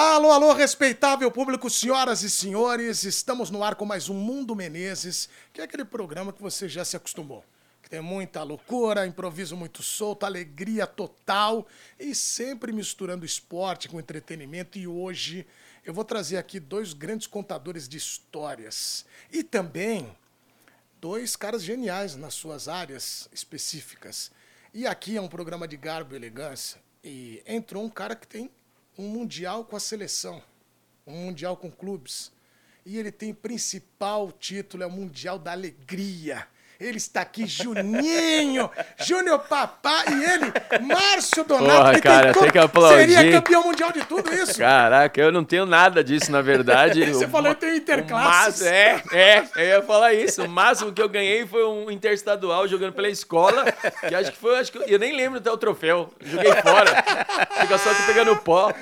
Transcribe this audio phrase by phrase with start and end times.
[0.00, 5.28] Alô, alô, respeitável público, senhoras e senhores, estamos no ar com mais um Mundo Menezes,
[5.52, 7.44] que é aquele programa que você já se acostumou.
[7.82, 11.66] Que tem muita loucura, improviso muito solto, alegria total
[11.98, 14.78] e sempre misturando esporte com entretenimento.
[14.78, 15.44] E hoje
[15.84, 20.16] eu vou trazer aqui dois grandes contadores de histórias e também
[21.00, 24.30] dois caras geniais nas suas áreas específicas.
[24.72, 28.48] E aqui é um programa de garbo e elegância e entrou um cara que tem
[28.98, 30.42] um mundial com a seleção,
[31.06, 32.32] um mundial com clubes.
[32.84, 36.48] E ele tem principal título, é o Mundial da Alegria.
[36.80, 38.70] Ele está aqui, Juninho,
[39.04, 40.52] Júnior Papá e ele,
[40.86, 41.76] Márcio Donato.
[41.76, 42.98] Porra, que cara, tem, tem que aplaudir.
[43.12, 44.58] Seria campeão mundial de tudo isso.
[44.60, 47.04] Caraca, eu não tenho nada disso, na verdade.
[47.12, 48.60] Você O- falou que tem interclasses.
[48.62, 50.44] mas- É, é, eu ia falar isso.
[50.44, 53.64] O máximo que eu ganhei foi um interestadual jogando pela escola,
[54.08, 56.12] que acho que foi, acho que eu, eu nem lembro até o troféu.
[56.24, 57.04] Joguei fora.
[57.60, 58.72] Fica só pegando pó.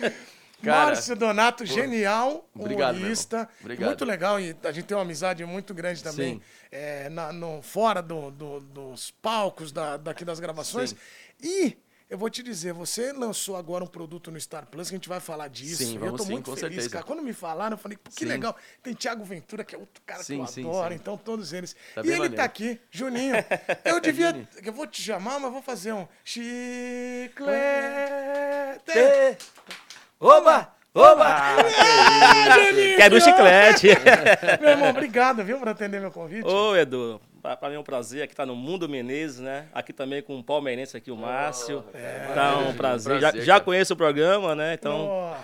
[0.63, 3.49] Cara, Márcio Donato, genial, Obrigado, humorista.
[3.61, 3.87] Obrigado.
[3.89, 6.43] Muito legal e a gente tem uma amizade muito grande também Sim.
[6.73, 10.95] é, na- no, fora do- do- dos palcos da, daqui das gravações.
[11.43, 11.77] E
[12.09, 15.09] eu vou te dizer, você lançou agora um produto no Star Plus, que a gente
[15.09, 15.83] vai falar disso.
[15.85, 16.91] Sim, e eu vamos tô sim, muito com feliz, certeza.
[16.91, 17.05] cara.
[17.05, 18.25] Quando me falaram, eu falei, pô, que Sim.
[18.27, 18.57] legal.
[18.83, 20.95] Tem Thiago Ventura, que é outro cara Sim, que eu sim, adoro, sim.
[21.01, 21.77] então todos eles.
[21.95, 22.35] Tá e ele maneiro.
[22.37, 23.35] tá aqui, Juninho.
[23.85, 24.49] Eu devia.
[24.65, 27.57] Eu vou te chamar, mas vou fazer um chiclete.
[30.19, 30.73] Oba!
[30.95, 31.57] Oba!
[32.97, 33.89] Quer do chiclete?
[34.61, 36.49] Meu irmão, obrigado, viu, por atender meu convite.
[36.49, 39.69] Ô, Edu, pra, pra mim é um prazer aqui estar no Mundo Menezes, né?
[39.75, 41.85] Aqui também com o palmeirense aqui, o Márcio.
[42.31, 43.21] então, um prazer.
[43.21, 43.65] Já, prazer, já cara.
[43.65, 44.73] conheço o programa, né?
[44.73, 45.37] Então,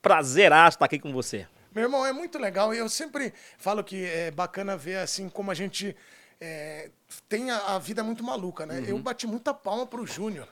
[0.00, 1.44] prazeraço estar aqui com você.
[1.74, 2.72] Meu irmão, é muito legal.
[2.72, 5.96] E eu sempre falo que é bacana ver assim como a gente
[6.40, 6.88] é,
[7.28, 8.78] tem a, a vida muito maluca, né?
[8.78, 8.86] Uhum.
[8.86, 10.46] Eu bati muita palma pro Júnior.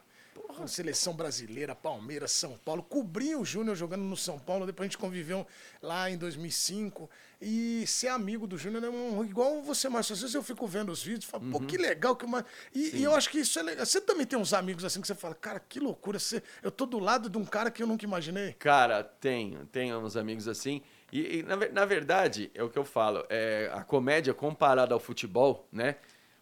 [0.66, 2.82] Seleção brasileira, Palmeiras, São Paulo.
[2.82, 4.66] Cobri o Júnior jogando no São Paulo.
[4.66, 5.46] Depois a gente conviveu
[5.80, 7.08] lá em 2005.
[7.40, 10.14] E ser amigo do Júnior é um, igual você, Márcio.
[10.14, 11.50] Às vezes eu fico vendo os vídeos e falo, Uhum.
[11.52, 12.16] pô, que legal.
[12.16, 12.44] que uma...
[12.74, 13.86] e, e eu acho que isso é legal.
[13.86, 16.18] Você também tem uns amigos assim que você fala, cara, que loucura.
[16.18, 16.42] Você...
[16.62, 18.54] Eu tô do lado de um cara que eu nunca imaginei.
[18.54, 20.82] Cara, tenho, tenho uns amigos assim.
[21.12, 25.00] E, e, na, na verdade, é o que eu falo, é, a comédia comparada ao
[25.00, 25.96] futebol, né?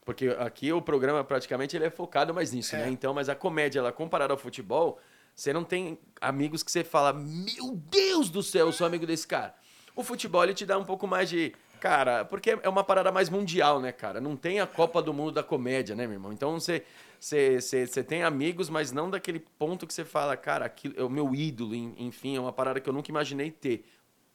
[0.06, 2.78] Porque aqui o programa praticamente ele é focado mais nisso, É.
[2.84, 2.88] né?
[2.90, 4.98] Então, mas a comédia, ela comparada ao futebol,
[5.34, 9.26] você não tem amigos que você fala, meu Deus do céu, eu sou amigo desse
[9.26, 9.52] cara.
[9.96, 11.52] O futebol, ele te dá um pouco mais de...
[11.80, 14.20] Cara, porque é uma parada mais mundial, né, cara?
[14.20, 16.32] Não tem a Copa do Mundo da comédia, né, meu irmão?
[16.32, 16.84] Então você,
[17.20, 21.02] você, você, você tem amigos, mas não daquele ponto que você fala, cara, aquilo é
[21.02, 23.84] o meu ídolo, en- enfim, é uma parada que eu nunca imaginei ter.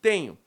[0.01, 0.37] Tenho,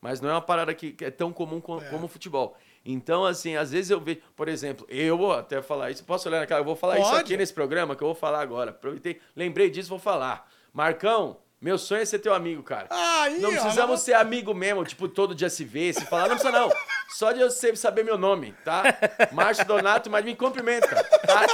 [0.00, 2.56] mas não é uma parada que, que é tão comum co- como o futebol.
[2.84, 6.40] Então, assim, às vezes eu vejo, por exemplo, eu vou até falar isso, posso olhar
[6.40, 7.20] na cara, eu vou falar isso Pode.
[7.22, 8.70] aqui nesse programa que eu vou falar agora.
[8.70, 10.48] Aproveitei, lembrei disso, vou falar.
[10.72, 12.88] Marcão, meu sonho é ser teu amigo, cara.
[12.90, 16.22] Aí, não ó, precisamos não- ser amigo mesmo, tipo, todo dia se ver, se falar,
[16.28, 16.68] não precisa não.
[17.10, 18.82] Só de eu saber meu nome, tá?
[19.30, 20.88] Márcio Donato, mas me cumprimenta,
[21.24, 21.46] tá?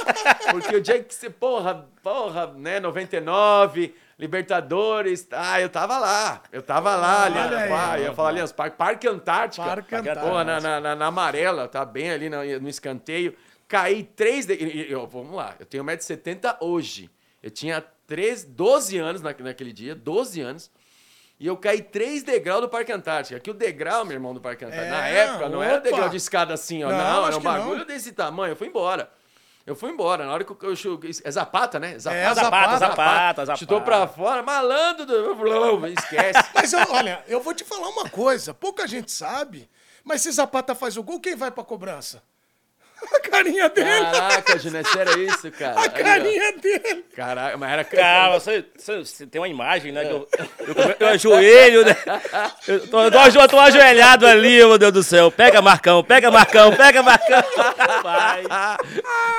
[0.51, 6.61] Porque o dia que você, porra, porra, né, 99, Libertadores, ah, eu tava lá, eu
[6.61, 7.57] tava lá, ali, Olha
[7.93, 8.01] aí.
[8.01, 9.63] eu ia falar Allianz Parque, Parque Antártica.
[9.65, 10.43] Parque Antártica.
[10.43, 13.35] Na, na, na- na amarela, tá bem ali no, no escanteio.
[13.67, 14.45] Caí três.
[14.45, 14.55] De...
[14.91, 17.09] eu- vamos lá, eu tenho 1,70m hoje.
[17.41, 20.69] Eu tinha 13, 12 anos na, naquele dia, 12 anos.
[21.39, 23.37] E eu caí três degraus do Parque Antártica.
[23.37, 24.89] Aqui o degrau, meu irmão, do Parque Antártica.
[24.89, 26.89] na É, época, não era degrau de escada assim, ó.
[26.89, 27.53] Não, Não, era um que não.
[27.53, 28.51] bagulho desse tamanho.
[28.51, 29.09] Eu fui embora.
[29.69, 30.25] Eu fui embora.
[30.25, 31.11] Na hora que eu cheguei.
[31.23, 31.93] É Zapata, né?
[31.93, 32.33] É, Zapata,
[32.79, 33.55] Zapata, Zapata.
[33.59, 35.05] Chutou pra fora, malandro.
[35.05, 35.13] do-
[35.87, 36.39] Esquece.
[36.55, 39.69] Mas eu- olha, eu vou te falar uma coisa, pouca gente sabe,
[40.03, 42.23] mas se Zapata faz o gol, quem vai pra cobrança?
[43.15, 43.87] A carinha dele.
[43.87, 45.79] Caraca, é sério isso, cara?
[45.79, 45.91] a Aí, ó.
[45.91, 47.05] carinha dele.
[47.15, 47.83] Caraca, mas era.
[47.83, 50.03] Calma, você, você- tem uma imagem, né?
[50.05, 50.27] que eu,
[50.59, 51.95] eu, eu ajoelho, né?
[52.67, 55.31] Eu tô, eu tô eu tô ajoelhado ali, meu Deus do céu.
[55.31, 57.41] Pega Marcão, pega Marcão, pega Marcão.
[57.77, 58.45] Rapaz.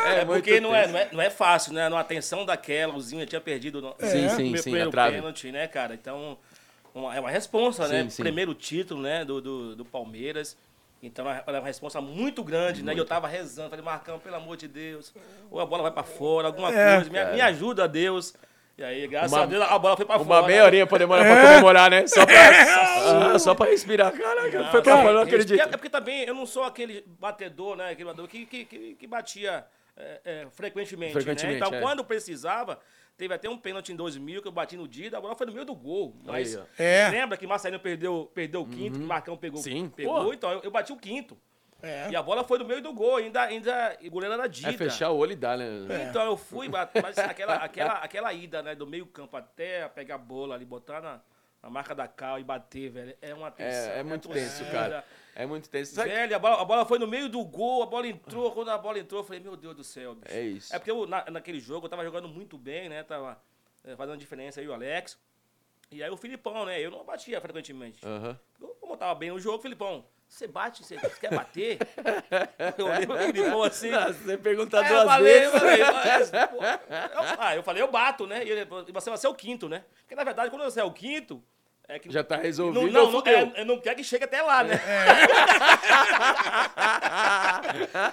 [0.06, 1.88] É, muito porque não é, não, é, não é fácil, né?
[1.88, 5.16] Numa tensão daquela, o Zinho tinha perdido no Sim, no sim, primeiro sim, trave.
[5.16, 5.94] pênalti, né, cara?
[5.94, 6.36] Então,
[6.94, 8.04] uma- é uma responsa, né?
[8.04, 8.22] Sim, sim.
[8.22, 10.56] Primeiro título, né, do, do, do Palmeiras.
[11.02, 12.92] Então, é uma responsa muito grande, né?
[12.94, 15.14] E eu tava rezando, falei, Marcão, pelo amor de Deus,
[15.50, 18.34] ou a bola vai pra fora, alguma É, coisa, me, me ajuda, Deus.
[18.76, 20.46] E aí, graças Uma- a Deus, a bola foi pra Uma fora.
[20.46, 22.06] meia horinha pra demorar pra comemorar, né?
[22.06, 22.34] Só pra,
[23.34, 24.12] Ah, só pra respirar.
[24.12, 25.58] Caraca, foi pra fora, não acredito.
[25.60, 27.90] É porque também eu não sou aquele batedor, né?
[27.90, 29.64] Aquele batedor que, que, que, que batia
[29.96, 31.66] é, é, frequentemente, Frequentemente, né?
[31.66, 31.80] Então, é.
[31.82, 32.78] quando precisava,
[33.20, 35.52] teve até um pênalti em 2000 que eu bati no Dida, a bola foi no
[35.52, 36.16] meio do gol.
[36.24, 36.64] Mas Aí.
[36.78, 37.08] É.
[37.10, 39.62] lembra que Marcelinho perdeu, perdeu o quinto, que o Marcão pegou, Uhum.
[39.62, 40.32] Sim, pegou pô.
[40.32, 41.36] então eu, eu bati o quinto.
[41.82, 42.10] É.
[42.10, 44.70] E a bola foi no meio do gol, ainda, ainda o goleiro era Dida.
[44.70, 46.08] É fechar o olho e dar, né?
[46.08, 50.18] Então eu fui, mas aquela, aquela, aquela ida, né, do meio campo até pegar a
[50.18, 51.20] bola ali, botar na,
[51.62, 53.92] a marca da Cal e bater, velho, é uma tensão.
[53.92, 54.50] É, é muito torcida.
[54.50, 55.04] tenso, cara.
[55.42, 55.94] É muito tenso.
[55.94, 58.52] Sabe- Velho, a bola, a bola foi no meio do gol, a bola entrou.
[58.52, 60.34] Quando a bola entrou, eu falei, meu Deus do céu, bicho.
[60.36, 60.74] É isso.
[60.74, 63.02] É porque eu, na- naquele jogo eu tava jogando muito bem, né?
[63.02, 63.40] Tava
[63.84, 65.18] eh, fazendo diferença aí o Alex.
[65.90, 66.78] E aí o Filipão, né?
[66.80, 68.04] Eu não batia frequentemente.
[68.06, 68.38] Aham.
[68.60, 71.78] Eu, como eu tava bem no jogo, Filipão, você bate, você quer bater?
[72.78, 73.90] eu olhei pro Filipão assim.
[73.90, 75.52] Você pergunta Aí duas falei, vezes.
[75.54, 78.44] eu falei, eu- ah, eu falei, eu bato, né?
[78.44, 79.84] E ele, você vai ser o quinto, né?
[80.02, 81.42] Porque na verdade, quando você é o quinto,
[81.90, 82.10] é que.
[82.10, 82.90] Já tá resolvido.
[82.90, 84.80] não, não, é, não quer que chegue até lá, né?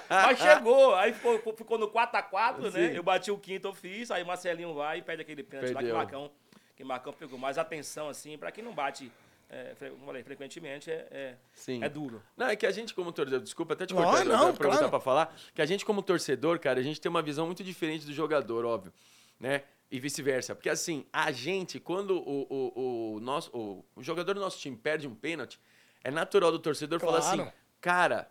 [0.10, 2.98] Mas chegou, aí ficou, ficou no 4x4, né?
[2.98, 5.94] Eu bati o quinto, eu fiz, aí Marcelinho vai e perde aquele pênalti lá que
[5.94, 6.32] Marcão,
[6.76, 7.38] que Marcão pegou.
[7.40, 9.12] Mas atenção, assim, pra quem não bate,
[9.50, 11.84] é, fre- como eu falei, frequentemente, é, é, Sim.
[11.84, 12.22] é duro.
[12.36, 14.90] Não, é que a gente como torcedor, desculpa até te Não, cortar, não, aproveitar claro.
[14.90, 18.06] pra falar, que a gente como torcedor, cara, a gente tem uma visão muito diferente
[18.06, 18.94] do jogador, óbvio,
[19.40, 19.64] né?
[19.90, 20.54] E vice-versa.
[20.54, 24.76] Porque assim, a gente, quando o, o, o, nosso, o, o jogador do nosso time
[24.76, 25.60] perde um pênalti,
[26.04, 27.42] é natural do torcedor falar Claro.
[27.44, 28.30] assim, cara,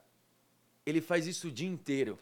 [0.84, 2.18] ele faz isso o dia inteiro.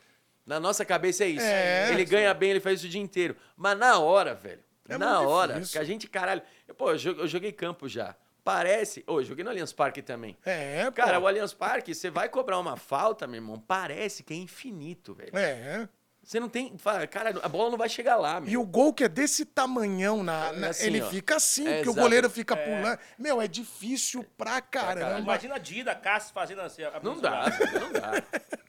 [0.46, 1.44] Na nossa cabeça é isso.
[1.44, 1.90] É.
[1.92, 3.34] ele ganha bem, ele faz isso o dia inteiro.
[3.56, 5.72] Mas na hora, velho, É na hora, difícil.
[5.72, 8.14] que a gente, caralho, eu, pô, eu joguei, campo já.
[8.44, 10.36] Parece, ô, eu joguei no Allianz Parque também.
[10.44, 10.92] É, pô.
[10.92, 15.14] Cara, o Allianz Parque, você vai cobrar uma falta, meu irmão, parece que é infinito,
[15.14, 15.36] velho.
[15.36, 15.88] É.
[16.24, 16.76] Você não tem.
[16.78, 18.50] fala, Cara, a bola não vai chegar lá, meu.
[18.50, 21.08] E o gol que é desse tamanhão, na, na- Assim, ele ó.
[21.10, 22.98] fica assim, É, porque o goleiro fica pulando.
[23.18, 25.00] Meu, é difícil pra caramba.
[25.00, 25.22] caralho.
[25.22, 26.82] Imagina a Dida, Cássio fazendo assim.
[26.82, 27.44] a- Não dá,
[27.80, 28.22] não dá.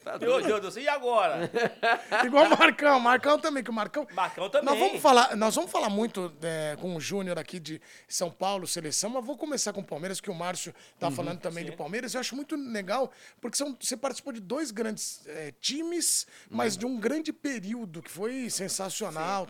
[0.04, 0.40] Tá Meu.
[0.44, 1.50] Deus do céu, e agora?
[2.24, 3.00] Igual o Marcão.
[3.00, 4.06] Marcão também, que o Marcão.
[4.14, 4.70] Marcão também.
[4.70, 8.68] Nós vamos falar, nós vamos falar muito é, com o Júnior aqui de São Paulo,
[8.68, 11.72] seleção, mas vou começar com o Palmeiras, que o Márcio tá Uhum, falando também sim.
[11.72, 12.14] de Palmeiras.
[12.14, 13.12] Eu acho muito legal,
[13.42, 16.58] porque são, você participou de dois grandes é, times, Uhum.
[16.58, 19.48] mas de um grande período, que foi sensacional.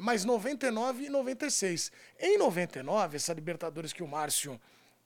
[0.00, 1.90] Mas 99 e 96.
[2.18, 4.60] Em 99, essa Libertadores que o Márcio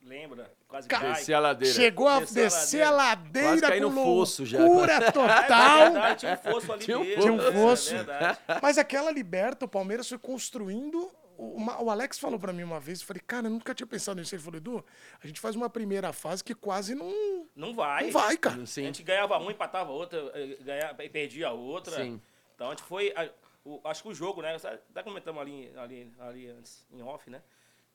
[0.07, 0.53] Lembra?
[0.69, 1.13] Quase Ca- cai.
[1.15, 1.75] Descer a ladeira.
[1.75, 4.59] chegou a a descer a ladeira, Quase caí com no fosso já.
[4.61, 5.93] É total.
[5.93, 7.23] verdade, tinha um fosso ali Tinha um mesmo.
[7.23, 7.91] Tinha um é fosso.
[7.95, 8.39] verdade.
[8.61, 11.11] Mas aquela liberta, o Palmeiras foi construindo.
[11.37, 14.21] O, o Alex falou pra mim uma vez, eu falei, cara, eu nunca tinha pensado
[14.21, 14.35] nisso.
[14.35, 14.85] Ele falou, Edu,
[15.23, 18.05] a gente faz uma primeira fase que quase não, Não vai.
[18.05, 18.63] não vai, cara.
[18.63, 18.85] A Sim.
[18.85, 21.97] gente ganhava uma, empatava outra, eh, ganhava, e perdia a outra.
[21.97, 22.21] Sim.
[22.55, 23.13] Então a gente foi.
[23.17, 23.31] a-
[23.65, 24.55] o- acho que o jogo, né?
[24.57, 27.43] Até comentamos ali, ali, ali antes, em off, né?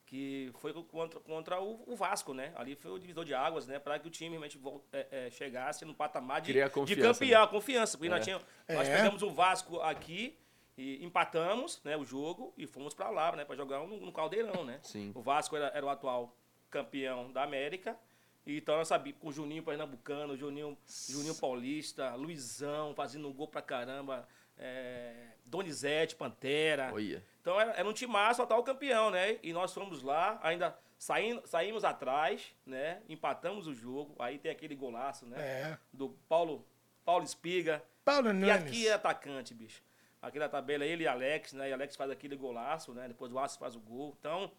[0.04, 2.52] Que foi contra, contra o, o Vasco, né?
[2.56, 3.78] Ali foi o divisor de águas, né?
[3.78, 4.60] Para que o time realmente
[4.92, 7.96] eh, eh, chegasse no patamar de, de confiança, campeão, confiança.
[7.96, 8.24] Porque nós, É.
[8.24, 8.96] tinha, nós É.
[8.96, 10.36] pegamos o Vasco aqui
[10.80, 13.44] e empatamos né, o jogo e fomos para lá, né?
[13.44, 14.80] Para jogar no, no Caldeirão, né?
[14.82, 15.12] Sim.
[15.14, 16.34] O Vasco era, era o atual
[16.70, 17.98] campeão da América.
[18.46, 23.60] E Então nós sabíamos, com o Juninho Pernambucano, Juninho, Juninho Paulista, Luizão fazendo gol pra
[23.60, 26.90] caramba, é, Donizete, Pantera.
[26.94, 27.22] Olha.
[27.42, 29.38] Então era, era um timaço atual campeão, né?
[29.42, 33.02] E nós fomos lá, ainda saímos, saímos atrás, né?
[33.06, 34.14] Empatamos o jogo.
[34.18, 35.36] Aí tem aquele golaço, né?
[35.38, 35.78] É.
[35.92, 36.66] Do Paulo,
[37.04, 37.84] Paulo Espiga.
[38.02, 38.50] Paulo E Nunes.
[38.50, 39.82] aqui é atacante, bicho.
[40.22, 41.70] Aqui na tabela, ele e Alex, né?
[41.70, 43.08] E Alex faz aquele golaço, né?
[43.08, 44.14] Depois o Aço faz o gol.
[44.20, 44.52] Então,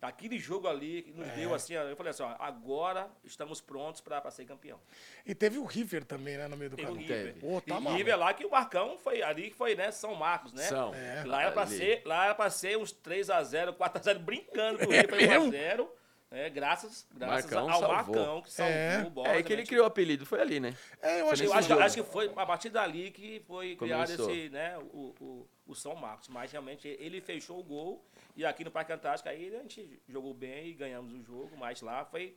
[0.00, 1.32] aquele jogo ali que nos É.
[1.32, 4.78] deu assim, eu falei assim, ó, agora estamos prontos pra, ser campeão.
[5.26, 7.08] E teve o River também, né, no meio do Tem o caminho.
[7.08, 7.34] River.
[7.34, 7.40] Teve.
[7.40, 7.96] Pô, tá e maluco.
[7.96, 9.90] River lá que o Marcão foi ali que foi, né?
[9.90, 10.62] São Marcos, né?
[10.62, 10.94] São.
[10.94, 11.24] É.
[11.26, 11.76] Lá era pra Ali.
[11.76, 15.50] ser, lá era pra ser uns 3x0, 4x0, brincando com o River, foi mesmo?
[15.52, 15.88] 1x0.
[16.30, 17.96] É, graças graças Marcão ao salvou.
[18.16, 19.04] Marcão, que salvou É.
[19.06, 19.28] o bola.
[19.28, 20.76] É, que ele criou o apelido, foi ali, né?
[21.00, 24.10] É, eu acho Eu que acho, acho que foi a partir dali que foi criado
[24.12, 26.28] esse, né, o, o, o São Marcos.
[26.28, 28.04] Mas realmente ele fechou o gol
[28.36, 31.80] e aqui no Parque Antártico aí a gente jogou bem e ganhamos o jogo, mas
[31.80, 32.36] lá foi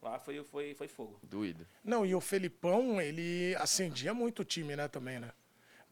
[0.00, 1.18] lá foi foi, foi fogo.
[1.22, 1.66] Doído.
[1.84, 5.30] Não, e o Felipão, ele acendia muito o time, né, também, né?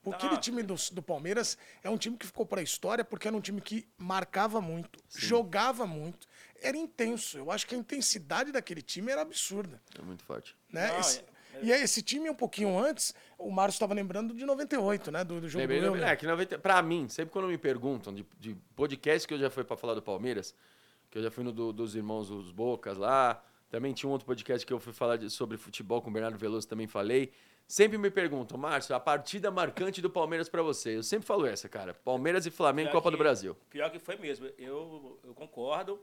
[0.02, 0.26] Porque Ah.
[0.28, 3.40] aquele time do, do Palmeiras é um time que ficou pra história porque era um
[3.40, 6.26] time que marcava muito, jogava muito,
[6.62, 7.38] era intenso.
[7.38, 9.80] Eu acho que a intensidade daquele time era absurda.
[9.98, 10.56] É muito forte.
[10.72, 10.88] Né?
[10.88, 14.44] Não, Esse- é- E aí, esse time, um pouquinho antes, o Márcio estava lembrando de
[14.44, 15.22] 98, né?
[15.22, 16.08] Do, do jogo Lembrei, do Euler.
[16.08, 19.48] é, que 90, pra mim, sempre quando me perguntam de, de podcast que eu já
[19.48, 20.52] fui pra falar do Palmeiras,
[21.10, 24.26] que eu já fui no do- dos irmãos os Bocas lá, também tinha um outro
[24.26, 27.32] podcast que eu fui falar de- sobre futebol com o Bernardo Veloso, também falei.
[27.68, 30.96] Sempre me perguntam, Márcio, a partida marcante do Palmeiras pra você.
[30.96, 31.94] Eu sempre falo essa, cara.
[31.94, 33.56] Palmeiras e Flamengo, Pior Copa do que- Brasil.
[33.70, 34.46] Pior que foi mesmo.
[34.58, 35.98] Eu, eu concordo.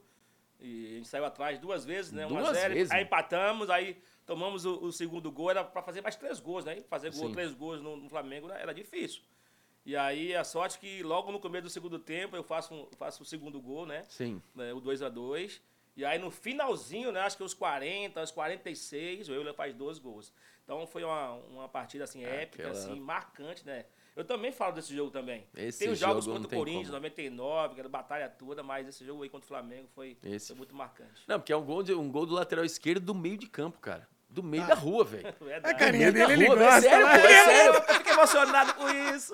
[0.62, 2.26] E a gente saiu atrás duas vezes, né?
[2.28, 2.92] Duas 1 a 0 vezes?
[2.92, 6.82] Aí empatamos, aí tomamos o, o segundo gol, era para fazer mais três gols, né?
[6.90, 7.34] Fazer gol, Sim.
[7.34, 9.22] três gols no, no Flamengo né, era difícil.
[9.84, 13.24] E aí a sorte que logo no começo do segundo tempo eu faço, um- faço
[13.24, 14.04] o segundo gol, né?
[14.08, 14.40] Sim.
[14.54, 15.60] né, o 2 a 2
[15.98, 19.98] E aí no finalzinho, né, acho que os 40, os 46, o Euler faz dois
[19.98, 20.32] gols.
[20.64, 23.86] Então foi uma, uma partida assim, épica, Aquela- assim, marcante, né?
[24.16, 25.48] Eu também falo desse jogo também.
[25.56, 26.98] Esse tem os jogos jogo contra o Corinthians, como.
[27.00, 30.58] 99, que era batalha toda, mas esse jogo aí contra o Flamengo foi, Esse foi
[30.58, 31.24] muito marcante.
[31.28, 33.80] Não, porque é um gol, de- um gol do lateral esquerdo do meio de campo,
[33.80, 34.08] cara.
[34.30, 34.46] Do Ah.
[34.46, 35.28] meio da rua, velho.
[35.42, 35.80] A Verdade.
[35.80, 36.70] carinha dele, ele rua, velho.
[36.72, 36.82] gosta.
[36.90, 37.20] Sério, né?
[37.20, 37.74] pô, é sério.
[37.74, 39.34] Eu fico emocionado com isso.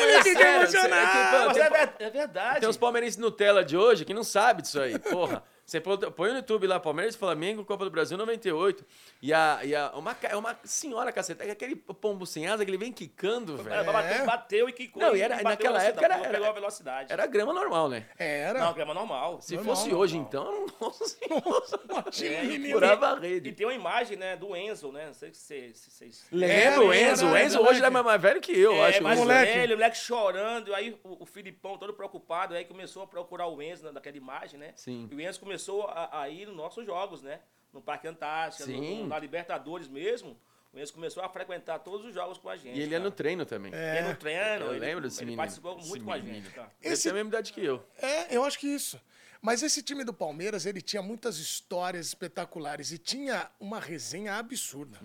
[0.00, 1.46] Ele fica emocionado.
[1.48, 2.60] Mas é, ver- é verdade.
[2.60, 5.42] Tem uns palmeirenses Nutella de hoje que não sabe disso aí, porra.
[5.68, 8.86] Você põe põe no YouTube lá, Palmeiras e Flamengo, Copa do Brasil 98.
[9.20, 12.70] E a, e a uma, é uma senhora caceta, é aquele pombo sem asa que
[12.70, 13.92] ele vem quicando, É, velho.
[13.92, 15.02] bateu, bateu e quicou.
[15.02, 17.12] Não, e era- bateu naquela velocidade, época era- era- Pegou a velocidade.
[17.12, 18.06] Era grama normal, né?
[18.18, 18.60] Era.
[18.60, 19.42] Não, grama normal.
[19.42, 20.02] Se Normal, fosse normal.
[20.04, 22.10] hoje, então, nossa senhora.
[22.12, 23.52] Tinha um É, e Furava a E rede.
[23.52, 25.08] tem uma imagem, né, do Enzo, né?
[25.08, 26.24] Não sei se vocês...
[26.32, 27.26] Lembro, o Enzo.
[27.26, 29.02] O Enzo hoje é mais velho que eu, é, acho.
[29.02, 29.30] mais o Enzo.
[29.32, 29.52] moleque.
[29.52, 33.60] velho, o moleque chorando, aí o, o Filipão todo preocupado, aí começou a procurar o
[33.60, 34.72] Enzo na- naquela imagem, né?
[34.74, 35.06] Sim.
[35.10, 35.57] E o Enzo começou
[35.88, 37.40] a, a ir nos nossos jogos, né?
[37.72, 40.38] No Parque Antártica, no- na Libertadores mesmo.
[40.72, 42.78] O Enzo começou a frequentar todos os jogos com a gente.
[42.78, 43.04] E ele é cara.
[43.04, 43.72] no treino também.
[43.74, 43.98] É.
[43.98, 45.38] Ele no treino, Eu ele, lembro desse ele menino.
[45.40, 46.70] participou Esse muito com a gente, cara.
[46.82, 47.82] Ele tem a mesma idade que eu.
[47.96, 49.00] É, eu acho que isso.
[49.40, 54.98] Mas esse time do Palmeiras, ele tinha muitas histórias espetaculares e tinha uma resenha absurda.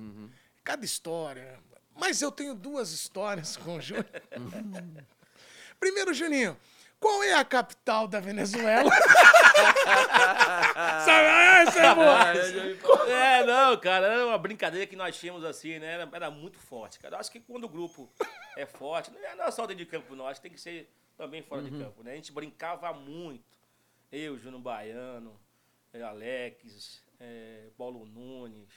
[0.64, 1.60] Cada história.
[1.96, 4.06] Mas eu tenho duas histórias com o Júnior.
[5.80, 6.58] Primeiro, Juninho,
[7.00, 8.90] qual é a capital da Venezuela?
[11.06, 13.10] Sabe, ah, essa é boa.
[13.10, 15.94] É, não, cara, era uma brincadeira que nós tínhamos assim, né?
[15.94, 17.16] Era, era muito forte, cara.
[17.16, 18.12] Eu acho que quando o grupo
[18.58, 20.28] é forte, não é é só dentro de campo, não.
[20.28, 22.14] Acho que tem que ser também fora de campo, né?
[22.14, 23.58] A gente brincava muito.
[24.12, 25.40] Eu, Júnior Baiano,
[25.94, 28.70] eh, Alex, eh, Paulo Nunes.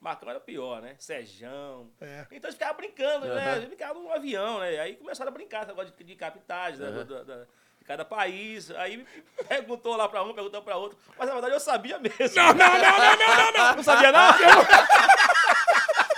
[0.00, 0.96] Marcão era pior, né?
[0.98, 1.90] Sejão.
[2.00, 2.26] É.
[2.30, 3.32] Então a gente ficava brincando, né?
[3.32, 3.60] A Aham.
[3.60, 4.78] gente ficava no avião, né?
[4.78, 6.90] Aí começaram a brincar, esse negócio de, de capitais, né?
[7.04, 7.46] Da-
[7.84, 8.70] de cada país.
[8.72, 9.06] Aí
[9.46, 10.98] perguntou lá pra um, perguntou pra outro.
[11.18, 12.16] Mas na verdade eu sabia mesmo.
[12.34, 13.76] Não, não, não, não, não, não, não.
[13.76, 14.30] Não sabia, não?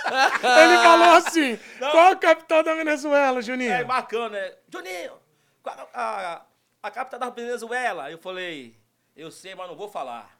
[0.07, 3.73] Ele falou assim: qual a capital da Venezuela, Juninho?
[3.73, 4.55] É, Marcão, né?
[4.71, 5.19] Juninho,
[5.61, 6.41] qual a, a,
[6.83, 8.09] a capital da Venezuela?
[8.09, 8.79] Eu falei,
[9.15, 10.37] eu sei, mas não vou falar.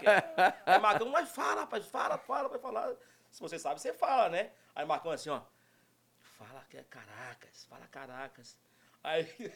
[0.00, 0.54] Quieto.
[0.64, 2.90] Aí Marcão, mas fala, rapaz, fala, fala, vai falar.
[3.30, 4.50] Se você sabe, você fala, né?
[4.74, 5.42] Aí Marcão assim, ó.
[6.38, 8.56] Fala que é Caracas, fala Caracas.
[9.02, 9.50] Aí, é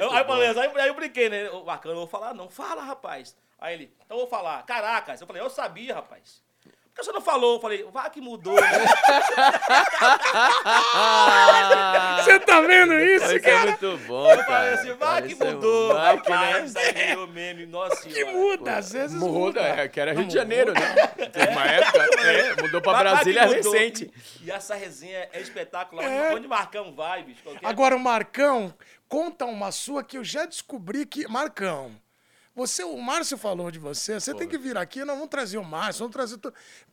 [0.00, 1.50] eu, aí, beleza, aí, aí eu brinquei, né?
[1.50, 2.48] O Marcão, não vou falar, não.
[2.48, 3.36] Fala, rapaz.
[3.58, 5.20] Aí ele, então eu vou falar, Caracas.
[5.20, 6.45] Eu falei, eu sabia, rapaz.
[6.96, 7.56] Que você não falou?
[7.56, 8.70] Eu falei, vá que mudou, né?
[12.24, 13.66] Você tá vendo isso, Isso é cara?
[13.66, 14.74] muito bom, Eu falei cara.
[14.74, 16.36] assim, vai que é mudou, Mike, né?
[16.36, 16.76] rapaz.
[16.76, 18.32] Aí virou meme, nossa Que senhora.
[18.32, 19.38] muda, às vezes muda.
[19.38, 20.94] Muda, é, que era Rio Não, de Janeiro, né?
[21.32, 23.72] Teve uma época, é, mudou pra que Brasília mudou.
[23.72, 24.10] recente.
[24.42, 26.04] E, e essa resenha é espetacular.
[26.04, 26.34] É.
[26.34, 27.42] Onde Marcão vai, bicho?
[27.42, 27.66] Qualquer...
[27.66, 28.72] Agora o Marcão
[29.08, 31.28] conta uma sua que eu já descobri que.
[31.28, 31.92] Marcão.
[32.56, 35.64] Você, o Márcio falou de você, você tem que vir aqui, nós vamos trazer o
[35.64, 36.38] Márcio, vamos trazer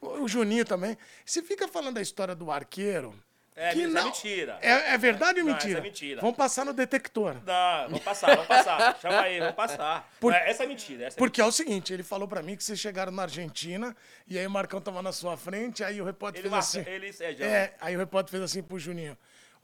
[0.02, 0.98] o Juninho também.
[1.26, 3.18] Você fica falando da história do arqueiro.
[3.56, 4.58] É, que é não- mentira.
[4.62, 5.74] É, é verdade ou Não, mentira?
[5.74, 6.22] essa é mentira.
[6.22, 7.36] Vamos passar no detector.
[7.46, 8.98] Não, vamos passar, vamos passar.
[9.02, 10.12] Chama aí, vamos passar.
[10.20, 11.06] Por- É, Essa é mentira.
[11.06, 13.96] Essa é Porque é o seguinte, ele falou pra mim que vocês chegaram na Argentina
[14.28, 16.90] e aí o Marcão tava na sua frente, aí o repórter Ele fez marca, assim.
[16.92, 17.46] ele é, já.
[17.46, 19.16] É, aí o repórter fez assim pro Juninho.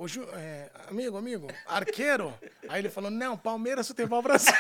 [0.06, 2.34] Ju, é, amigo, amigo, arqueiro?
[2.70, 4.54] aí ele falou, não, Palmeiras, Futebol Brasil.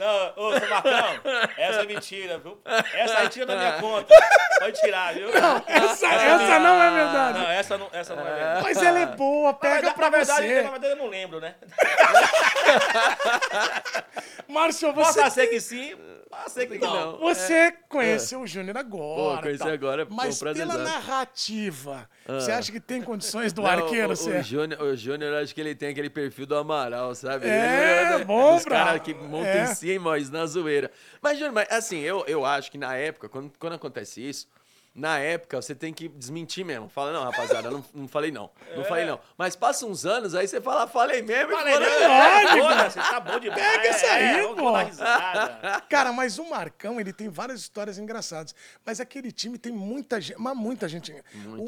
[0.00, 1.20] Não, ô, seu Marcão,
[1.58, 2.58] essa é mentira, viu?
[2.94, 4.14] Essa aí tira da minha conta.
[4.58, 5.28] Pode tirar, viu?
[5.28, 7.38] essa, essa não é verdade.
[7.38, 8.62] Não, essa não, essa não é verdade.
[8.62, 10.62] Mas ela é boa, pega verdade, pra na verdade, você.
[10.62, 11.54] na verdade, eu não lembro, né?
[14.48, 15.94] Márcio, você, Possa ser que sim,
[16.28, 17.12] pode ser que não.
[17.12, 17.18] não.
[17.18, 19.36] você conheceu o Júnior agora.
[19.36, 19.68] Pô, conheci tal.
[19.72, 24.42] agora, pô, Mas pela narrativa, você acha que tem condições do Não, arqueiro o, o?
[24.42, 27.46] Júnior, o Júnior, acho que ele tem aquele perfil do Amaral, sabe?
[27.48, 29.62] É, Ele- bom, Os caras que montam É.
[29.64, 30.90] em cima, mas na zoeira.
[31.22, 34.48] Mas, Júnior, mas, assim, eu, eu acho que na época, quando, quando acontece isso,
[34.94, 36.88] na época você tem que desmentir mesmo.
[36.88, 38.50] Fala, não, rapaziada, não, não falei não.
[38.76, 39.20] Não falei não.
[39.38, 41.52] Mas passa uns anos, aí você fala, falei mesmo.
[41.52, 41.86] e Falei, né?
[42.08, 42.68] lógico.
[42.68, 43.62] Foda-se, tá bom demais.
[43.62, 44.76] Pega isso aí, é, pô.
[44.76, 45.80] risada.
[45.88, 48.54] Cara, mas o Marcão, ele tem várias histórias engraçadas.
[48.84, 51.14] Mas aquele time tem muita gente, mas muita gente.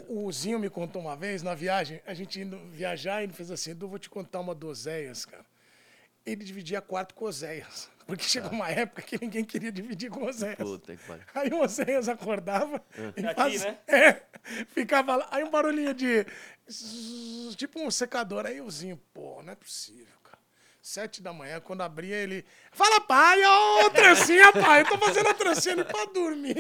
[0.08, 3.50] O, o Zinho me contou uma vez, na viagem, a gente indo viajar, ele fez
[3.50, 5.44] assim, Edu, vou te contar uma do Oséias, cara.
[6.24, 7.90] Ele dividia quarto com o Oséias.
[8.06, 10.56] Porque chegou uma época que ninguém queria dividir com o Oséias.
[10.58, 11.24] Puta que pariu.
[11.34, 12.82] Aí o Oséias acordava
[13.16, 13.78] e Aqui, fazia- né?
[13.86, 14.22] É,
[14.66, 15.28] ficava lá.
[15.30, 16.26] Aí um barulhinho de...
[17.56, 18.44] Tipo um secador.
[18.46, 20.06] Aí o Zinho, pô, não é possível.
[20.82, 22.44] Sete da manhã, quando abria, ele...
[22.72, 24.80] Fala, pai, ô, trancinha, pai.
[24.80, 26.56] Eu tô fazendo a trancinha ali pra dormir.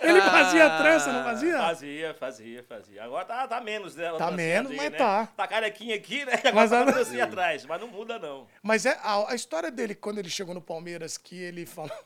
[0.00, 1.56] Ele fazia a trança, não fazia?
[1.56, 3.04] Fazia, fazia, fazia.
[3.04, 4.08] Agora tá, tá menos, né?
[4.08, 4.98] a Tá menos, mas né?
[4.98, 5.26] tá.
[5.26, 6.32] Tá carequinha aqui, né?
[6.42, 8.48] Agora Mas tá a trancinha atrás, mas não muda, não.
[8.60, 11.96] Mas é a, a história dele, quando ele chegou no Palmeiras, que ele falou...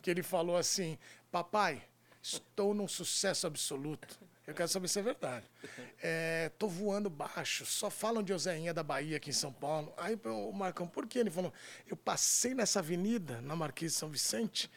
[0.00, 0.98] que ele falou assim:
[1.30, 1.82] Papai,
[2.22, 4.18] estou num sucesso absoluto.
[4.46, 5.46] Eu quero saber se é verdade.
[6.02, 9.92] É, tô voando baixo, só falam de Oseinha da Bahia aqui em São Paulo.
[9.96, 11.20] Aí o Marcão, por quê?
[11.20, 11.52] Ele falou:
[11.86, 14.70] eu passei nessa avenida, na Marquês de São Vicente,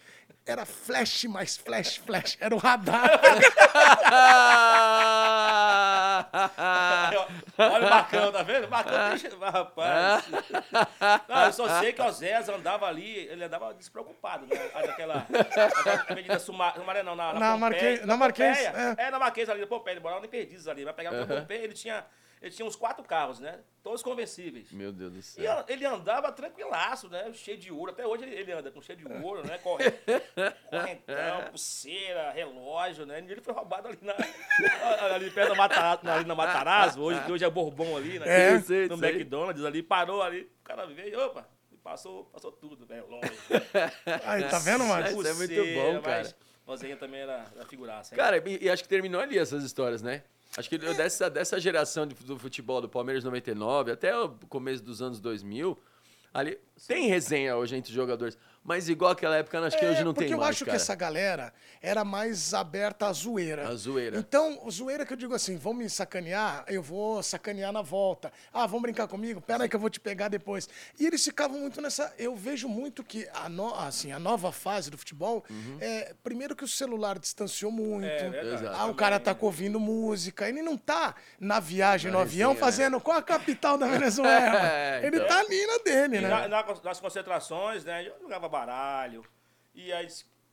[0.46, 3.10] era flash mais flash, flash, era o radar.
[7.58, 8.70] Olha o Marcão, tá vendo?
[8.70, 9.30] Marcão deixa.
[9.38, 10.24] Rapaz.
[11.28, 14.56] Não, eu só sei que o Zés andava ali, ele andava despreocupado, né?
[14.86, 15.26] Naquela.
[16.10, 18.96] avenida Sumaré, não, na, na, Na Marquês- na Marquês, Pompeia.
[18.98, 19.04] é.
[19.08, 19.12] É.
[19.12, 20.84] na Marquês ali, da Pompeia, ele morava em Perdizes ali.
[20.84, 22.06] Vai pegar o Pompeia, ele tinha,
[22.44, 23.60] ele tinha uns quatro carros, né?
[23.82, 24.72] Todos conversíveis.
[24.72, 25.52] Meu Deus do E céu.
[25.52, 27.32] a- ele andava tranquilaço, né?
[27.34, 27.92] Cheio de ouro.
[27.92, 29.58] Até hoje ele, ele anda com cheio de ouro, né?
[29.60, 29.92] Corre-
[30.70, 33.22] Correntão, pulseira, relógio, né?
[33.26, 34.14] E ele foi roubado ali, na,
[35.16, 38.26] ali perto da Matarazzo, ali na Matarazzo, hoje, hoje é Bourbon ali, né?
[38.56, 39.10] É, sei, no sei.
[39.10, 43.32] McDonald's ali, parou ali, o cara veio, opa, e passou, passou tudo, velho, longe.
[44.26, 45.12] Aí, tá vendo, Marcos?
[45.14, 46.18] Isso é muito bom, cara.
[46.24, 46.36] mas
[46.66, 48.14] Rosinha também era, era figuraça.
[48.14, 48.18] hein?
[48.18, 50.24] Cara, e, e acho que terminou ali essas histórias, né?
[50.58, 55.02] Acho que dessa, dessa geração de- do futebol do Palmeiras 99 até o começo dos
[55.02, 55.78] anos 2000,
[56.34, 58.38] ali tem resenha hoje entre jogadores.
[58.64, 60.78] Mas igual aquela época, acho que É, hoje não porque tem eu mais, acho cara.
[60.78, 63.68] que essa galera era mais aberta à zoeira.
[63.68, 64.18] A zoeira.
[64.18, 68.32] Então, zoeira que eu digo assim, vão me sacanear, eu vou sacanear na volta.
[68.54, 69.42] Ah, vão brincar comigo?
[69.42, 70.70] Pera aí que eu vou te pegar depois.
[71.00, 72.14] E eles ficavam muito nessa...
[72.18, 75.78] Eu vejo muito que a, no- assim, a nova fase do futebol, Uhum.
[75.82, 78.06] é, primeiro que o celular distanciou muito.
[78.06, 78.64] É, verdade.
[78.64, 78.78] Exato.
[78.80, 80.48] Ah, o cara tá ouvindo música.
[80.48, 82.72] Ele não tá na viagem no avião resenha, né?
[82.72, 84.24] fazendo qual a capital da Venezuela.
[84.74, 85.28] É, Ele então.
[85.28, 86.30] tá ali na dele, né?
[86.30, 88.08] na- na- nas concentrações, né?
[88.08, 89.26] Eu jogava baralho.
[89.74, 90.08] E aí,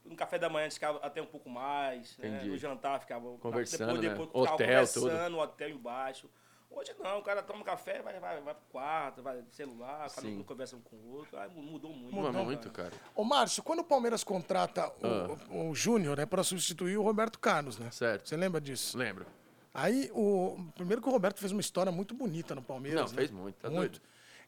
[0.05, 2.17] no café da manhã a gente ficava até um pouco mais.
[2.19, 2.43] Né?
[2.45, 3.37] No jantar ficava.
[3.39, 4.09] Conversando, depois, né?
[4.09, 6.31] depois ficava Hotel, conversando, hotel embaixo.
[6.73, 10.29] Hoje não, o cara toma café, vai, vai, vai pro quarto, vai no celular, cada
[10.29, 11.37] um conversa um com o outro.
[11.37, 12.15] Aí mudou muito.
[12.15, 12.93] Mudou né, muito, cara.
[13.13, 15.69] Ô, Márcio, quando o Palmeiras contrata o, Ah.
[15.69, 17.91] o Júnior, né, para substituir o Roberto Carlos, né?
[17.91, 18.29] Certo.
[18.29, 18.97] Você lembra disso?
[18.97, 19.27] Lembro.
[19.75, 23.01] Aí, o primeiro que o Roberto fez uma história muito bonita no Palmeiras.
[23.01, 23.17] Não, né?
[23.17, 24.01] fez muito, tá doido.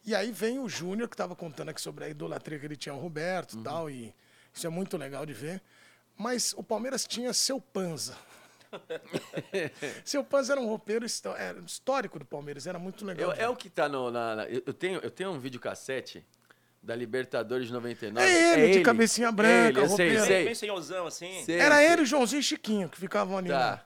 [0.05, 2.93] E aí vem o Júnior, que estava contando aqui sobre a idolatria que ele tinha
[2.93, 3.61] ao Roberto Uhum.
[3.61, 4.15] e tal, e
[4.53, 5.63] isso é muito legal de ver.
[6.17, 8.17] Mas o Palmeiras tinha seu Panza.
[10.05, 13.33] seu Panza era um roupeiro era histórico do Palmeiras, era muito legal.
[13.33, 14.11] Eu- é o que tá no.
[14.11, 16.25] Na, na- eu, tenho, eu tenho um videocassete
[16.83, 18.27] da Libertadores de 99.
[18.27, 20.27] É ele, de cabecinha branca, Ele, eu sei, roupeiro.
[20.27, 20.45] sei.
[20.47, 21.43] Bem senhorzão assim.
[21.45, 21.87] Sei, Era sei.
[21.93, 23.49] ele, o Joãozinho e Chiquinho que ficavam ali.
[23.49, 23.55] né?
[23.55, 23.85] Tá.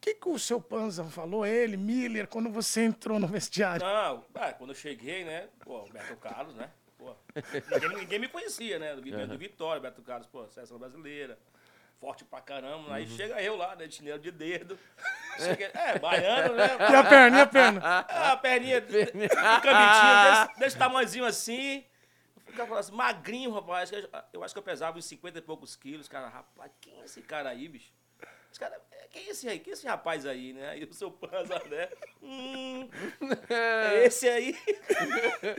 [0.00, 3.84] O que, que o seu Panza falou, ele, Miller, quando você entrou no vestiário?
[3.84, 5.46] Não, ah, quando eu cheguei, né?
[5.62, 6.70] Pô, Beto Carlos, né?
[6.96, 7.14] Pô,
[7.70, 8.94] ninguém, ninguém me conhecia, né?
[8.96, 11.38] Do, do Vitória, Beto Carlos, pô, seleção brasileira.
[12.00, 12.94] Forte pra caramba.
[12.94, 13.86] Aí chega eu lá, né?
[13.86, 14.78] De chinelo de dedo.
[15.38, 16.68] Cheguei, é, baiano, né?
[16.90, 17.80] E a perna, e a perna?
[17.84, 21.84] Ah, a perninha, um camitinho desse, desse tamanhozinho assim.
[22.48, 23.92] O cara falou assim, magrinho, rapaz.
[23.92, 26.08] Eu- Eu acho que eu pesava uns 50 e poucos quilos.
[26.08, 27.92] Cara, rapaz, quem é esse cara aí, bicho?
[28.50, 29.58] Esse cara, quem é esse aí?
[29.58, 30.78] Quem é esse rapaz aí, né?
[30.78, 31.88] E o seu panza, né?
[32.22, 32.88] Hum,
[33.48, 34.56] é esse aí.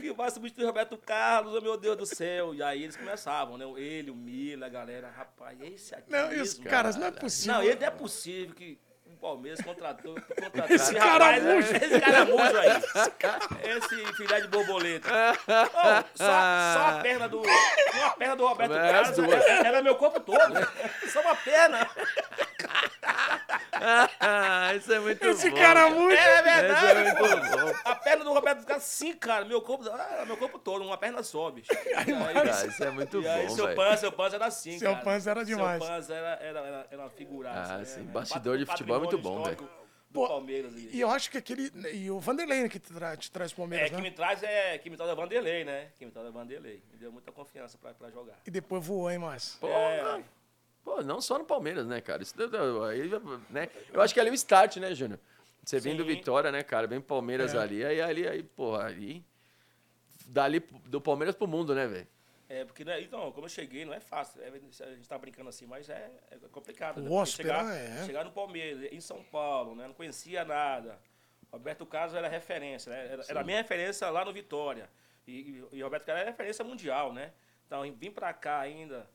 [0.02, 2.54] E vai substituir o Roberto Carlos, oh, meu Deus do céu.
[2.54, 3.64] E aí eles começavam, né?
[3.76, 6.64] Ele, o Mila, a galera, rapaz, é esse aqui Não, os mesmo?
[6.64, 7.54] caras, não é possível.
[7.54, 11.76] Não, ele é possível que o Palmeiras contratou, contratou Esse caramujo.
[11.76, 12.70] Esse caramujo aí.
[13.76, 15.08] Esse filé de borboleta.
[15.10, 17.42] Ô, só, só a perna do.
[17.42, 20.38] Uma perna do Roberto É, Carlos era, era meu corpo todo.
[21.12, 21.88] Só uma perna.
[24.76, 25.56] Isso é muito Esse bom.
[25.56, 25.94] cara é cara.
[25.94, 26.18] muito.
[26.18, 27.02] É Isso é verdade.
[27.02, 27.16] muito
[27.56, 27.72] bom.
[27.84, 29.44] A perna do Roberto Carlos, sim, cara.
[29.44, 31.70] Meu corpo, ah, meu corpo todo, uma perna só, bicho.
[31.72, 33.76] E aí, Cara, isso é muito e aí bom, seu velho.
[33.76, 35.04] Panza, seu Panza era assim, Seu cara.
[35.04, 35.82] Panza era demais.
[35.82, 37.74] Seu Panza era, era, era, era uma figuraça.
[37.74, 37.84] Ah, né?
[37.84, 38.02] sim.
[38.04, 39.68] Bastidor de futebol é muito bom, Do
[40.12, 40.72] Pô, Palmeiras.
[40.74, 40.90] ali.
[40.92, 41.72] E eu acho que aquele.
[41.92, 44.02] E o Vanderlei né, que tra- te traz o É, Palmeiras, que né?
[44.02, 45.88] me traz é que me traz é Vanderlei, né?
[45.98, 46.82] Que me traz é Vanderlei.
[46.92, 48.36] Me deu muita confiança pra, pra jogar.
[48.46, 49.58] E depois voou, hein, Márcio?
[49.60, 50.22] Pô, É.
[50.84, 52.22] Pô, não só no Palmeiras, né, cara?
[52.22, 52.34] Isso,
[52.88, 53.10] aí,
[53.50, 53.68] né?
[53.92, 55.20] Eu acho que ali é o start, né, Júnior?
[55.64, 56.04] Você vem do.
[56.04, 56.86] Vitória, né, cara?
[56.86, 57.58] Vem Palmeiras É.
[57.58, 59.24] ali, aí, ali, aí, porra, ali.
[60.26, 62.06] Dali do Palmeiras pro mundo, né, velho?
[62.48, 64.42] É, porque, né, então, como eu cheguei, não é fácil.
[64.42, 67.00] É, a gente tá brincando assim, mas é, é complicado.
[67.00, 67.08] Né?
[67.08, 68.04] Hóspede, chegar, é.
[68.04, 69.86] chegar no Palmeiras, em São Paulo, né?
[69.86, 70.98] Não conhecia nada.
[71.50, 73.12] Roberto Carlos era referência, né?
[73.12, 74.88] Era, era a minha referência lá no Vitória.
[75.26, 77.32] E, e, e Roberto Carlos era referência mundial, né?
[77.66, 79.08] Então, vir pra cá ainda,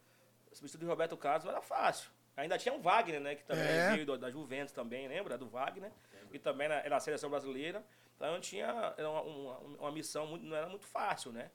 [0.58, 2.10] substituir o Roberto Carlos não era fácil.
[2.36, 3.36] Ainda tinha um Wagner, né?
[3.36, 3.92] Que também É.
[3.96, 5.38] veio da Juventus também, lembra?
[5.38, 5.92] Do Wagner.
[6.32, 7.84] E também era, era a seleção brasileira.
[8.16, 11.50] Então, tinha era uma, uma, uma missão, muito, não era muito fácil, né?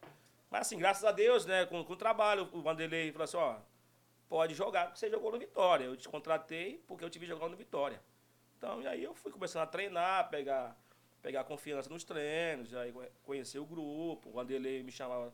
[0.50, 3.56] Mas assim, graças a Deus, né, com, com o trabalho, o Vanderlei falou assim, ó,
[4.28, 5.84] pode jogar porque você jogou no Vitória.
[5.84, 8.00] Eu te contratei porque eu te vi jogando no Vitória.
[8.58, 10.76] Então, e aí eu fui começando a treinar, pegar,
[11.22, 14.28] pegar confiança nos treinos, aí conhe- conhecer o grupo.
[14.28, 15.32] O Vanderlei me chamava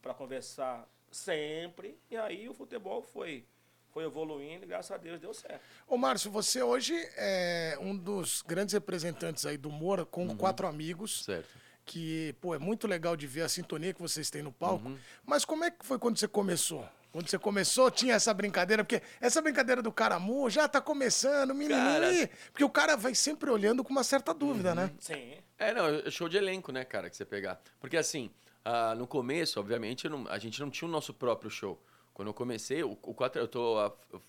[0.00, 1.96] para conversar Sempre.
[2.10, 3.44] E aí o futebol foi,
[3.92, 5.60] foi evoluindo e graças a Deus deu certo.
[5.86, 10.36] Ô, Márcio, você hoje é um dos grandes representantes aí do Moura com Uhum.
[10.36, 11.24] quatro amigos.
[11.24, 11.48] Certo.
[11.84, 14.88] Que, pô, é muito legal de ver a sintonia que vocês têm no palco.
[14.88, 14.98] Uhum.
[15.26, 16.88] Mas como é que foi quando você começou?
[17.10, 21.50] Quando você começou, tinha essa brincadeira, porque essa brincadeira do caramu já tá começando.
[21.50, 22.28] Uhum.
[22.52, 24.90] Porque o cara vai sempre olhando com uma certa dúvida, né?
[24.98, 25.34] Sim.
[25.58, 27.60] É, não, é show de elenco, né, cara, que você pegar.
[27.80, 28.30] Porque assim,
[28.64, 31.80] ah, no começo, obviamente, não- a gente não tinha o nosso próprio show.
[32.14, 34.22] Quando eu comecei, o, o 4, eu tô, ah, eu-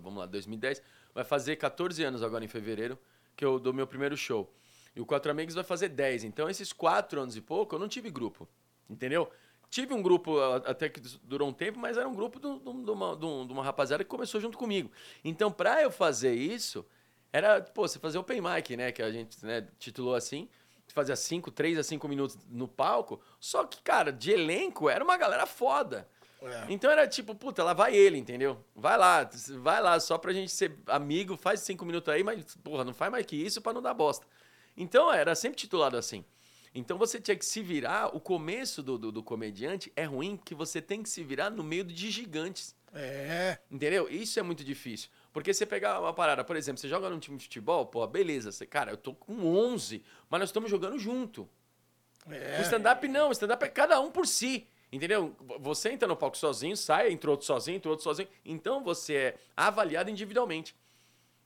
[0.00, 0.82] vamos lá, 2010,
[1.14, 2.98] vai fazer 14 anos agora em fevereiro,
[3.36, 4.52] que eu dou meu primeiro show.
[4.94, 6.24] E o Quatro Amigos vai fazer 10.
[6.24, 8.48] Então, esses quatro anos e pouco, eu não tive grupo,
[8.88, 9.30] entendeu?
[9.68, 12.90] Tive um grupo até que durou um tempo, mas era um grupo de, um- de
[12.90, 14.90] uma, de um- de uma rapaziada que começou junto comigo.
[15.22, 16.86] Então, pra eu fazer isso,
[17.32, 18.90] era, pô, você fazer open mic, né?
[18.90, 20.48] Que a gente né, titulou assim.
[20.88, 23.20] Fazia 5, 3 a 5 minutos no palco.
[23.38, 26.08] Só que, cara, de elenco era uma galera foda.
[26.42, 26.66] É.
[26.68, 28.62] Então era tipo, puta, lá vai ele, entendeu?
[28.74, 29.28] Vai lá,
[29.60, 33.10] vai lá, só pra gente ser amigo, faz cinco minutos aí, mas, porra, não faz
[33.10, 34.26] mais que isso pra não dar bosta.
[34.76, 36.24] Então era sempre titulado assim.
[36.74, 40.54] Então você tinha que se virar, o começo do, do, do comediante é ruim, porque
[40.54, 42.76] você tem que se virar no meio de gigantes.
[42.92, 43.58] É.
[43.70, 44.06] Entendeu?
[44.10, 45.08] Isso é muito difícil.
[45.36, 48.50] Porque você pegar uma parada, por exemplo, você joga num time de futebol, pô, beleza,
[48.50, 51.46] você, cara, eu tô com 11, mas nós estamos jogando junto.
[52.26, 52.62] O É.
[52.62, 54.66] stand-up não, o stand-up é cada um por si.
[54.90, 55.36] Entendeu?
[55.60, 58.28] Você entra no palco sozinho, sai, entra outro sozinho, entra outro sozinho.
[58.46, 60.74] Então você é avaliado individualmente.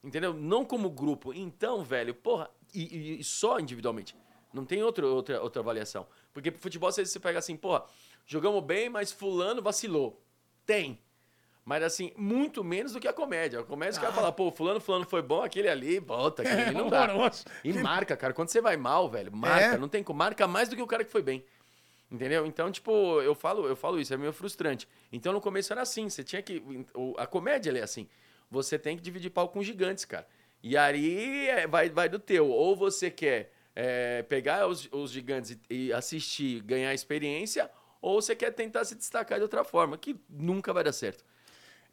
[0.05, 0.33] Entendeu?
[0.33, 1.35] Não como grupo.
[1.35, 2.83] Então, velho, porra, e,
[3.17, 4.15] e- e só individualmente.
[4.55, 6.07] Não tem outro, outra, outra avaliação.
[6.33, 7.85] Porque pro futebol você, você pega assim, porra,
[8.25, 10.23] jogamos bem, mas fulano vacilou.
[10.65, 10.97] Tem.
[11.65, 13.61] Mas assim, muito menos do que a comédia.
[13.61, 16.75] A comédia, o cara fala, pô, fulano, fulano foi bom, aquele ali, bota, aquele ali
[16.75, 17.09] não dá.
[17.63, 18.33] E marca, cara.
[18.33, 19.77] Quando você vai mal, velho, marca.
[19.77, 19.79] É.
[19.79, 20.19] Não tem como.
[20.19, 21.45] Marca mais do que o cara que foi bem.
[22.11, 22.45] Entendeu?
[22.45, 24.89] Então, tipo, eu falo, eu falo isso, é meio frustrante.
[25.13, 26.63] Então, no começo era assim, você tinha que.
[27.17, 28.09] A comédia é assim.
[28.51, 30.27] Você tem que dividir palco com gigantes, cara.
[30.61, 32.49] E aí é, vai, vai do teu.
[32.49, 37.71] Ou você quer é, pegar os, os gigantes e, e assistir, ganhar experiência,
[38.03, 41.25] ou você quer tentar se destacar de outra forma, que nunca vai dar certo.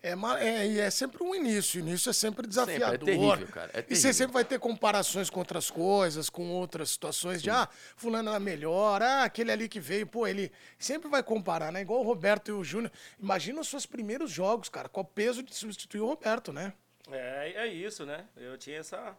[0.03, 1.81] É, é, e é sempre um início.
[1.81, 2.93] O início é sempre desafiador.
[2.93, 4.13] é terrível, cara, é E você terrível.
[4.13, 9.01] sempre vai ter comparações com outras coisas, com outras situações de, ah, fulano era melhor,
[9.01, 11.81] ah, aquele ali que veio, pô, ele sempre vai comparar, né?
[11.81, 12.91] Igual o Roberto e o Júnior.
[13.19, 16.73] Imagina os seus primeiros jogos, cara, qual o peso de substituir o Roberto, né?
[17.11, 18.25] É, é isso, né?
[18.35, 19.15] Eu tinha essa,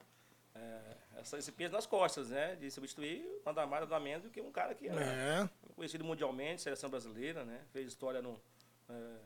[0.54, 0.78] é,
[1.20, 2.54] essa- esse peso nas costas, né?
[2.56, 5.48] De substituir nada mais nada menos do que um cara que era É.
[5.74, 7.60] conhecido mundialmente, seleção brasileira, né?
[7.72, 8.40] Fez história no,
[8.88, 9.18] é, é,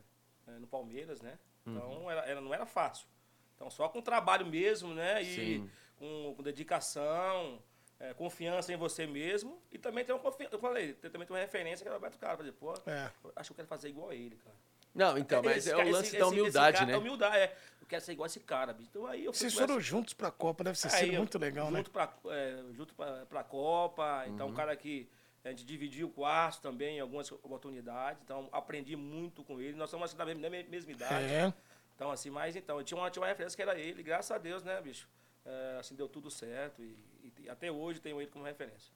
[0.58, 1.38] no Palmeiras, né?
[1.66, 3.06] Então era, era- não era fácil.
[3.54, 5.22] Então só com trabalho mesmo, né?
[5.22, 5.64] E
[5.96, 7.62] com, com dedicação,
[8.00, 9.62] é, confiança em você mesmo.
[9.70, 10.54] E também tem uma confiança.
[10.54, 12.38] Eu falei, tem, também tem uma referência que é o Roberto Carlos.
[12.38, 13.10] Falei, pô, É.
[13.36, 14.56] acho que eu quero fazer igual a ele, cara.
[14.94, 16.94] Não, então, mas Esse é o lance esse- da humildade, cara- né?
[16.94, 17.56] A humildade, é.
[17.80, 18.90] Eu quero ser igual esse cara, bicho.
[18.90, 21.70] Então aí eu Vocês foram essa- juntos pra Copa, deve ter Aí, sido muito legal,
[21.70, 21.78] né?
[21.78, 24.24] junto Pra, é, junto pra, pra Copa.
[24.26, 24.52] Então, Uhum.
[24.52, 25.08] um cara que
[25.44, 28.22] a gente dividiu o quarto também em algumas oportunidades.
[28.24, 29.76] Então, aprendi muito com ele.
[29.76, 31.24] Nós somos assim, da mesma, mesma idade.
[31.24, 31.52] É.
[31.94, 34.38] Então, assim, mas então, eu tinha uma, tinha uma referência que era ele, graças a
[34.38, 35.08] Deus, né, bicho?
[35.44, 36.96] É, assim, deu tudo certo e,
[37.40, 38.92] e até hoje tenho ele como referência.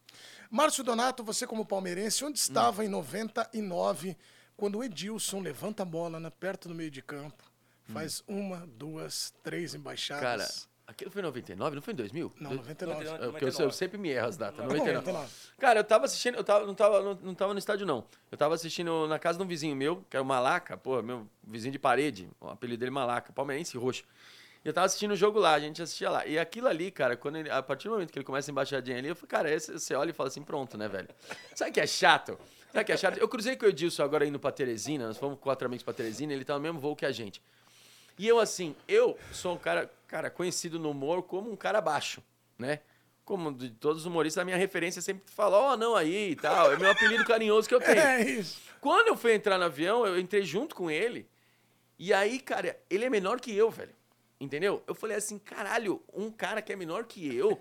[0.49, 2.85] Márcio Donato, você como palmeirense, onde estava Hum.
[2.85, 4.17] em 99,
[4.57, 7.43] quando o Edilson levanta a bola né, perto do meio de campo,
[7.87, 10.69] faz uma, duas, três Cara, embaixadas?
[10.87, 12.33] Aquilo foi em 99, não foi em 2000?
[12.41, 13.05] Não, Do- 99.
[13.05, 13.65] Não, É, porque eu, 99.
[13.65, 14.57] eu sempre me erro as datas.
[14.57, 14.99] Tá bom, 99.
[15.07, 15.33] 99.
[15.59, 18.05] Cara, eu tava assistindo, eu tava, não, tava, não, não tava no estádio, não.
[18.31, 21.27] Eu tava assistindo na casa de um vizinho meu, que era o Malaca, pô, meu
[21.47, 24.05] vizinho de parede, o apelido dele é Malaca, palmeirense roxo.
[24.65, 26.27] E eu tava assistindo o jogo lá, a gente assistia lá.
[26.27, 28.99] E aquilo ali, cara, quando ele, a partir do momento que ele começa a embaixadinha
[28.99, 31.09] ali, eu falei, cara, esse, você olha e fala assim, pronto, né, velho?
[31.55, 32.37] Sabe que é chato?
[32.73, 33.17] Sabe que é chato?
[33.19, 36.33] Eu cruzei com o Edilson agora indo pra Teresina, nós fomos quatro amigos pra Teresina,
[36.33, 37.41] ele tá no mesmo voo que a gente.
[38.19, 42.23] E eu, assim, eu sou um cara, cara, conhecido no humor como um cara baixo,
[42.59, 42.81] né?
[43.25, 46.73] Como de todos os humoristas, a minha referência sempre fala, ó, não aí e tal.
[46.73, 47.99] É meu apelido carinhoso que eu tenho.
[48.01, 48.61] É isso.
[48.81, 51.29] Quando eu fui entrar no avião, eu entrei junto com ele.
[51.99, 53.95] E aí, cara, ele é menor que eu, velho.
[54.41, 54.83] Entendeu?
[54.87, 57.59] Eu falei assim, caralho, um cara que é menor que eu,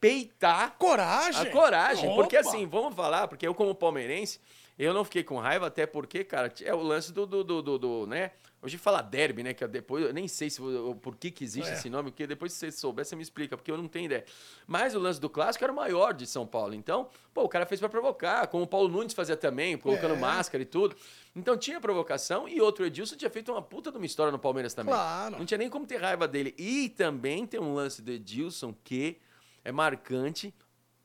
[0.00, 1.42] peitar Coragem.
[1.42, 2.14] a coragem.
[2.14, 2.48] Porque Opa.
[2.48, 4.38] assim, vamos falar, porque eu como palmeirense,
[4.78, 7.78] eu não fiquei com raiva, até porque, cara, é o lance do, do, do, do-
[7.78, 8.30] do, né?
[8.62, 9.54] Hoje fala derby, né?
[9.54, 10.60] Que depois, eu nem sei se,
[11.00, 11.72] por que, que existe É.
[11.74, 14.24] esse nome, porque depois se você souber, você me explica, porque eu não tenho ideia.
[14.66, 16.74] Mas o lance do clássico era o maior de São Paulo.
[16.74, 20.18] Então, pô, o cara fez pra provocar, como o Paulo Nunes fazia também, colocando É.
[20.18, 20.94] máscara e tudo.
[21.34, 24.74] Então tinha provocação e outro Edilson tinha feito uma puta de uma história no Palmeiras
[24.74, 24.92] também.
[24.92, 25.38] Claro.
[25.38, 26.54] Não tinha nem como ter raiva dele.
[26.58, 29.16] E também tem um lance do Edilson que
[29.64, 30.54] é marcante.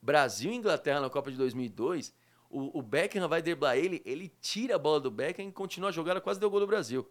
[0.01, 2.13] Brasil e Inglaterra na Copa de 2002.
[2.49, 5.91] O, o Beckham vai driblar ele, ele tira a bola do Beckham e continua a
[5.91, 7.07] jogada, quase deu gol do Brasil.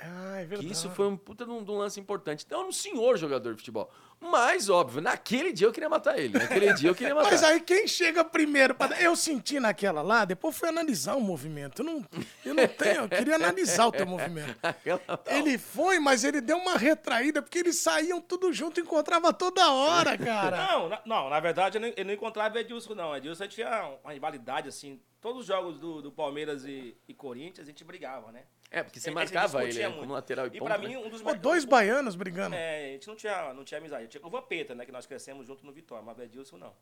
[0.00, 0.72] Ah, é Que verdade.
[0.72, 2.44] isso foi um puta de um, de um lance importante.
[2.46, 3.90] Então, era um senhor jogador de futebol.
[4.20, 6.36] Mas, óbvio, naquele dia eu queria matar ele.
[6.36, 7.30] Naquele dia eu queria matar.
[7.30, 9.00] Mas aí quem chega primeiro pra...
[9.00, 11.82] Eu senti naquela lá, depois fui analisar o movimento.
[11.82, 12.04] Eu não,
[12.44, 14.56] eu não tenho, eu queria analisar o teu movimento.
[15.26, 20.16] Ele foi, mas ele deu uma retraída, porque eles saíam tudo junto, encontrava toda hora,
[20.18, 20.66] cara.
[20.66, 23.16] Não, na, não, na verdade eu não, eu não encontrava Edilson, não.
[23.16, 25.00] Edilson tinha uma rivalidade, assim.
[25.20, 28.44] Todos os jogos do, do Palmeiras e, e Corinthians, a gente brigava, né?
[28.70, 30.00] É, porque você A gente marcava ele discutia né, muito.
[30.02, 30.64] como lateral e, E ponta.
[30.74, 30.88] pra né?
[30.88, 32.54] mim, um dos Pô, mais- dois baianos brigando.
[32.54, 34.06] É, a gente não tinha, não tinha amizade.
[34.08, 34.84] Tinha o Vampeta, né?
[34.86, 36.74] Que nós crescemos junto no Vitória, mas o Edilson não.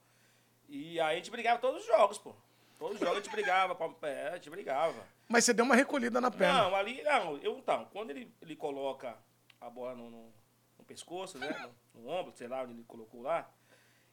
[0.69, 2.35] E aí a gente brigava todos os jogos, pô.
[2.79, 5.03] Todos os jogos a gente brigava, é, a gente brigava.
[5.29, 6.65] Mas você deu uma recolhida na perna.
[6.65, 9.17] Não, ali, não, eu então, quando ele, ele coloca
[9.61, 10.33] a bola no, no,
[10.79, 11.71] no pescoço, né?
[11.95, 13.49] No, no ombro, sei lá onde ele colocou lá.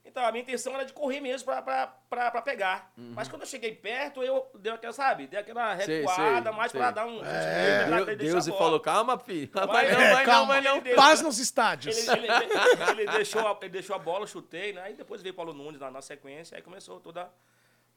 [0.06, 2.92] Então, a minha intenção era de correr mesmo pra, pra, pra, pra pegar.
[2.98, 5.28] Mas quando eu cheguei perto, eu dei aquela, sabe?
[5.28, 7.24] Dei aquela recuada, mais pra dar um.
[7.24, 7.86] É.
[8.16, 9.50] Deus, Deus e falou, calma, filho.
[9.54, 10.40] Vai, não, É, vai calma.
[10.40, 10.78] não, vai não.
[10.78, 11.98] Ele- Paz nos estádios.
[12.08, 14.92] Ele, ele- ele deixou a, ele deixou a bola, eu chutei, né?
[14.92, 17.32] E depois veio o Paulo Nunes na, na sequência, aí começou toda,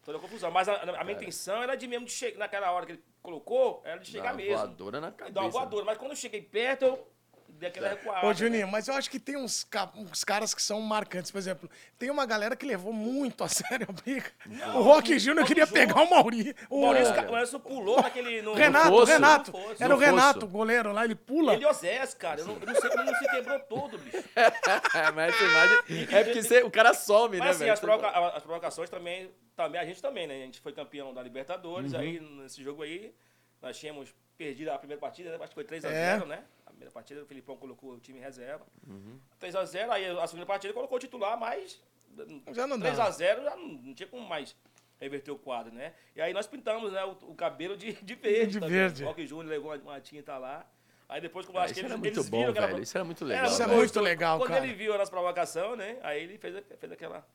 [0.05, 0.51] toda a confusão.
[0.53, 3.83] Mas a, a minha intenção era de mesmo de chegar, naquela hora que ele colocou,
[3.85, 4.57] era de chegar Dá uma mesmo.
[4.59, 5.51] voadora na E Dar uma cabeça.
[5.51, 5.85] voadora.
[5.85, 7.09] Mas quando eu cheguei perto, eu
[7.57, 8.27] dei aquela recuada.
[8.27, 8.35] Ô, né?
[8.35, 11.31] Juninho, mas eu acho que tem uns, ca- uns caras que são marcantes.
[11.31, 14.31] Por exemplo, tem uma galera que levou muito a sério a briga.
[14.75, 16.55] o Rock Júnior queria Júnior- pegar o Mauri.
[16.71, 18.43] O, Maurício, o Maurício pulou naquele...
[18.43, 19.13] No, Renato, fosso.
[19.13, 19.53] Renato.
[19.53, 19.59] No.
[19.81, 20.05] Era o No.
[20.05, 21.55] Renato, o goleiro lá, ele pula.
[21.55, 22.41] Ele e o Zés, cara.
[22.41, 24.17] Eu não, eu não sei como ele não se quebrou todo, bicho.
[24.95, 27.73] É, mas essa imagem é porque você- o cara some, né, Mas assim, velho?
[27.73, 30.35] as, provoca- as provocações também, também, a gente também, né?
[30.35, 31.99] A gente foi campeão da Libertadores, Uhum.
[32.01, 33.15] aí nesse jogo aí,
[33.63, 35.37] nós tínhamos perdido a primeira partida, né?
[35.41, 36.25] acho que foi 3x0, É.
[36.27, 36.43] né?
[36.77, 38.67] Primeira partida, o Filipão colocou o time em reserva.
[38.87, 39.19] Uhum.
[39.41, 41.81] 3x0, aí a segunda partida colocou o titular, mas
[42.53, 42.93] Já não dá.
[42.93, 44.55] 3x0 já não, não tinha como mais
[45.01, 45.95] reverter o quadro, né?
[46.15, 48.53] E aí nós pintamos né, o, o cabelo de, de verde.
[48.53, 48.75] De também.
[48.77, 49.05] verde.
[49.05, 50.67] O Rock Júnior levou uma, uma tinta lá.
[51.09, 52.59] Aí depois, como eu Ah, acho que isso eles, era muito eles bom, viram que
[52.59, 52.83] era- velho.
[52.83, 53.47] Isso era muito era legal.
[53.53, 54.65] Isso é muito legal, Quando cara.
[54.67, 55.99] ele viu a nossa provocação, né?
[56.03, 57.27] Aí ele fez, fez aquela,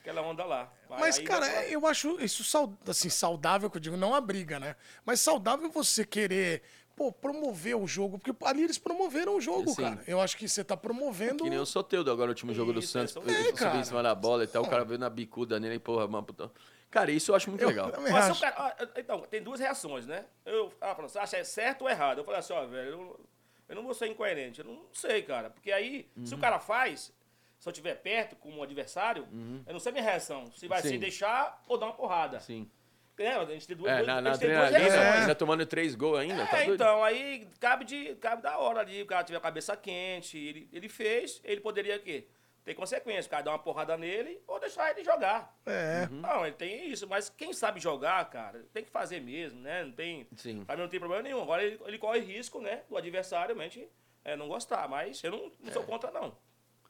[0.00, 0.72] aquela onda lá.
[0.88, 2.44] Mas, Aí cara, deu pra- eu acho isso
[2.86, 4.76] assim, saudável, que eu digo, não a briga, né?
[5.04, 6.62] Mas saudável você querer,
[6.96, 9.82] pô, promover o jogo, porque ali eles promoveram o jogo, Sim.
[9.82, 10.02] cara.
[10.06, 11.44] Eu acho que você tá promovendo.
[11.44, 13.14] Que nem o Soteudo agora, o último jogo do Isso, Santos.
[13.16, 13.76] é, Ele é, cara.
[13.78, 14.62] em cima da bola e tal.
[14.64, 16.24] O cara veio na bicuda nele e, porra, mano.
[16.24, 16.50] puta.
[16.90, 17.90] Cara, isso eu acho muito Eu legal.
[17.90, 18.40] também Mas se o acho.
[18.40, 20.24] cara- ah, então, tem duas reações, né?
[20.46, 22.18] Eu, ah, falando, você acha certo ou errado?
[22.18, 23.20] Eu falei assim, ó, velho, eu,
[23.68, 24.60] eu não vou ser incoerente.
[24.60, 25.50] Eu não sei, cara.
[25.50, 26.38] Porque aí, se Uhum.
[26.38, 27.12] o cara faz,
[27.58, 29.28] se eu estiver perto como adversário,
[29.66, 30.50] eu não sei a minha reação.
[30.52, 30.82] Se vai Uhum.
[30.84, 30.88] Sim.
[30.92, 32.40] se deixar ou dar uma porrada.
[32.40, 32.70] Sim.
[33.18, 35.34] É, a gente tem duas, É, duas- na, a na gente tem duas adrenalina, ainda
[35.34, 36.74] tomando três gols ainda, tá É, doido?
[36.82, 40.68] então, aí cabe, de, cabe da hora ali, o cara tiver a cabeça quente, ele,
[40.72, 42.26] ele fez, ele poderia o quê?
[42.64, 45.56] Ter consequência, o cara dar uma porrada nele ou deixar ele jogar.
[45.64, 46.08] É.
[46.10, 46.20] Uhum.
[46.20, 49.84] Não, ele tem isso, mas quem sabe jogar, cara, tem que fazer mesmo, né?
[49.84, 50.26] Não tem.
[50.34, 50.64] Sim.
[50.64, 51.40] Pra mim não tem problema nenhum.
[51.40, 52.82] Agora ele, ele corre risco, né?
[52.90, 53.88] Do adversário realmente
[54.24, 55.86] é, não gostar, mas eu não, não sou É.
[55.86, 56.36] contra, não.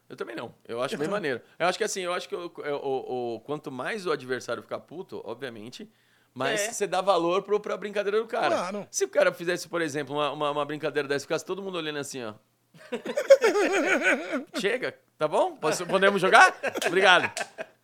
[0.09, 0.55] Eu também não.
[0.67, 1.43] Eu acho Eu bem maneiro.
[1.59, 4.81] Eu acho que assim, eu acho que o, o- o- quanto mais o adversário ficar
[4.81, 5.93] puto, obviamente,
[6.37, 6.72] mais É.
[6.72, 8.55] você dá valor pro, pra brincadeira do cara.
[8.55, 8.87] Claro.
[8.90, 11.99] Se o cara fizesse, por exemplo, uma, uma, uma brincadeira dessa, ficasse todo mundo olhando
[11.99, 12.35] assim, ó.
[14.61, 15.57] Chega, tá bom?
[15.88, 16.55] Podemos jogar?
[16.87, 17.31] Obrigado.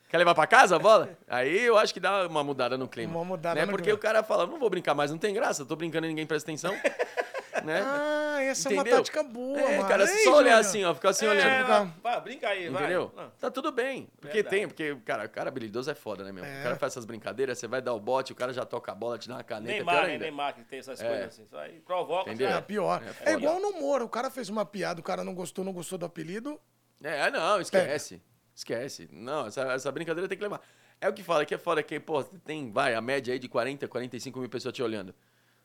[0.08, 1.08] Quer levar pra casa a bola?
[1.26, 3.14] Aí eu acho que dá uma mudada no clima.
[3.16, 3.64] Uma mudada né?
[3.64, 3.96] no Porque clima.
[3.96, 6.50] o cara fala, não vou brincar mais, não tem graça, tô brincando e ninguém presta
[6.50, 6.74] atenção.
[7.64, 7.82] né?
[7.84, 8.98] Ah, essa é uma Entendeu?
[8.98, 9.88] tática boa, É, mano.
[9.88, 10.58] cara, Ei, se só olhar Júnior.
[10.60, 11.66] assim, ó, ficar assim é, olhando.
[11.66, 12.82] vai, vai, brinca aí, vai.
[12.82, 13.12] Entendeu?
[13.14, 13.30] Não.
[13.38, 14.08] Tá tudo bem.
[14.20, 14.56] Porque Verdade.
[14.56, 16.44] tem, porque, cara, o cara habilidoso é foda, né, meu?
[16.44, 16.60] É.
[16.60, 18.94] O cara faz essas brincadeiras, você vai dar o bote, o cara já toca a
[18.94, 20.12] bola, te dá uma caneta, Neymar, né?
[20.12, 20.24] ainda.
[20.24, 21.06] Neymar que tem essas É.
[21.08, 21.42] coisas assim.
[21.44, 22.30] Isso aí provoca.
[22.30, 22.48] Entendeu?
[22.48, 23.02] É já- pior.
[23.24, 24.04] É É, igual no Moro.
[24.04, 26.60] O cara fez uma piada, o cara não gostou, não gostou do apelido.
[27.02, 28.22] É, não, esquece.
[28.54, 29.08] Esquece.
[29.12, 30.60] Não, essa, essa brincadeira tem que levar.
[31.00, 33.48] É o que fala, que é foda que, pô, tem, vai, a média aí de
[33.48, 35.12] 40, 45 mil pessoas te olhando,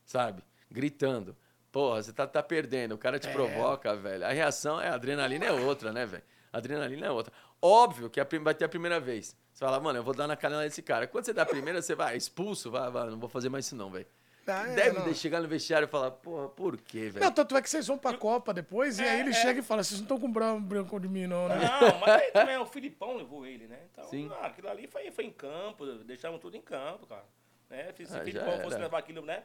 [0.03, 0.41] sabe?
[0.71, 1.37] Gritando.
[1.71, 3.31] Porra, você tá, tá perdendo, o cara te É.
[3.33, 4.25] provoca, velho.
[4.25, 6.23] A reação, é, a adrenalina é outra, né, velho?
[6.51, 7.31] A adrenalina é outra.
[7.61, 9.35] Óbvio que a prim- vai ter a primeira vez.
[9.51, 11.07] Você fala, mano, eu vou dar na canela desse cara.
[11.07, 13.75] Quando você dá a primeira, você vai, expulso, vai, vai, não vou fazer mais isso
[13.75, 14.05] não, velho.
[14.49, 15.13] Ah, é, Deve não.
[15.13, 17.25] chegar no vestiário e falar, porra, por quê, velho?
[17.25, 19.33] Não, tanto é que vocês vão pra Copa depois, e aí É, ele é.
[19.33, 21.55] chega e fala: vocês não estão com branco, branco de mim, não, né?
[21.57, 23.77] Não, mas aí também o Filipão levou ele, né?
[23.91, 24.31] Então, Sim.
[24.41, 27.25] ah, aquilo ali foi, foi em campo, deixamos tudo em campo, cara.
[27.69, 27.91] Né?
[27.97, 29.43] Se Ah, o Filipão fosse levar aquilo, né?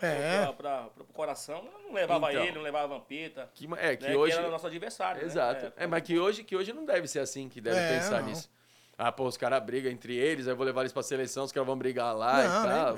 [0.00, 0.42] É.
[0.44, 2.42] Pra, pra, pro coração, não levava Então.
[2.44, 3.50] ele, não levava a Vampeta.
[3.54, 4.16] Que, é, que né?
[4.16, 4.36] hoje...
[4.36, 5.20] era nosso adversário.
[5.22, 5.26] né?
[5.26, 5.72] Exato.
[5.76, 8.28] É, mas que hoje, que hoje não deve ser assim que deve É, pensar não.
[8.28, 8.50] nisso.
[8.98, 11.52] Ah, pô, os caras brigam entre eles, aí eu vou levar eles pra seleção, os
[11.52, 12.94] caras vão brigar lá Não, e tal.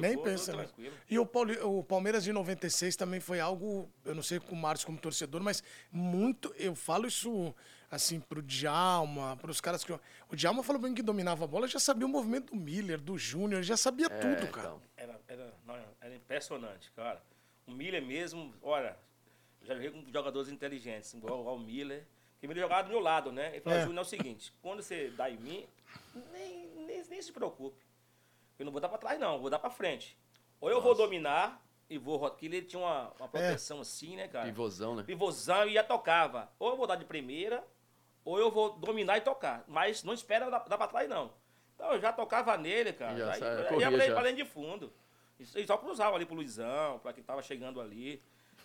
[0.00, 0.16] nem.
[0.16, 0.66] Não, pensa, né?
[1.10, 4.58] E o, Pauli- o Palmeiras de 96 também foi algo, eu não sei com o
[4.58, 7.54] Márcio como torcedor, mas muito, eu falo isso
[7.94, 9.92] assim pro Djalma, pros caras que...
[9.92, 13.16] O Djalma falou bem que dominava a bola, já sabia o movimento do Miller, do
[13.16, 14.68] Júnior, já sabia tudo, cara.
[14.68, 14.82] então.
[14.96, 17.22] Era, era, não, era impressionante, cara.
[17.66, 18.96] O Miller mesmo, olha,
[19.60, 22.06] eu já joguei com jogadores inteligentes, igual igual o Miller.
[22.32, 23.50] Porque o Miller jogava do meu lado, né?
[23.52, 23.82] Ele falou, É.
[23.82, 25.66] Júnior, é o seguinte, quando você dá em mim,
[26.32, 27.82] nem, nem, nem se preocupe.
[28.58, 30.16] Eu não vou dar pra trás, não, vou dar pra frente.
[30.60, 32.18] Ou eu vou dominar e vou...
[32.18, 33.22] Porque ele tinha uma, É.
[33.22, 34.46] uma proteção assim, né, cara?
[34.46, 35.02] Pivôzão, né?
[35.02, 36.50] pivôzão e ia tocava.
[36.58, 37.64] Ou eu vou dar de primeira,
[38.24, 39.64] ou eu vou dominar e tocar.
[39.68, 41.32] Mas não espera dar, dar pra trás, não.
[41.74, 43.16] Então eu já tocava nele, cara.
[43.16, 44.14] Já aí, sai- aí corria ia pra, já.
[44.14, 44.92] pra dentro de fundo.
[45.38, 48.22] E só cruzava ali pro Luizão, pra quem tava chegando ali.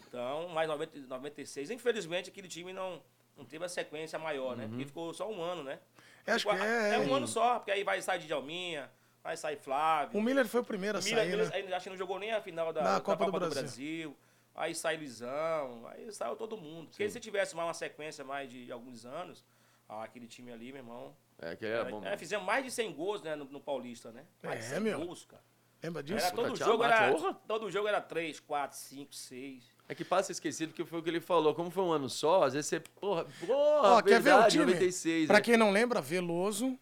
[0.08, 1.72] Então, mais 90, 96.
[1.72, 3.02] Infelizmente, aquele time não,
[3.36, 4.68] não teve a sequência maior, né?
[4.68, 5.80] Porque ficou só um ano, né?
[6.28, 7.18] Acho Ficou- que é, um é.
[7.18, 8.90] ano só, porque aí vai sair de Djalminha,
[9.24, 10.20] vai sair Flávio.
[10.20, 11.76] O Miller foi o primeiro a Miller, sair, Miller, né?
[11.76, 14.16] acho que não jogou nem a final da, da Copa Copa, do do, Brasil.
[14.60, 16.90] Aí sai Luizão, aí saiu todo mundo.
[16.90, 19.46] Porque se tivesse mais uma sequência mais de alguns anos,
[19.88, 21.16] ah, aquele time ali, meu irmão.
[21.42, 22.04] É, que era bom.
[22.04, 24.26] É, fizemos mais de 100 gols né, no, no Paulista, né?
[24.44, 25.00] Mais de É, 100 meu.
[25.00, 25.42] gols, cara.
[25.82, 26.26] Lembra disso?
[26.26, 29.64] Era todo Puta, jogo era, todo jogo era 3, 4, 5, 6.
[29.88, 31.56] É que passa esquecido que foi o que ele falou.
[31.56, 32.82] Como foi um ano só, às vezes você.
[32.82, 33.54] Porra, porra
[33.96, 34.66] Ó, quer ver o verdade, time?
[34.66, 35.28] 96.
[35.28, 35.42] pra né?
[35.42, 36.78] quem não lembra, Veloso,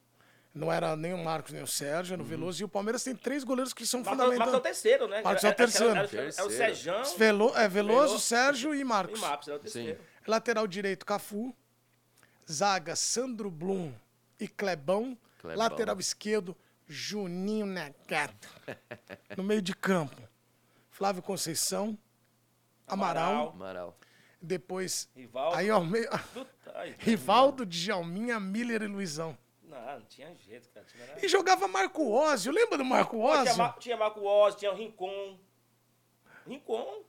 [0.58, 2.22] não era nem o Marcos nem o Sérgio, Uhum.
[2.22, 2.62] era o Veloso.
[2.62, 4.64] E o Palmeiras tem três goleiros que são Marcos, Marcos é o fundamentais.
[4.64, 5.22] terceiro, né?
[5.22, 5.92] Marcos é o terceiro.
[5.92, 6.76] Era, era, era o Terceiro.
[6.76, 9.20] Sérgio Velo, é Veloso, Veloso Sérgio e e Marcos.
[9.20, 10.00] Marcos, era o terceiro.
[10.28, 11.56] Lateral direito, Cafu.
[12.52, 13.94] Zaga, Sandro Blum
[14.40, 15.18] e Clebão.
[15.40, 15.58] Clebão.
[15.58, 16.56] Lateral esquerdo,
[16.88, 18.48] Juninho Nagato.
[19.36, 20.16] No meio de campo,
[20.90, 21.98] Flávio Conceição,
[22.88, 23.50] Amaral.
[23.50, 23.98] Amaral.
[24.42, 25.56] Depois, Rivaldo.
[25.58, 26.08] aí ao meio,
[27.00, 29.38] Rivaldo, Djalminha, Miller e Luizão.
[29.86, 30.86] Não, não tinha jeito, cara.
[30.86, 32.52] Tinha, era- E jogava Marco Ózio.
[32.52, 33.58] Lembra do Marco tinha, Ózio?
[33.58, 35.40] Ma- tinha Marco Oz, tinha o Rincon.
[36.46, 37.04] Rincon.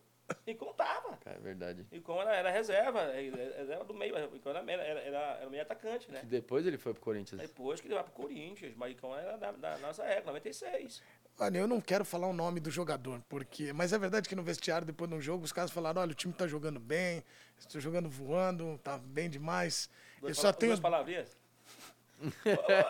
[0.47, 1.19] Rincon tava.
[1.25, 1.87] É verdade.
[1.91, 3.01] Rincon era, era reserva.
[3.01, 4.15] Era, era do meio.
[4.31, 6.21] Rincon era, era, era, era meio atacante, né?
[6.21, 7.41] Que depois ele foi pro Corinthians.
[7.41, 8.75] Depois que ele vai pro Corinthians.
[8.77, 11.03] Mas Rincon era da, da nossa época, 96.
[11.41, 13.73] Olha, eu não quero falar o nome do jogador, porque.
[13.73, 16.15] Mas é verdade que no vestiário, depois de um jogo, os caras falaram: olha, o
[16.15, 17.25] time tá jogando bem,
[17.57, 19.89] estou jogando voando, tá bem demais.
[20.17, 20.71] Eu Duas, só pala- tenho.
[20.73, 21.39] duas palavrinhas.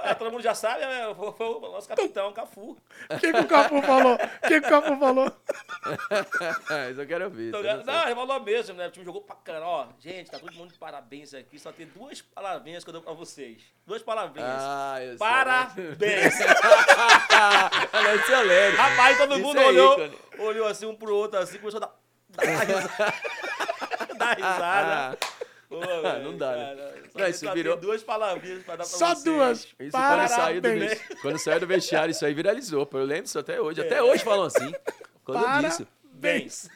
[0.05, 1.15] Ah, Todo mundo já sabe, né?
[1.15, 2.77] foi, o nosso capitão, Cafu.
[3.11, 4.15] O que, que o Capu falou?
[4.15, 5.27] O que, que o Capu falou?
[6.91, 7.49] Isso eu quero ouvir.
[7.49, 8.89] Então, não não, ele falou mesmo, né?
[8.89, 9.67] O time jogou pra caramba.
[9.67, 11.59] Ó, gente, tá todo mundo de parabéns aqui.
[11.59, 13.63] Só tem duas palavrinhas que eu dou pra vocês.
[13.87, 14.49] Duas palavrinhas.
[14.51, 15.19] Ah, eu sei.
[15.19, 16.35] Parabéns!
[17.93, 18.81] Olha, isso eu lembro.
[18.81, 21.95] Rapaz, todo Isso mundo é olhou, olhou assim um pro outro, assim, começou a dar,
[22.31, 23.15] dar risada.
[24.17, 25.19] dar risada.
[25.69, 25.81] Pô,
[26.23, 26.77] Não dá, né?
[27.13, 29.23] só Não, isso virou- duas palavrinhas pra dar pra Só vocês.
[29.25, 29.59] duas.
[29.61, 30.31] Isso quando Parabéns.
[30.31, 30.69] saiu, do,
[31.23, 32.89] quando saiu do vestiário, isso aí viralizou.
[32.93, 33.81] Eu lembro isso até hoje.
[33.81, 34.03] Até É.
[34.03, 34.73] hoje falam assim.
[35.25, 35.87] Quando Para- disso.
[36.11, 36.69] Bens.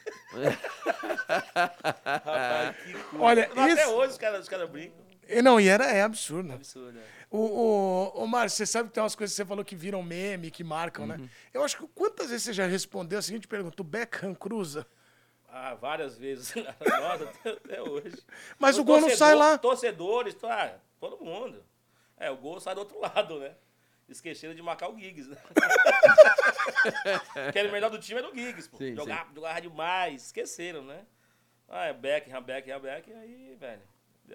[2.05, 3.17] Rapaz, que.
[3.17, 5.03] Olha, Até isso- hoje os caras cara brincam.
[5.43, 6.53] Não, e era é absurdo.
[6.53, 7.01] Absurdo, né?
[7.31, 10.03] O, o, o Márcio, você sabe que tem umas coisas que você falou que viram
[10.03, 11.17] meme, que marcam, Uhum.
[11.17, 11.29] né?
[11.53, 14.85] Eu acho que quantas vezes você já respondeu a seguinte pergunta: o Beckham cruza?
[15.55, 16.51] Ah, várias vezes.
[16.81, 18.17] Nossa, até, até hoje.
[18.57, 19.57] Mas Os o gol não torcedor- sai lá.
[19.59, 21.63] Torcedores, ah, todo mundo.
[22.17, 23.55] É, o gol sai do outro lado, né?
[24.09, 25.37] Esqueceram de marcar o Giggs, né?
[27.51, 28.77] que era o melhor do time era o Giggs, pô.
[28.77, 31.05] Sim, jogava, jogava demais, esqueceram, né?
[31.69, 33.81] Ah, é Beckham, Beckham, Beckham, aí, velho,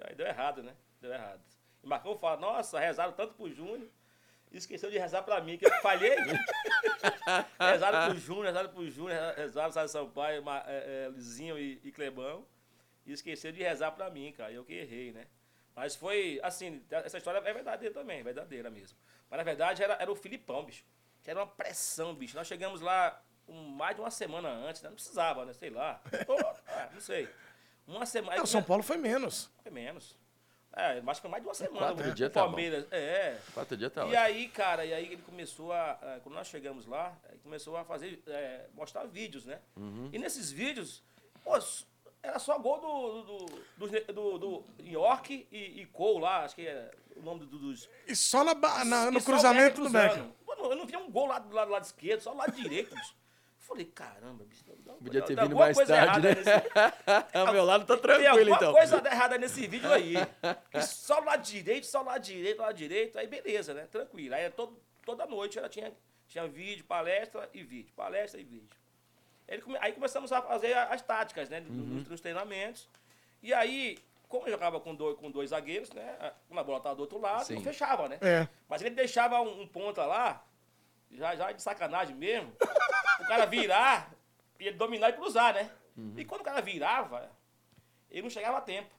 [0.07, 0.73] aí deu errado, né?
[1.01, 1.41] Deu errado.
[1.83, 3.87] E Marcão fala, nossa, rezaram tanto pro Júnior,
[4.57, 6.15] esqueceu de rezar pra mim, que eu falhei.
[7.59, 12.45] rezaram pro Júnior, rezaram pro Júnior, rezaram Sérgio Sampaio, é, é, Lizinho e, e Clebão,
[13.05, 15.27] e esqueceu de rezar pra mim, cara, eu que errei, né?
[15.75, 18.97] Mas foi, assim, essa história é verdadeira também, verdadeira mesmo.
[19.29, 20.83] Mas na verdade era, era o Filipão, bicho.
[21.21, 22.35] Que era uma pressão, bicho.
[22.35, 24.89] Nós chegamos lá um, mais de uma semana antes, né?
[24.89, 25.53] Não precisava, né?
[25.53, 26.01] Sei lá.
[26.25, 26.35] Pô,
[26.67, 27.29] ah, não sei.
[27.87, 28.37] Uma semana.
[28.37, 29.49] É, o São Paulo foi menos.
[29.63, 30.17] Foi menos.
[30.75, 31.79] É, mas foi mais de uma semana.
[31.93, 32.47] quatro o dias tá bom.
[32.49, 32.85] Palmeiras.
[32.91, 33.37] é.
[33.53, 34.19] Quatro dias tá E ótimo.
[34.19, 35.91] aí, cara, e aí ele começou a.
[35.91, 38.21] a- Quando nós chegamos lá, ele começou a fazer.
[38.27, 39.59] é, mostrar vídeos, né?
[39.75, 40.09] Uhum.
[40.13, 41.03] E nesses vídeos,
[41.43, 41.57] pô,
[42.21, 43.23] era só gol do.
[43.23, 43.45] do,
[43.87, 47.89] do, do, do York e, e Cole lá, acho que é o nome do- dos.
[48.07, 48.53] E só na,
[48.85, 49.89] na- no e cruzamento do.
[49.89, 52.51] Mano, eu não via um gol lá do lado, do lado esquerdo, só do lado
[52.51, 52.95] direito.
[53.69, 54.63] Falei, caramba, bicho.
[54.79, 56.35] dá- Podia ter dá vindo alguma mais coisa tarde, errada né?
[56.35, 58.73] nesse- Ao meu lado tá tem tranquilo, alguma então.
[58.73, 60.15] coisa errada nesse vídeo aí.
[60.73, 63.87] E só o lado direito, só o lado direito, lado direito, aí beleza, né?
[63.91, 64.33] Tranquilo.
[64.33, 65.93] Aí todo, toda noite ela tinha,
[66.27, 68.67] tinha vídeo, palestra e vídeo, palestra e vídeo.
[69.63, 71.59] Come- aí começamos a fazer as táticas, né?
[71.59, 71.75] Uhum.
[71.75, 72.89] Nos, nos treinamentos.
[73.41, 76.15] E aí, como eu jogava com dois, com dois zagueiros, né?
[76.19, 77.55] a- Quando a bola estava do outro lado, Sim.
[77.55, 78.17] não fechava, né?
[78.21, 78.47] É.
[78.67, 80.43] Mas ele deixava um, um ponta lá,
[81.11, 82.53] já, já de sacanagem mesmo.
[83.19, 84.13] o cara virar,
[84.59, 85.71] e ele dominar e cruzar, né?
[86.15, 87.29] E quando o cara virava,
[88.09, 88.89] ele não chegava a tempo.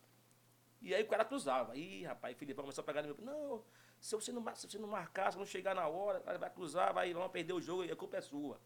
[0.80, 1.76] E aí o cara cruzava.
[1.76, 3.24] Ih, rapaz, o Filipão começou a pegar no meu.
[3.24, 3.64] Não,
[4.00, 6.50] se você não, se você não marcar, se não chegar na hora, o cara vai
[6.50, 8.60] cruzar, vai lá perder o jogo e a culpa é sua.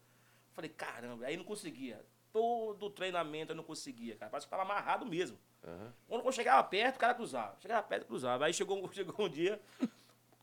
[0.53, 2.05] Falei, caramba, aí não conseguia.
[2.31, 4.29] Todo o treinamento eu não conseguia, cara.
[4.29, 5.37] Parece que tava amarrado mesmo.
[5.63, 5.93] Aham.
[6.07, 7.57] Quando eu chegava perto, o cara cruzava.
[7.59, 8.45] Chegava perto, cruzava.
[8.45, 9.61] Aí chegou, chegou um dia,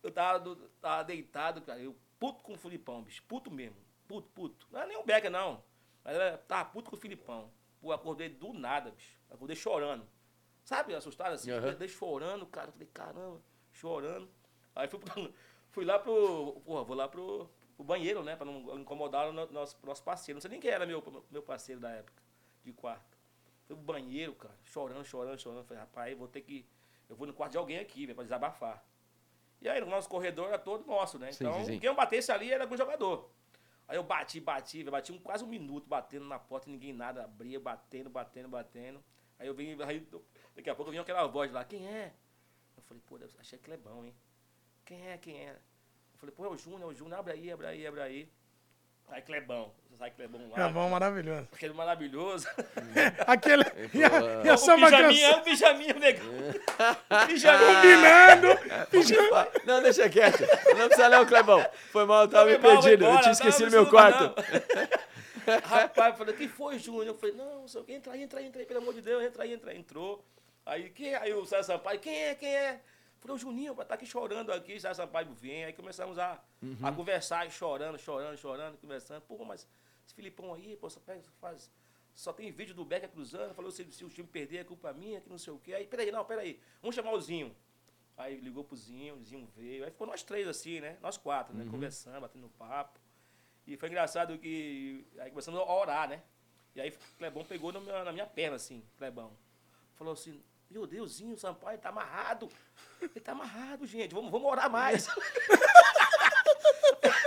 [0.02, 1.80] eu tava, tava deitado, cara.
[1.80, 3.20] Eu puto com o Filipão, bicho.
[3.24, 3.76] Puto mesmo.
[4.06, 4.68] Puto, puto.
[4.70, 5.62] Não era nem o Becker, não.
[6.04, 7.50] Mas eu tava puto com o Filipão.
[7.80, 9.18] Pô, acordei do nada, bicho.
[9.28, 10.06] Acordei chorando.
[10.64, 11.50] Sabe, assustado assim?
[11.50, 11.66] Aham.
[11.66, 12.70] Acordei chorando, cara.
[12.70, 13.40] Falei, caramba,
[13.72, 14.28] chorando.
[14.74, 15.34] Aí fui, pro-
[15.72, 16.60] fui lá pro.
[16.64, 18.36] Porra, vou lá pro, pro banheiro, né?
[18.36, 20.36] Pra não incomodar o no- nosso, nosso parceiro.
[20.36, 22.22] Não sei nem quem era meu, meu parceiro da época,
[22.64, 23.18] de quarto.
[23.66, 25.64] Fui pro banheiro, cara, chorando, chorando, chorando.
[25.64, 26.64] Falei, rapaz, vou ter que.
[27.08, 28.84] Eu vou no quarto de alguém aqui, velho, pra desabafar.
[29.62, 31.30] E aí, o nosso corredor era todo nosso, né?
[31.30, 31.78] Sim, Então, sim, sim.
[31.78, 33.30] quem eu batesse ali era algum jogador.
[33.86, 37.60] Aí eu bati, bati, bati um, quase um minuto batendo na porta ninguém nada abria,
[37.60, 39.04] batendo, batendo, batendo.
[39.38, 40.06] Aí eu vim, aí,
[40.54, 42.12] daqui a pouco eu vi aquela voz lá, quem é?
[42.76, 44.14] Eu falei, pô, achei que é bom, hein?
[44.84, 45.52] Quem é, quem é?
[45.52, 48.32] Eu falei, pô, é o Júnior, é o Júnior, abre aí, abre aí, abre aí.
[49.08, 50.66] Aí Clebão, você sabe Clebão lá.
[50.66, 51.46] É bom, maravilhoso.
[51.52, 52.48] Aquele maravilhoso.
[53.26, 53.62] Aquele.
[53.92, 56.26] E a, e a o samba pijaminha, canção o pijaminha, negão.
[56.32, 57.74] O pijaminha.
[57.74, 58.86] combinando.
[58.90, 60.40] pijama- Não, deixa quieto.
[60.76, 61.64] Não precisa não, Clebão.
[61.90, 63.04] Foi mal, eu tava Foi me mal, perdido.
[63.04, 64.34] Eu embora, tinha tava esquecido meu quarto.
[65.64, 67.08] Rapaz, eu falei, quem foi, Júnior?
[67.08, 68.94] Eu falei, não, não sei o que, entra aí, entra aí, entra aí, pelo amor
[68.94, 70.24] de Deus, entra aí, entra aí, entrou.
[70.64, 72.80] Aí, quem, aí o César Sampaio, quem é, quem é?
[73.22, 75.64] Falei, o Juninho, tá aqui chorando aqui, César Sampaio vem.
[75.64, 76.42] Aí começamos a,
[76.82, 79.22] a conversar, chorando, chorando, chorando, conversando.
[79.22, 79.64] Pô, mas
[80.04, 81.70] esse Filipão aí, pô, só, pega, faz,
[82.16, 85.20] só tem vídeo do Becker cruzando, falou, se, se o time perder, é culpa minha,
[85.20, 85.72] que não sei o quê.
[85.72, 87.54] Aí, peraí, não, peraí, vamos chamar o Zinho.
[88.16, 89.84] Aí ligou pro Zinho, o Zinho veio.
[89.84, 90.98] Aí ficou nós três assim, né?
[91.00, 91.64] Nós quatro, né?
[91.70, 92.98] Conversando, batendo papo.
[93.64, 95.06] E foi engraçado que.
[95.20, 96.22] Aí começamos a orar, né?
[96.74, 99.32] E aí o Clebão pegou na minha, na minha perna, assim, Clebão.
[99.94, 100.42] Falou assim:
[100.72, 102.48] Meu Deusinho, o Sampaio tá amarrado.
[103.00, 104.14] Ele tá amarrado, gente.
[104.14, 105.06] Vamos, vamos orar mais.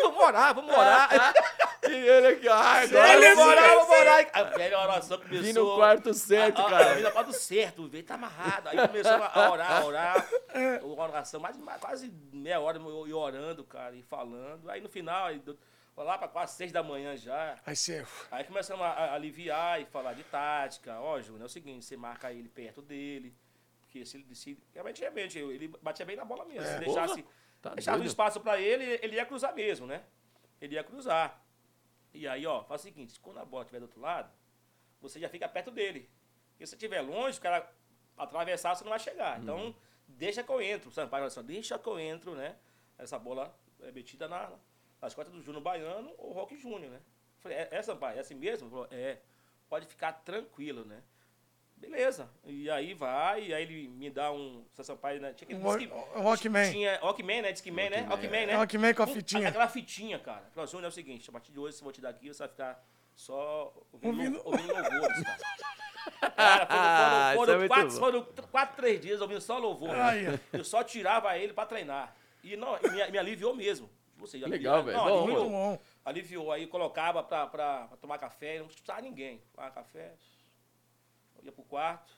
[0.01, 1.33] vamos orar, vamos orar.
[1.87, 4.29] E ele aqui, ah, Ele, vamos orar, vamos orar.
[4.33, 5.43] A velha oração começou.
[5.43, 7.05] Vim no quarto certo, a, a, cara.
[7.05, 8.69] A, a, quarto certo, ele tá amarrado.
[8.69, 10.27] Aí começou a orar, a orar.
[10.81, 14.67] Uma oração, mais, mais- quase meia hora eu, eu orando, cara, e falando.
[14.71, 15.39] Aí no final, aí,
[16.03, 17.57] lá pra quase seis da manhã já.
[17.65, 18.05] Aí você.
[18.29, 20.99] Aí começamos a, a aliviar e falar de tática.
[20.99, 23.35] Ó, Júnior, é o seguinte, você marca ele perto dele.
[23.81, 26.67] Porque se ele se, realmente, realmente, ele batia bem na bola mesmo.
[26.67, 30.03] se deixasse, Porra, tá deixasse um espaço pra ele, ele ia cruzar mesmo, né?
[30.59, 31.41] Ele ia cruzar.
[32.13, 34.29] E aí, ó, faz o seguinte, quando a bola estiver do outro lado,
[35.01, 36.09] você já fica perto dele.
[36.51, 37.69] Porque se você estiver longe, o cara
[38.17, 39.41] atravessar, você não vai chegar.
[39.41, 39.75] Então,
[40.07, 40.91] deixa que eu entro.
[40.91, 42.55] Sampaio assim, deixa que eu entro, né?
[42.97, 44.51] Essa bola é metida na,
[45.05, 46.99] nas costas do Júnior Baiano ou Rock Júnior, né?
[47.39, 48.65] Falei, é, é Sampaio, é assim mesmo?
[48.65, 49.19] Ele Falou, é,
[49.69, 51.01] pode ficar tranquilo, né?
[51.77, 52.29] Beleza.
[52.45, 54.65] E aí vai, e aí ele me dá um.
[54.73, 55.33] Seu Sampaio, né?
[55.33, 56.71] Tinha aquele Rock- disque- Rockman.
[56.71, 57.51] Tinha, Rockman, né?
[57.51, 57.99] Discman, né?
[58.01, 58.55] Rockman, né?
[58.55, 59.49] Rockman com a fitinha.
[59.49, 60.43] Aquela fitinha, cara.
[60.53, 62.29] Falou, Júnior, é o seguinte, a partir de hoje, se eu vou te dar aqui,
[62.33, 62.83] você vai ficar
[63.13, 65.37] só ouvindo, Ouvindo- ouvindo louvores, cara.
[66.35, 69.89] Cara, Ah, foram, é foram, muito quatro, foram tr- quatro, três dias ouvindo só louvor.
[69.89, 70.39] né?
[70.53, 72.15] Eu só tirava ele pra treinar.
[72.43, 73.89] E não, me, me aliviou mesmo.
[74.17, 74.97] Você já Legal, velho.
[74.97, 75.79] Bom, aliviou, Muito bom.
[76.05, 76.51] aliviou.
[76.51, 79.41] Aí colocava pra, pra, pra tomar café, não precisava ninguém.
[79.53, 80.15] Tomava café,
[81.43, 82.17] ia pro quarto,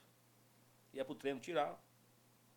[0.94, 1.78] ia pro treino tirar,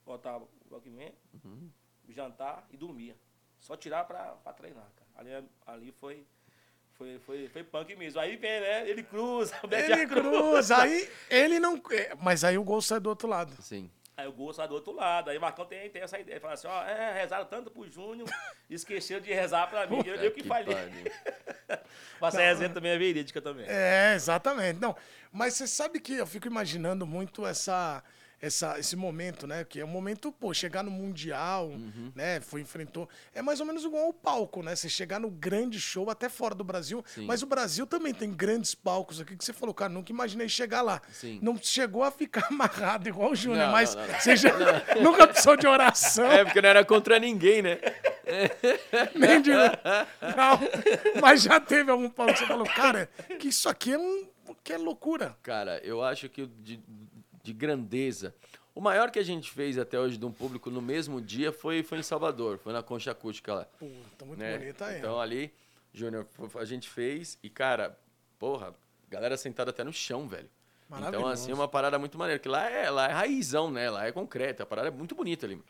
[0.04, 1.12] botava o Walkman,
[1.44, 1.70] Uhum.
[2.08, 3.16] jantar e dormia.
[3.58, 5.10] Só tirar pra, pra treinar, cara.
[5.16, 6.26] Ali, ali foi,
[6.92, 8.20] foi, foi, foi punk mesmo.
[8.20, 8.88] Aí vem, né?
[8.88, 11.76] Ele cruza, Ele cruza, aí ele não.
[11.90, 13.52] é, Mas aí o gol sai do outro lado.
[13.62, 13.90] Sim.
[14.20, 15.30] Aí o gol sai do outro lado.
[15.30, 16.34] Aí o Marcão tem, tem essa ideia.
[16.34, 18.28] Ele fala assim, ó, é, rezaram tanto pro Júnior,
[18.68, 20.02] esqueceram de rezar pra mim.
[20.04, 20.74] Eu, eu que falhei.
[20.74, 21.12] pariu.
[22.20, 23.64] Mas essa resenha também é verídica também.
[23.68, 24.78] É, exatamente.
[24.78, 24.94] Não,
[25.32, 28.02] mas você sabe que eu fico imaginando muito essa,
[28.42, 29.64] essa, esse momento, né?
[29.64, 32.10] Que é um momento, pô, chegar no Mundial, Uhum.
[32.14, 32.40] né?
[32.40, 33.08] Foi, enfrentou.
[33.34, 34.74] É mais ou menos igual ao palco, né?
[34.74, 37.04] Você chegar no grande show, até fora do Brasil.
[37.06, 37.26] Sim.
[37.26, 40.80] Mas o Brasil também tem grandes palcos aqui que você falou, cara, nunca imaginei chegar
[40.82, 41.00] lá.
[41.12, 41.38] Sim.
[41.42, 44.50] Não chegou a ficar amarrado igual o Júnior, Não, mas não, não, você já
[45.02, 46.30] nunca precisou de oração.
[46.30, 47.78] É, porque não era contra ninguém, né?
[49.14, 49.50] Nem de...
[49.50, 54.28] Não, mas já teve algum palco que você falou, cara, que isso aqui é um.
[54.64, 55.36] Que é loucura.
[55.42, 56.80] Cara, eu acho que de,
[57.42, 58.34] de grandeza.
[58.74, 61.82] O maior que a gente fez até hoje de um público no mesmo dia foi,
[61.82, 63.64] foi em Salvador, foi na Concha Acústica lá.
[63.78, 63.86] Pô,
[64.16, 64.58] tá muito né?
[64.58, 64.98] bonita aí.
[64.98, 65.52] Então ali,
[65.92, 67.98] Júnior, a gente fez e, cara,
[68.38, 68.74] porra,
[69.08, 70.48] galera sentada até no chão, velho.
[71.08, 73.88] Então, assim, é uma parada muito maneira, que lá é, lá é raizão, né?
[73.88, 75.62] Lá é concreto, a parada é muito bonita ali.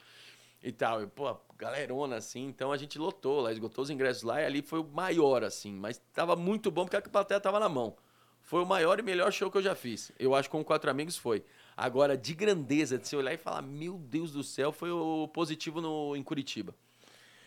[0.63, 1.03] e tal.
[1.03, 2.47] E, pô, galerona, assim.
[2.47, 5.73] Então a gente lotou lá, esgotou os ingressos lá e ali foi o maior, assim.
[5.73, 7.97] Mas tava muito bom porque a plateia tava na mão.
[8.43, 10.11] Foi o maior e melhor show que eu já fiz.
[10.19, 11.45] Eu acho que com quatro amigos foi.
[11.83, 15.81] Agora, de grandeza, de se olhar e falar, meu Deus do céu, foi o positivo
[15.81, 16.75] no, em Curitiba.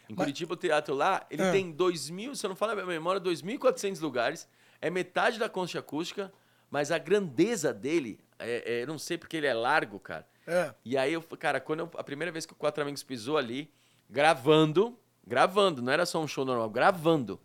[0.10, 1.52] Em Mas- Curitiba, o teatro lá, ele Ah.
[1.52, 4.48] tem 2.000, se eu não falar a minha memória, 2.400 lugares.
[4.82, 6.34] É metade da concha acústica,
[6.72, 10.28] mas a grandeza dele, é, é, eu não sei porque ele é largo, cara.
[10.46, 10.74] É.
[10.84, 13.72] E aí, eu, cara, quando eu- a primeira vez que o Quatro Amigos pisou ali,
[14.10, 17.40] gravando, gravando, não era só um show normal, gravando.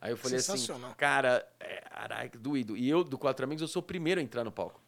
[0.00, 0.66] Aí eu falei assim,
[0.96, 2.76] cara, é, caraca, doído.
[2.76, 4.81] E eu, do Quatro Amigos, eu sou o primeiro a entrar no palco.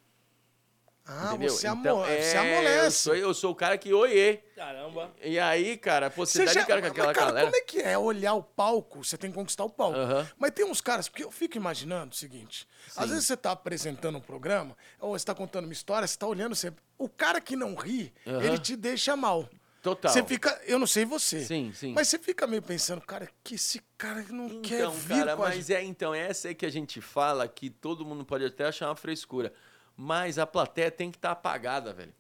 [1.07, 1.51] Ah, entendeu?
[1.51, 2.07] você, então, amo...
[2.11, 2.97] é, você Eu amolece.
[2.99, 4.39] sou, eu sou o cara que oiê.
[4.57, 5.15] Caramba.
[5.23, 7.47] E aí, cara, pô, você, Você já- de cara com mas, aquela cara, galera.
[7.47, 9.05] como é que é olhar o palco?
[9.05, 9.99] Você tem que conquistar o palco.
[10.39, 14.17] Mas tem uns caras, porque eu fico imaginando o seguinte: às vezes você tá apresentando
[14.17, 16.83] um programa, ou você tá contando uma história, você tá olhando sempre.
[16.97, 19.47] O cara que não ri, ele te deixa mal.
[19.83, 20.11] Total.
[20.11, 21.45] Você fica, eu não sei você.
[21.45, 21.93] Sim, sim.
[21.93, 25.43] Mas você fica meio pensando, cara, que esse cara não quer Então, vir cara, com
[25.43, 25.75] a mas gente.
[25.75, 28.97] é então, essa é que a gente fala que todo mundo pode até achar uma
[28.97, 29.53] frescura.
[29.97, 32.13] Mas a plateia tem que estar apagada, velho.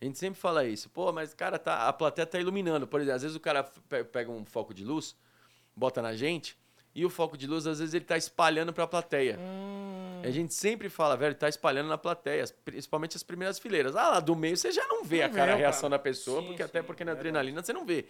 [0.00, 0.90] A gente sempre fala isso.
[0.90, 2.86] Pô, mas cara, tá, a plateia tá iluminando.
[2.86, 5.16] Por exemplo, às vezes o cara pe- pega um foco de luz,
[5.74, 6.56] bota na gente,
[6.94, 9.38] e o foco de luz, às vezes, ele tá espalhando pra plateia.
[9.38, 10.22] Hum.
[10.24, 13.94] A gente sempre fala, velho, tá espalhando na plateia, principalmente as primeiras fileiras.
[13.94, 15.98] Ah, lá do meio você já não vê a Não cara, a vê, reação cara.
[15.98, 17.28] da pessoa, Sim, porque até sim, porque na verdade.
[17.28, 18.06] adrenalina você não vê.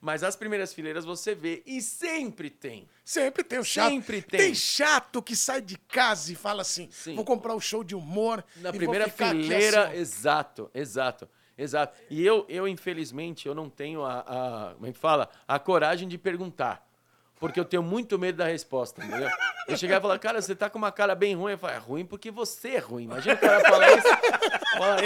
[0.00, 1.62] Mas as primeiras fileiras você vê.
[1.66, 2.88] E sempre tem.
[3.04, 3.88] Sempre tem o chato.
[3.90, 4.38] Sempre tem.
[4.40, 7.16] Tem chato que sai de casa e fala assim: Sim.
[7.16, 8.44] vou comprar o show de humor.
[8.56, 11.98] Na primeira fileira, assim, exato, exato, exato.
[12.08, 15.28] E eu, eu, infelizmente, eu não tenho a, a- como é que fala?
[15.48, 16.86] A coragem de perguntar.
[17.40, 19.28] Porque eu tenho muito medo da resposta, entendeu?
[19.68, 21.52] Eu chegar e falar, cara, você tá com uma cara bem ruim.
[21.52, 23.04] Eu falo, é ruim porque você é ruim.
[23.04, 24.08] Imagina o cara falar isso.
[24.76, 25.00] Fala,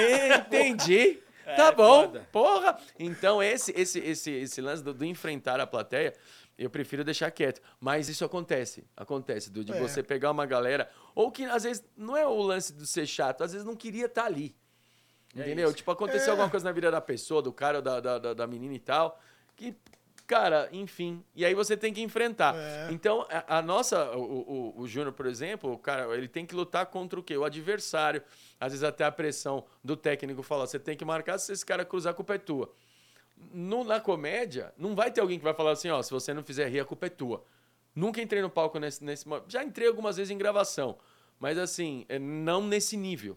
[1.53, 1.57] "É.
[1.57, 2.28] Tá É, bom, foda.
[2.32, 2.78] porra.
[2.98, 6.12] Então, esse, esse, esse, esse lance do, do enfrentar a plateia,
[6.59, 7.61] eu prefiro deixar quieto.
[7.80, 8.84] Mas isso acontece.
[8.96, 9.78] Acontece, do, de É.
[9.80, 10.88] você pegar uma galera.
[11.14, 14.07] Ou que às vezes não é o lance de ser chato, às vezes não queria
[14.07, 14.55] estar ali.
[15.34, 15.68] Entendeu?
[15.68, 15.76] isso.
[15.78, 16.30] Tipo, aconteceu É.
[16.32, 19.18] alguma coisa na vida da pessoa, do cara da, da, da, da menina e tal.
[19.57, 19.74] Que,
[20.26, 21.22] cara, enfim.
[21.34, 22.54] E aí você tem que enfrentar.
[22.56, 22.88] É.
[22.90, 26.54] Então, a, a nossa, o, o, o Júnior, por exemplo, o cara, ele tem que
[26.54, 27.36] lutar contra o quê?
[27.36, 28.22] O adversário.
[28.58, 31.84] Às vezes até a pressão do técnico fala, você tem que marcar, se esse cara
[31.84, 32.72] cruzar, a culpa é tua.
[33.52, 36.44] No, na comédia, não vai ter alguém que vai falar assim, ó, se você não
[36.44, 37.44] fizer rir, a culpa é tua.
[37.94, 39.26] Nunca entrei no palco nesse, nesse...
[39.48, 40.96] Já entrei algumas vezes em gravação,
[41.38, 43.36] mas assim, é, não nesse nível.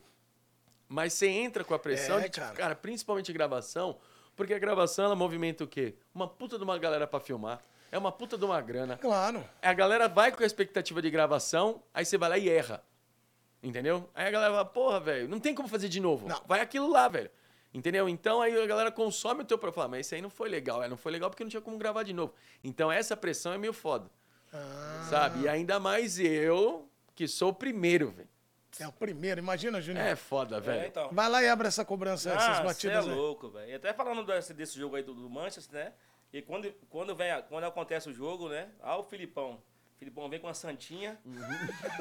[0.88, 2.55] Mas você entra com a pressão É, de, cara.
[2.55, 3.97] cara, principalmente gravação,
[4.36, 5.95] porque a gravação, ela movimenta o quê?
[6.13, 7.61] Uma puta de uma galera pra filmar,
[7.91, 8.97] é uma puta de uma grana.
[8.97, 9.43] Claro.
[9.61, 12.83] A galera vai com a expectativa de gravação, aí você vai lá e erra.
[13.63, 14.09] Entendeu?
[14.13, 16.27] Aí a galera fala, porra, velho, não tem como fazer de novo.
[16.27, 16.41] Não.
[16.45, 17.31] Vai aquilo lá, velho.
[17.73, 18.07] Entendeu?
[18.07, 20.83] Então aí a galera consome o teu pra falar, mas isso aí não foi legal.
[20.83, 22.33] É, não foi legal porque não tinha como gravar de novo.
[22.63, 24.09] Então essa pressão é meio foda.
[24.53, 25.41] Ah, Sabe?
[25.43, 28.29] E ainda mais eu, que sou o primeiro, velho.
[28.80, 30.05] É o primeiro, imagina, Júnior.
[30.05, 30.82] É foda, velho.
[30.82, 31.09] É, então.
[31.11, 33.13] Vai lá e abre essa cobrança, essas Ah, você é batidas aí.
[33.15, 33.71] louco, velho.
[33.71, 35.93] E Até falando desse, desse jogo aí do, do Manchester, né?
[36.34, 38.67] E quando, quando, vem, a- quando acontece o jogo, né?
[38.82, 39.61] Ah, o Filipão.
[39.95, 41.17] O Filipão vem com uma santinha.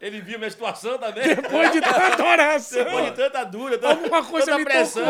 [0.00, 1.34] ele viu minha situação também.
[1.34, 2.84] Depois de tanta oração.
[2.84, 5.04] Depois de tanta dura, tanta, Alguma coisa tanta pressão.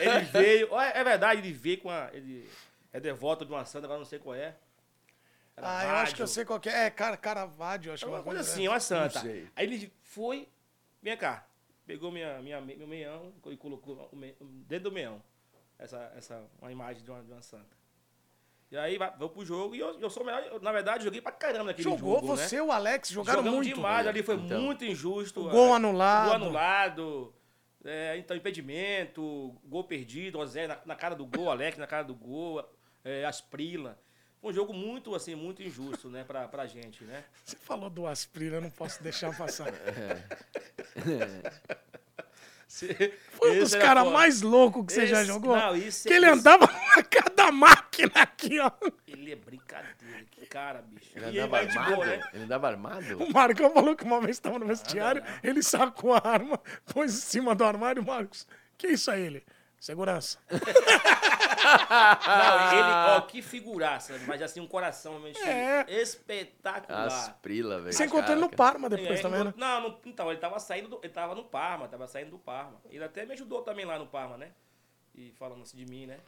[0.00, 0.80] Ele veio.
[0.80, 2.10] É verdade, ele veio com a.
[2.12, 2.48] Ele
[2.92, 4.54] é devoto de uma santa, agora não sei qual é.
[5.58, 6.86] Ah, eu acho que eu sei qual que é.
[6.86, 9.20] É, cara, Caravaggio, acho É que uma coisa assim, uma santa.
[9.22, 10.48] Aí ele foi,
[11.02, 11.46] vem cá,
[11.86, 14.36] pegou minha, minha, meu meião e colocou o me-
[14.68, 15.22] dentro do meião.
[15.78, 17.76] Essa, essa, uma imagem de uma, de uma santa.
[18.70, 20.42] E aí vai, vou pro jogo e eu, eu sou o melhor.
[20.42, 22.26] eu, na verdade, joguei pra caramba naquele Jogou jogo.
[22.26, 22.62] você né?
[22.62, 23.74] e o Alex, jogaram Jogamos muito.
[23.76, 24.60] demais, ali foi Então.
[24.60, 25.46] muito injusto.
[25.46, 26.24] O gol é, anulado.
[26.26, 27.34] Gol anulado.
[27.84, 32.02] é, então, impedimento, gol perdido, o Zé na, na cara do gol, Alex na cara
[32.02, 32.62] do gol,
[33.04, 33.98] é, Asprila.
[34.40, 37.24] Foi um jogo muito, assim, muito injusto, né, pra, pra gente, né?
[37.44, 39.66] Você falou do Asprila, eu não posso deixar passar.
[43.30, 45.56] Foi um dos Esse caras mais loucos que você já Esse- jogou.
[45.56, 46.66] não, isso- que ele isso- andava
[46.96, 48.70] na cada máquina aqui, ó.
[49.06, 51.10] Ele é brincadeira, que cara, bicho.
[51.14, 51.94] Ele e andava armado?
[51.94, 52.20] boa, né?
[52.34, 53.22] Ele andava armado?
[53.22, 56.60] O Marcão falou que uma vez estava no vestiário, ele sacou a arma,
[56.92, 58.46] pôs em cima do armário, Marcos.
[58.76, 59.44] Que isso aí, ele?
[59.80, 60.38] Segurança.
[62.26, 65.84] Não, ele, ó, que figuraça, mas assim, um coração meu, É.
[66.00, 67.06] espetacular.
[67.06, 67.92] Asprila, velho.
[67.92, 68.50] Você encontrou ele no.
[68.50, 69.52] Parma depois É, também, né?
[69.56, 72.80] Não, não, então, ele tava saindo, do, ele tava no Parma, tava saindo do Parma.
[72.88, 74.50] Ele até me ajudou também lá no Parma, né?
[75.14, 76.18] E falando assim de mim, né?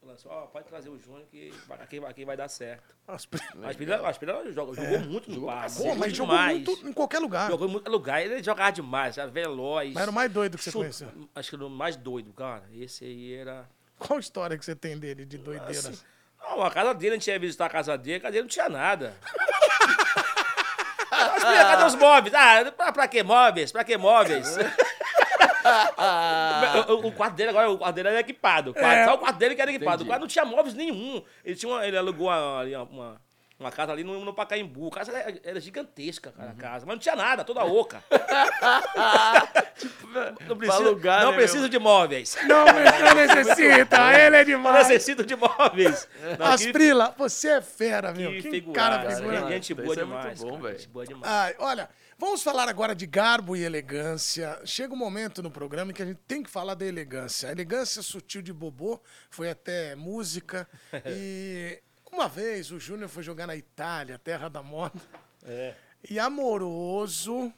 [0.00, 2.94] Falando assim, ó, pode trazer o Júnior que aqui, aqui vai dar certo.
[3.06, 5.74] Aspira, Aspira jogou, jogou muito no Parma.
[5.76, 6.56] Pô, mas jogou demais.
[6.64, 7.50] muito em qualquer lugar.
[7.50, 9.92] Jogou em muito lugar, ele jogava demais, era veloz.
[9.92, 11.08] Mas era o mais doido que você Chu- conheceu.
[11.34, 12.64] Acho que era o mais doido, cara.
[12.72, 13.68] Esse aí era
[13.98, 15.70] Qual história que você tem dele de doideira?
[15.70, 15.98] Assim,
[16.40, 18.48] não, a casa dele, a gente ia visitar a casa dele, a casa dele não
[18.48, 19.14] tinha nada.
[21.10, 22.34] Mas, cadê os móveis?
[22.34, 23.72] Ah, pra, pra que móveis?
[23.72, 24.56] Pra que móveis?
[26.88, 28.70] o, o, quarto dele agora, o quarto dele era equipado.
[28.70, 29.04] O quarto, É.
[29.04, 30.02] Só o quarto dele que era equipado.
[30.02, 30.04] Entendi.
[30.04, 31.22] O quarto não tinha móveis nenhum.
[31.44, 33.20] Ele, tinha uma- ele alugou uma, ali uma,
[33.58, 34.88] uma casa ali no, no Pacaembu.
[34.88, 36.86] A casa era, era gigantesca, cara, a casa.
[36.86, 38.02] Mas não tinha nada, toda oca.
[40.48, 41.68] não precisa, alugar, não né, preciso meu?
[41.68, 42.36] de móveis.
[42.46, 44.88] Não, não necessita, ele é Não demais.
[44.88, 46.08] necessito de móveis.
[46.38, 48.30] Não, As que- Prila, você é fera, meu.
[48.30, 49.40] que Que, figurada, cara figura.
[49.40, 50.40] Gente, gente boa Isso é muito demais.
[50.40, 50.78] bom, cara, velho.
[50.78, 51.32] Gente boa demais.
[51.32, 54.58] Ai, olha, vamos falar agora de garbo e elegância.
[54.64, 57.48] Chega um momento no programa em que a gente tem que falar da elegância.
[57.48, 59.00] A elegância sutil de Bobô
[59.30, 60.66] foi até música.
[61.06, 61.80] e
[62.18, 65.00] uma vez o Júnior foi jogar na Itália, terra da moda.
[65.46, 65.72] É.
[66.10, 67.52] E amoroso,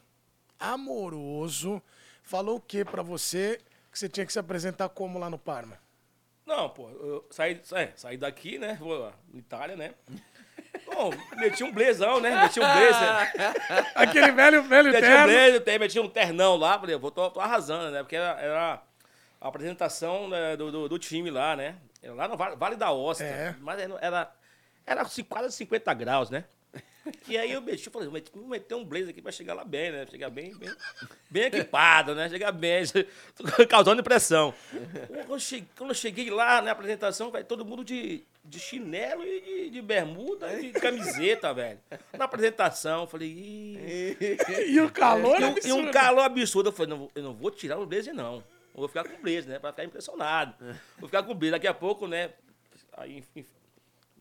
[0.58, 1.82] amoroso,
[2.22, 3.58] falou o que pra você
[3.90, 5.78] que você tinha que se apresentar como lá no Parma?
[6.44, 8.76] Não, pô, eu saí, é, saí daqui, né?
[8.78, 9.94] Vou lá, Itália, né?
[10.84, 12.42] Bom, meti um blazão, né?
[12.42, 13.32] Meti um blazer.
[13.94, 15.26] Aquele velho, velho meti um terno.
[15.32, 18.02] blazer, tem- meti um ternão lá, falei, vou, tô, tô arrasando, né?
[18.02, 18.82] Porque era, era
[19.40, 21.76] a apresentação né, do, do, do time lá, né?
[22.02, 23.26] Era lá no Vale, vale da Ostra.
[23.26, 23.54] É.
[23.61, 24.32] Mas era, era,
[24.91, 26.45] era quase 50 graus, né?
[27.26, 29.55] E aí eu meti, eu falei, vou meter- vou meter um blazer aqui pra chegar
[29.55, 30.07] lá bem, né?
[30.09, 30.70] Chegar bem, bem,
[31.30, 32.28] bem equipado, né?
[32.28, 32.84] Chegar bem,
[33.68, 34.55] causando impressão.
[35.26, 39.24] Quando eu cheguei, quando eu cheguei lá na apresentação, velho, todo mundo de, de chinelo
[39.24, 41.80] e de, de bermuda e de camiseta, velho.
[42.16, 44.18] Na apresentação, eu falei, Ih,
[44.68, 45.91] E o calor e um, e um absurdo.
[45.91, 46.68] calor absurdo.
[46.68, 48.36] Eu falei, não, eu não vou tirar o blazer, não.
[48.36, 49.59] Eu vou ficar com o blazer, né?
[49.59, 50.55] Pra ficar impressionado.
[50.99, 51.53] Vou ficar com o blazer.
[51.53, 52.30] Daqui a pouco, né?
[52.97, 53.45] Aí, enfim,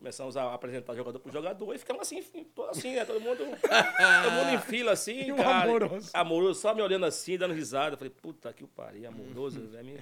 [0.00, 2.24] começamos a apresentar jogador por jogador e ficamos assim,
[2.70, 3.04] assim, né?
[3.04, 5.64] Todo mundo, todo mundo em fila, assim, um cara.
[5.64, 6.10] amoroso.
[6.14, 7.92] Amoroso, só me olhando assim, dando risada.
[7.92, 9.86] Eu falei, puta que pariu, amoroso, velho.
[9.86, 9.98] Me,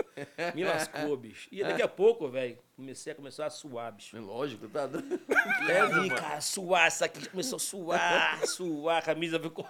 [0.55, 1.49] me lascou, bicho.
[1.51, 4.17] E daqui a pouco, velho, comecei a começar a suar, bicho.
[4.21, 5.21] Lógico, tá dando.
[5.69, 9.67] É, vi, cara, suar, isso aqui começou a suar, suar, a camisa ficou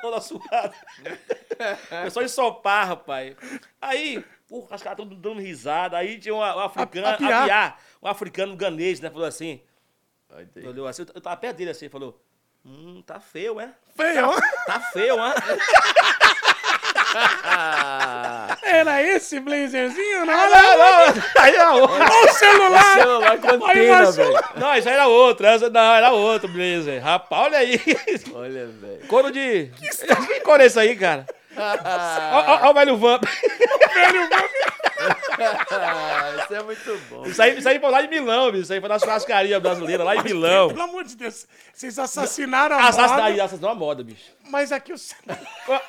[0.00, 0.72] toda suada.
[1.88, 3.36] Começou a ensopar, rapaz.
[3.80, 4.24] Aí,
[4.54, 5.98] porra, os caras todos dando risada.
[5.98, 7.42] Aí tinha um, um africano, A- a piar.
[7.42, 9.10] apiar, um africano ganês, né?
[9.10, 9.60] Falou assim,
[10.64, 12.20] olhou assim, eu tava perto dele assim, falou,
[12.64, 13.70] hum, tá feio, é?
[13.96, 14.40] Feio, ó.
[14.66, 15.32] Tá feio, hein?
[18.62, 20.34] Era esse blazerzinho, não?
[20.34, 21.94] Não, não, aí era outro.
[21.96, 22.98] Olha o celular!
[22.98, 24.24] Celular antena, vazou.
[24.32, 24.44] velho.
[24.56, 27.00] Não, isso aí era outro, essa não, era outro blazer.
[27.02, 27.80] Rapaz, olha aí.
[28.34, 29.06] Olha, velho.
[29.06, 29.70] Couro de...
[29.76, 29.90] Que
[30.42, 31.26] couro é esse aí, cara?
[31.56, 33.24] Olha o velho Vamp.
[35.70, 37.26] Ah, isso é muito bom.
[37.26, 38.62] Isso aí, isso aí foi lá de Milão, bicho.
[38.64, 40.68] Isso aí foi na churrascaria brasileira, lá em Milão.
[40.68, 44.30] Pelo amor de Deus, vocês assassinaram a Assassinar, moda, assassinou a moda, bicho.
[44.48, 45.40] mas aqui o celular...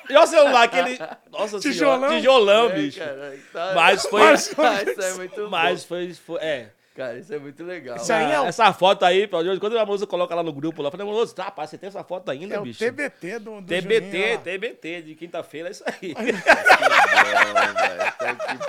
[0.10, 1.00] E olha o celular, aquele.
[1.32, 2.00] Nossa Tijolão?
[2.00, 2.16] senhora.
[2.18, 3.00] Tijolão, É, bicho.
[3.00, 4.22] cara, tá- Mas foi.
[4.24, 5.88] Mas- Ah, isso é muito Mas bom.
[5.90, 6.14] foi.
[6.14, 6.70] foi é.
[6.96, 7.98] Cara, isso é muito legal.
[7.98, 10.88] Isso aí é o- Essa foto aí, quando a moça coloca lá no grupo, lá,
[10.88, 12.80] eu falei, moço, tá, rapaz, você tem essa foto ainda, É o bicho?
[12.80, 14.40] TBT do, do TBT, Juninho.
[14.40, 16.16] TBT, de quinta-feira, é isso aí.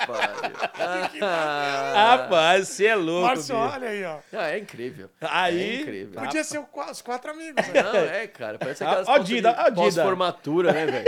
[0.06, 0.54] Bom, velho.
[0.76, 1.94] Tá que pariu.
[1.94, 4.16] Rapaz, você é louco, Márcio, olha aí, ó.
[4.32, 5.08] Ah, é incrível.
[5.20, 5.60] Aí.
[5.78, 6.20] É incrível.
[6.20, 7.66] Podia ser o os quatro amigos.
[7.68, 7.82] né?
[7.82, 8.58] Não, é, cara.
[8.58, 9.74] Parece Ah, aquelas ó, fotos Dida, de ó, Dida.
[9.76, 11.06] pós-formatura, né, velho?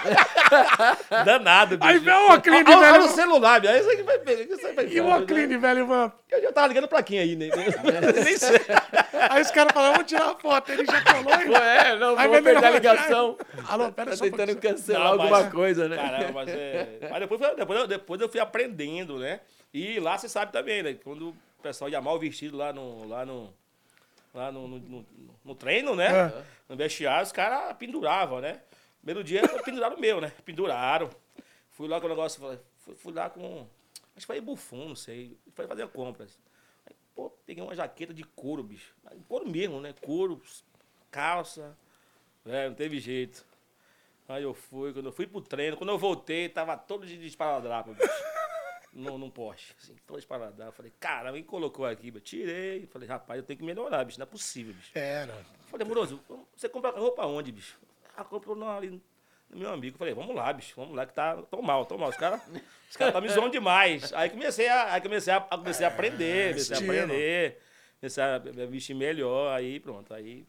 [1.24, 1.90] Danado, bicho.
[1.90, 3.04] Aí vem o Ocline, Olha olha velho.
[3.04, 3.74] o celular, bicho.
[3.74, 4.54] Isso aqui vai pegar.
[4.54, 6.12] Isso aí vai E o pegar, Ocline, velho, vamos.
[6.30, 7.48] Eu, eu tava ligando pra quem aí, né?
[8.24, 8.60] Nem sei.
[9.30, 10.70] Aí os caras falaram, vamos tirar a foto.
[10.72, 11.24] Ele já colou.
[11.24, 13.38] Pô, é, não, Aí vou perder a ligação.
[13.68, 15.96] Alô, pera Tá só tentando cancelar Não, mas- alguma coisa, né?
[15.96, 16.98] Caramba, mas é.
[17.10, 19.40] Mas depois, depois, eu- depois eu fui aprendendo, né?
[19.72, 20.94] E lá você sabe também, né?
[21.02, 23.06] Quando o pessoal ia mal vestido lá no.
[23.08, 23.52] Lá no
[24.32, 25.06] Lá no, no, no-
[25.44, 26.06] no treino, né?
[26.28, 26.42] É.
[26.68, 28.60] No vestiário, os caras penduravam, né?
[29.02, 30.30] Primeiro dia penduraram o meu, né?
[30.44, 31.10] Penduraram.
[31.72, 32.40] Fui lá com o negócio.
[32.78, 33.66] Fui, fui lá com.
[34.16, 35.36] Acho que foi Buffon, não sei.
[35.54, 36.38] Foi fazer compras.
[37.20, 38.94] Pô, peguei uma jaqueta de couro, bicho.
[39.28, 39.92] Couro mesmo, né?
[40.00, 40.40] Couro,
[41.10, 41.76] calça.
[42.46, 43.44] É, não teve jeito.
[44.26, 47.92] Aí eu fui, quando eu fui pro treino, quando eu voltei, tava todo de esparadrapo,
[47.92, 48.08] bicho.
[48.90, 50.72] num, num poste, assim, todo esparadrapo.
[50.72, 52.08] Falei, cara, quem colocou aqui?
[52.08, 52.86] Eu tirei.
[52.86, 54.92] Falei, rapaz, eu tenho que melhorar, bicho, não é possível, bicho.
[54.94, 55.34] É, não.
[55.66, 56.22] Falei, moroso,
[56.56, 57.78] você compra roupa onde, bicho?
[58.16, 58.98] Ah, comprou ali
[59.54, 59.96] meu amigo.
[59.98, 61.36] Falei, vamos lá, bicho, vamos lá, que tá.
[61.50, 62.08] Tô mal, tô mal.
[62.08, 62.40] Os caras
[62.90, 64.12] os cara tá me zoando demais.
[64.12, 67.58] Aí comecei a, aí comecei a, a- comecei a aprender, comecei a aprender.
[68.00, 70.12] Comecei a me vestir melhor, aí pronto.
[70.14, 70.46] Aí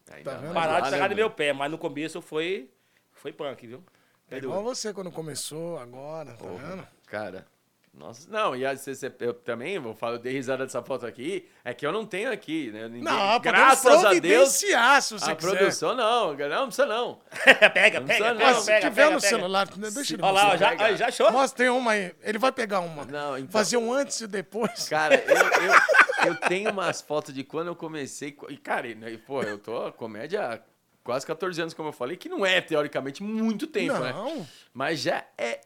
[0.54, 2.70] Tá lá, de pegar no meu pé, mas no começo foi,
[3.14, 3.84] foi punk, viu?
[4.30, 6.88] É igual você quando começou agora, tá vendo?
[7.08, 7.46] Cara,
[7.94, 11.06] Nossa, não, e a, cê, cê- eu também vou falar, eu dei risada dessa foto
[11.06, 12.84] aqui, é que eu não tenho aqui, né?
[12.88, 14.74] Ninguém- Não, graças a Deus, se você
[15.32, 15.36] a quiser.
[15.36, 17.20] produção não, não, não precisa não.
[17.74, 18.60] pega, Não pega, precisa pega, não.
[18.62, 19.36] Se pega, tiver pega, no pega.
[19.36, 21.32] celular, deixa ele Olha lá, já, ó, já achou?
[21.34, 22.16] Mostra, tem uma aí.
[22.24, 23.04] Ele vai pegar uma.
[23.04, 24.88] Não, então- Fazer um antes e depois.
[24.88, 28.36] Cara, eu, eu, eu tenho umas fotos de quando eu comecei.
[28.48, 30.60] E, cara, e, né, pô, eu tô comédia há
[31.04, 34.14] quase 14 anos, como eu falei, que não é, teoricamente, muito tempo, né?
[34.14, 34.48] Não.
[34.74, 35.60] Mas já é,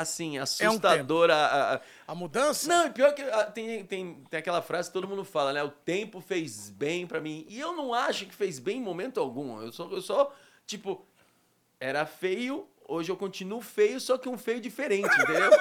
[0.00, 1.34] assim, um assustadora.
[1.34, 2.68] a- a- A mudança?
[2.68, 5.62] Não, pior que ah, tem, tem, tem aquela frase que todo mundo fala, né?
[5.62, 7.44] O tempo fez bem pra mim.
[7.48, 9.60] E eu não acho que fez bem em momento algum.
[9.60, 10.32] Eu só, eu só
[10.66, 11.04] tipo,
[11.80, 15.50] era feio, hoje eu continuo feio, só que um feio diferente, entendeu?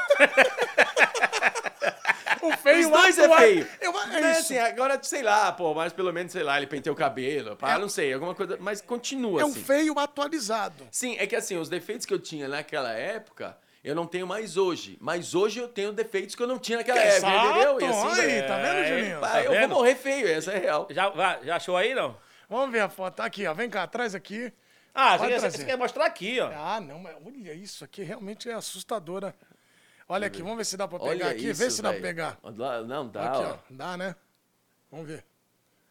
[2.41, 3.67] O feio Os dois é feio.
[3.81, 6.93] Eu, é é assim, agora, sei lá, pô, mas pelo menos, sei lá, ele penteou
[6.93, 9.63] o cabelo, pá, É- não sei, alguma coisa, mas continua É um assim.
[9.63, 10.87] feio atualizado.
[10.91, 13.57] Sim, é que assim, os defeitos que eu tinha naquela época,
[13.87, 14.97] eu não tenho mais hoje.
[14.99, 17.79] Mas hoje eu tenho defeitos que eu não tinha naquela época, entendeu?
[17.81, 19.21] E assim, aí, tá vendo, É, Juninho?
[19.21, 19.73] Tá eu vou vendo?
[19.75, 20.87] morrer feio, essa é real.
[20.89, 22.17] Já, já achou aí, não?
[22.49, 23.15] Vamos ver a foto.
[23.15, 23.53] Tá aqui, ó.
[23.53, 24.51] Vem cá, traz aqui.
[24.93, 25.57] Ah, você Pode quer, trazer.
[25.57, 26.49] você quer mostrar aqui, ó.
[26.53, 29.35] Ah, não, mas olha isso aqui, realmente é assustadora.
[30.07, 31.49] Olha aqui, vamos ver se dá pra pegar Olha aqui.
[31.49, 32.37] isso, Vê se dá pra pegar.
[32.87, 33.53] Não, dá, aqui, ó.
[33.53, 33.57] ó.
[33.69, 34.15] Dá, né?
[34.91, 35.25] Vamos ver.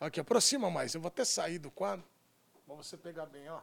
[0.01, 0.95] Aqui, aproxima mais.
[0.95, 2.05] Eu vou até sair do quadro.
[2.67, 3.59] Pra você pegar bem, ó.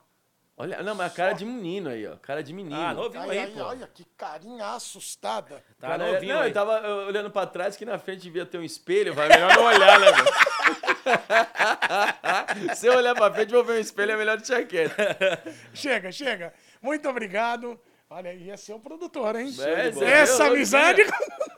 [0.57, 2.15] Olha, não, mas a cara de menino aí, ó.
[2.17, 2.75] Cara de menino.
[2.79, 3.61] Ah, novinho Aí, aí, pô.
[3.63, 5.63] olha que carinha assustada.
[5.79, 6.49] Tá Cara, novinho não, aí.
[6.49, 9.63] eu tava olhando pra trás que na frente devia ter um espelho, vai melhor não
[9.63, 10.27] olhar, né, velho?
[12.75, 14.95] Se eu olhar pra frente e vou ver um espelho, é melhor deixar quieto.
[15.73, 16.53] Chega, chega.
[16.81, 17.79] Muito obrigado.
[18.09, 19.51] Olha, ia ser o produtor, hein?
[19.59, 19.87] É,
[20.21, 21.01] Essa viu, amizade.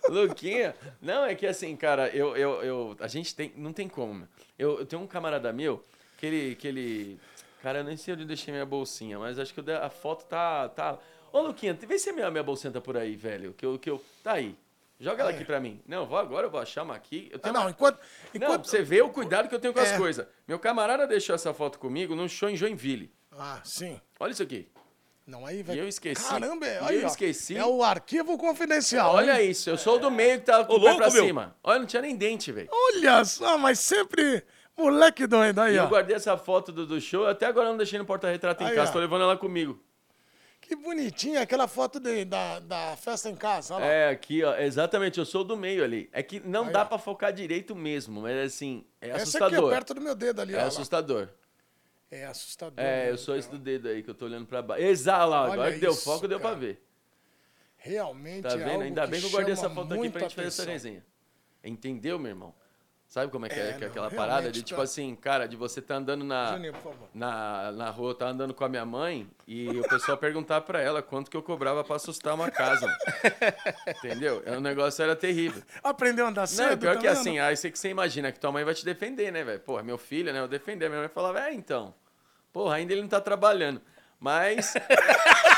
[0.07, 0.75] Luquinha.
[1.01, 4.13] Não, é que assim, cara, eu, eu, eu, a gente tem, não tem como.
[4.13, 4.27] meu.
[4.57, 5.83] Eu, eu tenho um camarada meu
[6.17, 7.19] que ele, que ele,
[7.63, 9.89] cara, eu nem sei onde eu deixei minha bolsinha, mas acho que eu dei- a
[9.89, 10.99] foto tá, tá.
[11.31, 13.89] Ô, Luquinha, vê se a minha, minha bolsinha tá por aí, velho, que eu, que
[13.89, 14.55] eu, tá aí.
[14.99, 15.81] Joga ela aqui pra mim.
[15.87, 17.27] Não, vou agora, eu vou achar uma aqui.
[17.31, 17.97] Eu Ah, tenho não, uma- enquanto.
[17.97, 18.05] Não,
[18.35, 18.61] enquanto...
[18.61, 19.97] pra você ver o cuidado que eu tenho com as É.
[19.97, 20.27] coisas.
[20.47, 23.11] Meu camarada deixou essa foto comigo num show em Joinville.
[23.31, 23.99] Ah, sim.
[24.19, 24.67] Olha isso aqui.
[25.25, 25.75] Não, aí vai.
[25.77, 26.27] E eu esqueci.
[26.29, 27.07] Caramba, é, E aí, eu ó.
[27.07, 27.57] esqueci.
[27.57, 29.15] É o arquivo confidencial.
[29.15, 29.49] Olha hein?
[29.49, 31.25] isso, eu sou o do meio que tá com o pé louco, pra meu.
[31.25, 31.55] cima.
[31.63, 32.67] Olha, não tinha nem dente, velho.
[32.71, 34.43] Olha só, mas sempre.
[34.77, 35.83] Moleque doido aí, E ó.
[35.83, 38.67] eu guardei essa foto do, do show, até agora eu não deixei no porta-retrato em
[38.67, 38.93] Aí, casa, ó.
[38.93, 39.79] tô levando ela comigo.
[40.59, 43.75] Que bonitinha aquela foto de- da, da festa em casa.
[43.75, 43.91] Olha lá.
[43.91, 46.09] É, aqui, ó, exatamente, eu sou do meio ali.
[46.13, 46.85] É que não Aí, dá ó.
[46.85, 49.69] pra focar direito mesmo, mas assim, é Essa aqui é assustador.
[49.69, 50.67] perto do meu dedo ali, É ó.
[50.67, 51.27] assustador.
[52.09, 52.79] É assustador.
[52.79, 53.11] É, né?
[53.11, 54.83] eu sou esse do dedo aí que eu tô olhando pra baixo.
[54.83, 56.81] Exato, lá, agora que deu isso, foco, deu pra ver.
[57.77, 58.69] Realmente Tá é vendo?
[58.71, 61.05] algo Ainda bem que eu guardei essa foto aqui pra gente fazer essa resenha.
[61.63, 62.55] Entendeu, meu irmão?
[63.13, 64.51] Sabe como é que é, É, é não, aquela parada?
[64.51, 67.07] De tipo tá- assim, cara, de você tá andando na, Juninho, por favor.
[67.13, 70.99] na, na rua, tava andando com a minha mãe e o pessoal perguntar pra ela
[71.03, 72.91] quanto que eu cobrava pra assustar uma casa.
[73.99, 74.41] Entendeu?
[74.57, 75.61] O negócio era terrível.
[75.83, 76.71] Aprendeu a andar Não, cedo?
[76.71, 77.19] é pior tá que vendo?
[77.19, 79.59] assim, aí você que você imagina que tua mãe vai te defender, né, velho?
[79.59, 80.39] Porra, meu filho, né?
[80.39, 80.89] Eu defender.
[80.89, 81.93] Minha mãe falava, é, então.
[82.51, 83.79] Porra, ainda ele não tá trabalhando.
[84.19, 84.73] Mas.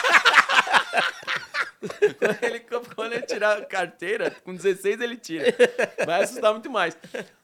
[2.17, 2.59] quando, ele,
[2.95, 5.45] quando ele tirar a carteira, com 16 ele tira.
[6.05, 6.97] Vai assustar muito mais.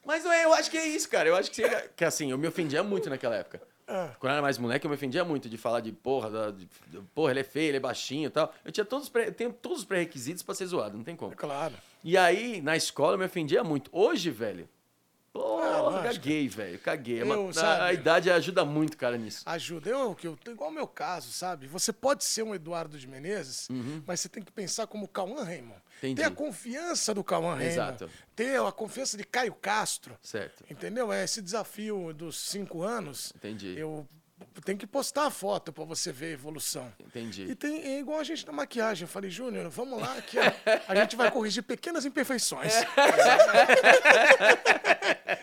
[0.06, 1.30] Mas ué, eu acho que é isso, cara.
[1.30, 3.62] Eu acho que, você, que assim, eu me ofendia muito naquela época.
[3.88, 4.10] Ah.
[4.20, 6.66] Quando eu era mais moleque, eu me ofendia muito de falar de porra, da- de,
[7.14, 8.54] porra, ele é feio, ele é baixinho e tal.
[8.64, 11.36] Eu tinha todos, os pré- tenho todos os pré-requisitos pra ser zoado, não tem como.
[11.36, 11.74] Claro.
[12.04, 13.90] E aí, na escola, eu me ofendia muito.
[13.94, 14.68] Hoje, velho,
[15.34, 17.20] porra, Ah, caguei, velho, caguei.
[17.20, 19.44] É Eu, a, sabe- a idade ajuda muito, cara, nisso.
[19.46, 19.90] Ajuda.
[19.90, 21.68] Eu, que eu, igual o meu caso, sabe?
[21.68, 23.68] Você pode ser um Eduardo de Menezes,
[24.06, 25.74] mas você tem que pensar como o Cauã Raymond.
[25.76, 25.82] Uhum.
[26.00, 26.16] Entendi.
[26.16, 27.72] Ter a confiança do Cauã Raymond.
[27.74, 28.10] Exato.
[28.36, 30.18] Ter a confiança de Caio Castro.
[30.22, 30.64] Certo.
[30.70, 31.12] Entendeu?
[31.14, 33.32] É esse desafio dos cinco anos.
[33.36, 33.76] Entendi.
[33.78, 34.08] Eu
[34.64, 36.92] tenho que postar a foto pra você ver a evolução.
[37.00, 37.48] Entendi.
[37.50, 39.04] E tem, é igual a gente na maquiagem.
[39.04, 40.54] Eu falei, Júnior, vamos lá, que a,
[40.88, 42.74] a gente vai corrigir pequenas imperfeições.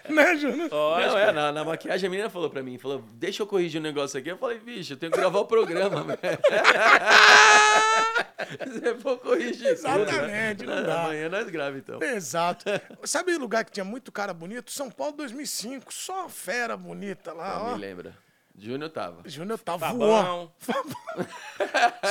[0.08, 0.68] né, Júnior?
[0.70, 3.84] Não, é, na, na maquiagem a menina falou pra mim, falou, deixa eu corrigir um
[3.84, 4.30] negócio aqui.
[4.30, 6.18] Eu falei, vixe, eu tenho que gravar o programa, velho.
[8.48, 10.52] Se for corrigir tudo, né?
[10.52, 11.04] Exatamente, não dá.
[11.04, 12.02] Amanhã nós grava, então.
[12.02, 12.64] Exato.
[13.04, 14.70] Sabe o lugar que tinha muito cara bonito?
[14.70, 15.92] São Paulo 2005.
[15.92, 17.74] Só fera bonita lá, Não ó.
[17.74, 18.16] me lembra.
[18.58, 19.22] Júnior tava.
[19.28, 20.52] Júnior tá voando.
[20.58, 21.28] Fabão,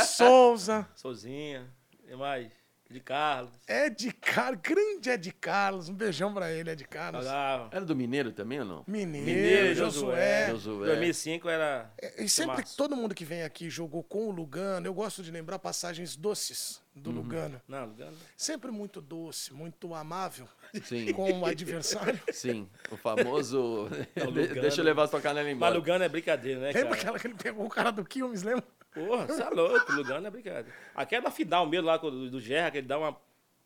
[0.05, 0.87] Souza.
[0.95, 1.69] Sozinha,
[2.07, 2.51] e mais,
[2.89, 3.51] de Carlos.
[3.67, 4.61] Ed Carlos.
[4.61, 5.89] Grande Ed Carlos.
[5.89, 7.23] Um beijão pra ele, Ed Carlos.
[7.25, 7.69] Jogava.
[7.71, 8.83] Era do Mineiro também ou não?
[8.87, 10.49] Mineiro, Mineiro, Josué.
[10.51, 10.87] Josué.
[10.87, 11.91] 2005 era.
[12.01, 12.77] É, E sempre Tomasso.
[12.77, 14.87] todo mundo que vem aqui jogou com o Lugano.
[14.87, 17.17] Eu gosto de lembrar passagens doces do Uhum.
[17.17, 17.61] Lugano.
[17.67, 18.17] Não, Lugano.
[18.35, 20.47] Sempre muito doce, muito amável
[20.83, 21.11] Sim.
[21.13, 22.19] com o adversário.
[22.31, 23.87] Sim, o famoso.
[24.17, 24.61] Lugano.
[24.61, 25.75] Deixa eu levar a tua canela Mas embora.
[25.75, 26.95] Lugano é brincadeira, né, Lembra cara?
[26.95, 28.63] aquela que ele pegou o cara do Quilmes, lembra?
[29.05, 30.73] Porra, você é louco, Lugano é brincadeira.
[30.95, 33.15] Aquela final mesmo lá do, do Gerra, que ele dá uma.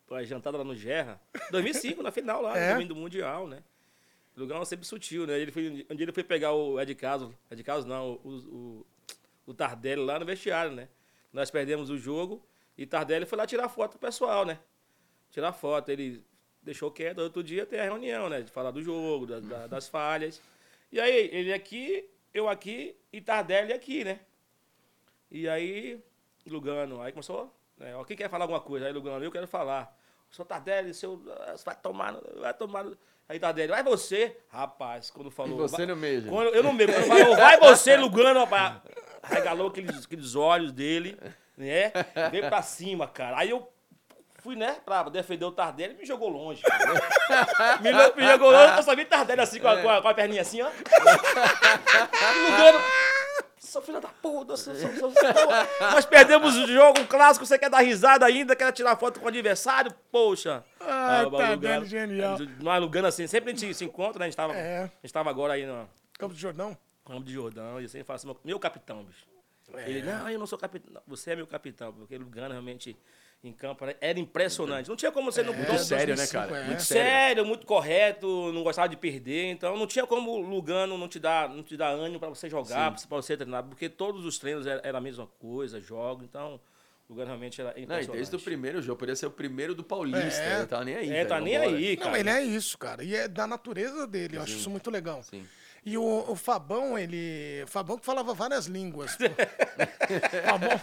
[0.06, 1.20] com a jantada lá no Gerra.
[1.50, 2.74] 2005, na final lá, É?
[2.74, 3.62] no do Mundial, né?
[4.36, 5.38] O lugar sempre sutil, né?
[5.38, 8.86] Ele foi, um dia ele foi pegar o Ed Caso, Ed Caso não, o, o,
[9.48, 10.88] o Tardelli lá no vestiário, né?
[11.32, 12.42] Nós perdemos o jogo
[12.76, 14.58] e Tardelli foi lá tirar foto do pessoal, né?
[15.30, 15.90] Tirar foto.
[15.90, 16.22] Ele
[16.62, 18.40] deixou quieto, outro dia tem a reunião, né?
[18.42, 20.40] De falar do jogo, da- da- das falhas.
[20.90, 24.20] E aí, ele aqui, eu aqui e Tardelli aqui, né?
[25.34, 25.98] E aí,
[26.46, 28.84] Lugano, aí começou, né, ó, quem quer falar alguma coisa?
[28.86, 29.96] Aí Lugano, eu quero falar.
[30.30, 32.84] Senhor Tardelli, seu, ah, vai tomar, vai tomar.
[32.84, 32.96] no-"
[33.28, 34.36] Aí Tardelli, vai você.
[34.50, 35.56] Rapaz, quando falou...
[35.64, 36.30] E você meio, gente.
[36.30, 38.74] Quando, eu no meio, quando falou, vai você, Lugano, rapaz.
[39.22, 41.18] Regalou aqueles, aqueles olhos dele,
[41.56, 41.92] né?
[42.30, 43.38] Veio pra cima, cara.
[43.38, 43.66] Aí eu
[44.34, 46.62] fui, né, pra defender o Tardelli e me jogou longe.
[47.80, 50.14] me, me jogou longe, eu só vi Tardelli assim, com a, com a- com a
[50.14, 50.68] perninha assim, ó.
[52.50, 52.80] Lugano...
[53.72, 55.10] Seu filho da puta, seu, seu, seu,
[55.80, 59.24] nós perdemos o jogo, um clássico, você quer dar risada ainda, quer tirar foto com
[59.24, 59.90] o adversário?
[60.10, 60.62] Poxa.
[60.78, 62.36] Ah, tá Lugano- dando genial.
[62.60, 64.26] Nós Lugano assim, sempre a gente se encontra, né?
[64.26, 64.82] A gente tava, É.
[64.84, 66.76] a gente tava agora aí no Campo de Jordão?
[67.06, 69.24] Campo de Jordão, e sempre fala assim, meu, meu capitão, bicho.
[69.72, 69.88] É.
[69.88, 70.92] Ele, não, eu não sou capitão.
[70.92, 72.94] Não, Você é meu capitão, porque Lugano realmente
[73.44, 74.88] em campo era- era impressionante.
[74.88, 75.52] Não tinha como você não.
[75.52, 76.60] Muito não- sério, né, 2005, cara?
[76.60, 76.66] é.
[76.66, 77.44] Muito sério.
[77.44, 81.48] muito correto, não gostava de perder, então não tinha como o Lugano não te dar,
[81.48, 84.80] não te dar ânimo para você jogar, para você treinar, porque todos os treinos era,
[84.84, 86.60] era a mesma coisa, jogo, então
[87.08, 88.16] o Lugano realmente era Não, impressionante.
[88.16, 90.40] desde o primeiro jogo, poderia ser o primeiro do Paulista.
[90.40, 90.58] É.
[90.60, 91.08] Não tava nem aí.
[91.10, 92.10] É, velho, tá nem aí, cara.
[92.10, 93.02] Não, ele é isso, cara.
[93.02, 94.36] E é da natureza dele.
[94.36, 95.20] Eu acho isso muito legal.
[95.24, 95.44] Sim.
[95.84, 97.64] E o, o Fabão, ele.
[97.66, 99.16] Fabão que falava várias línguas.
[99.16, 99.24] pô.
[100.48, 100.80] Fabão.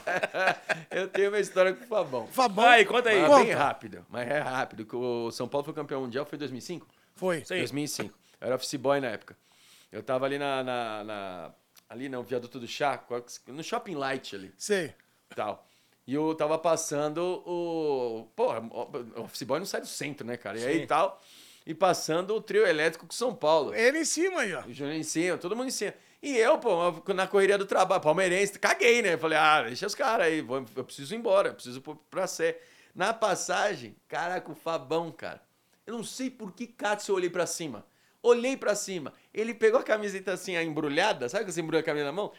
[0.92, 2.28] Eu tenho uma história com o Fabão.
[2.28, 2.66] Fabão.
[2.66, 3.20] Vai, conta aí.
[3.22, 3.44] Mas Conta.
[3.46, 4.86] bem rápido, mas é rápido.
[4.86, 6.88] que O São Paulo foi campeão mundial, foi em 2005?
[7.16, 7.46] Foi.
[7.46, 7.58] Sim.
[7.60, 8.14] 2005.
[8.42, 9.38] Eu era office boy na época.
[9.92, 11.52] Eu tava ali na, na- na-
[11.88, 13.02] ali no viaduto do chá,
[13.48, 14.94] no Shopping Light ali, Sei.
[15.36, 15.66] tal.
[16.06, 18.28] E eu tava passando o...
[18.36, 20.60] Porra, o office boy não sai do centro, né, cara?
[20.60, 20.88] E aí Sim.
[20.88, 21.22] tal,
[21.70, 23.76] e passando o trio elétrico com São Paulo.
[23.76, 24.62] Ele em cima aí, ó.
[24.66, 25.94] O Júnior em cima, todo mundo em cima.
[26.20, 26.76] E eu, pô,
[27.14, 29.16] na correria do trabalho, palmeirense, caguei, né?
[29.18, 32.26] Falei, ah, deixa os caras aí, vou- eu preciso ir embora, eu preciso pôr pra
[32.26, 32.58] Sé.
[32.96, 35.40] Na passagem, caraca, o Fabão, cara.
[35.86, 37.86] Eu não sei por que Cássio eu olhei pra cima.
[38.24, 39.14] Olhei pra cima.
[39.32, 42.32] Ele pegou a camiseta assim, a embrulhada, sabe que você embrulha a camisa na mão?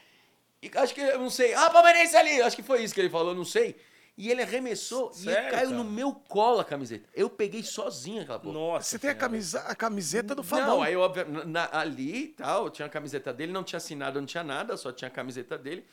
[0.61, 2.43] E acho que, eu não sei, ah, palmeirense ali!
[2.43, 3.77] Acho que foi isso que ele falou, não sei.
[4.23, 5.83] E ele arremessou e Sério, caiu cara?
[5.83, 7.09] no meu colo a camiseta.
[7.15, 8.53] Eu peguei sozinho aquela porra.
[8.53, 8.91] Nossa.
[8.91, 10.67] Você tem a, camisa, a camiseta do Fabão.
[10.67, 14.27] Não, aí óbvio, na- ali e tal, tinha a camiseta dele, não tinha assinado, não
[14.27, 15.87] tinha nada, só tinha a camiseta dele.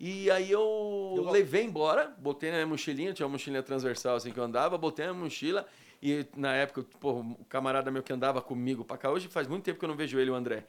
[0.00, 4.32] E aí eu Eu- levei embora, botei na minha mochilinha, tinha uma mochilinha transversal assim
[4.32, 5.66] que eu andava, botei na mochila
[6.00, 9.64] e na época, pô, o camarada meu que andava comigo pra cá, hoje faz muito
[9.64, 10.64] tempo que eu não vejo ele, o André.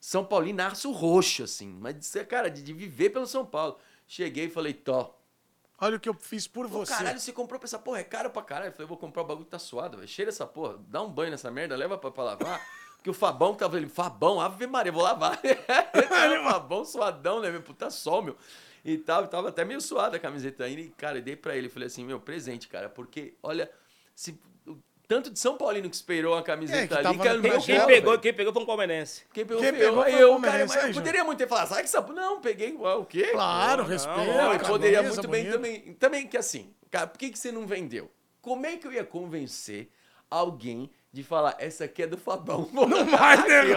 [0.00, 3.76] São Paulino, aço roxo, assim, mas, cara, de, de viver pelo São Paulo.
[4.08, 5.14] Cheguei e falei, Tó,
[5.80, 6.92] Olha o que eu fiz por Pô, você.
[6.92, 8.68] caralho, você comprou pra essa porra, é caro pra caralho.
[8.68, 10.08] Eu falei, vou comprar o bagulho que tá suado, velho.
[10.08, 12.60] Cheira essa porra, dá um banho nessa merda, leva pra, pra lavar.
[12.96, 15.40] Porque o Fabão que tava ali, Fabão, Ave Maria, vou lavar.
[15.40, 17.62] o Fabão suadão, né, meu?
[17.62, 18.36] Puta sol, meu.
[18.84, 20.82] E tal, tava até meio suada a camiseta ainda.
[20.82, 22.90] E, cara, eu dei pra ele, falei assim, meu, presente, cara.
[22.90, 23.70] Porque, olha,
[24.14, 24.38] se,
[25.10, 27.74] tanto de São Paulino que esperou a É, camiseta que ali, Brasil.
[27.74, 29.24] Quem pegou, quem pegou foi um palmeirense.
[29.32, 30.12] Quem pegou, Quem foi pegou eu.
[30.12, 30.94] foi eu, cara, mas Júnior.
[30.94, 32.00] poderia muito ter falado, sabe que essa...
[32.00, 33.24] Não, peguei, ué, o quê?
[33.32, 34.18] Claro, respeito.
[34.20, 35.94] Não, e camisa poderia muito bem também.
[35.94, 38.08] Também que assim, cara, por que, que você não vendeu?
[38.40, 39.90] Como é que eu ia convencer
[40.30, 42.68] alguém de falar, essa aqui é do Fabão?
[42.72, 43.74] Não vai, né?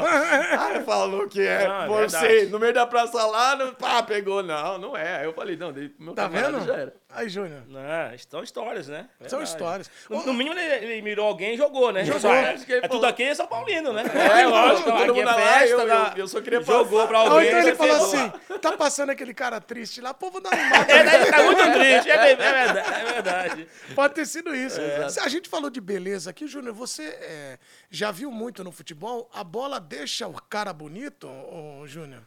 [0.57, 1.67] Ah, falou que é.
[1.67, 2.51] Não, é você, verdade.
[2.51, 4.43] no meio da praça lá, não, pá, pegou.
[4.43, 5.17] Não, não é.
[5.17, 6.63] Aí eu falei, não, dei pro meu Tá vendo?
[6.65, 6.93] já era.
[7.09, 7.61] Aí, Júnior.
[7.67, 7.81] Não,
[8.29, 9.07] são histórias, né?
[9.27, 9.49] São Verdade.
[9.49, 9.91] histórias.
[10.09, 12.03] No, no mínimo, ele, ele mirou alguém e jogou, né?
[12.05, 12.89] Jogou, ele é falou.
[12.89, 14.03] tudo aqui é São Paulino, né?
[14.41, 17.07] É, lógico, todo aqui mundo lá, eu- eu- eu só queria Jogou passar.
[17.07, 17.47] pra Ou alguém.
[17.49, 18.25] então ele falou pegou.
[18.25, 20.91] assim: tá passando aquele cara triste lá, vou dar uma animada.
[20.91, 21.25] É, né?
[21.25, 22.79] tá muito triste, é, é verdade.
[22.79, 23.67] É verdade.
[23.95, 24.79] Pode ter sido isso.
[24.81, 25.07] É.
[25.09, 26.73] Se A gente falou de beleza aqui, Júnior.
[26.73, 27.59] Você é,
[27.89, 29.30] já viu muito no futebol?
[29.34, 32.24] A bola deixa o cara bonito, ô, Júnior?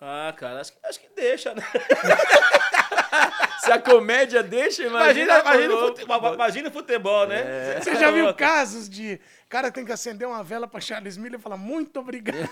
[0.00, 1.62] Ah, cara, acho que, acho que deixa, né?
[3.60, 5.40] Se a comédia deixa, Imagina, imagina.
[5.40, 7.74] imagina, o futebol, imagina o futebol, né?
[7.76, 7.80] É.
[7.80, 11.42] Você já viu casos de cara tem que acender uma vela pra Charles Miller e
[11.42, 12.36] falar muito obrigado?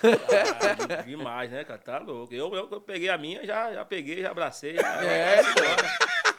[0.98, 1.78] Ah, demais, né, cara?
[1.78, 2.34] Tá louco.
[2.34, 4.74] Eu, eu, eu peguei a minha, já, já peguei, já abracei.
[4.76, 5.40] Já, É,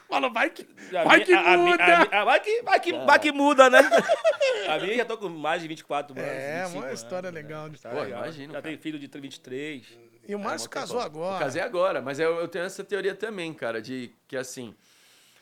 [0.07, 1.83] Fala, vai que, vai minha- que muda.
[1.83, 3.79] a minha- a- vai, que, vai, que, vai que muda, né?
[4.69, 6.29] A minha já tô com mais de 24 anos.
[6.31, 7.41] É, 25 uma história né?
[7.41, 7.69] legal.
[7.69, 8.23] de- Pô, legal.
[8.23, 8.63] imagino, Já cara.
[8.73, 9.85] tem filho de 23.
[10.27, 11.35] E o Márcio É, casou agora.
[11.35, 14.75] Eu casei agora, mas eu, eu tenho essa teoria também, cara, de que assim,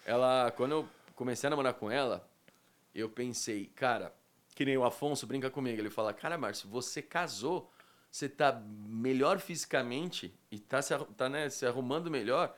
[0.05, 2.28] ela, quando eu comecei a namorar com ela,
[2.93, 4.13] eu pensei, cara,
[4.55, 7.72] que nem o Afonso brinca comigo, ele fala, cara, Márcio, você casou,
[8.11, 12.55] você tá melhor fisicamente e tá, se, tá né, se arrumando melhor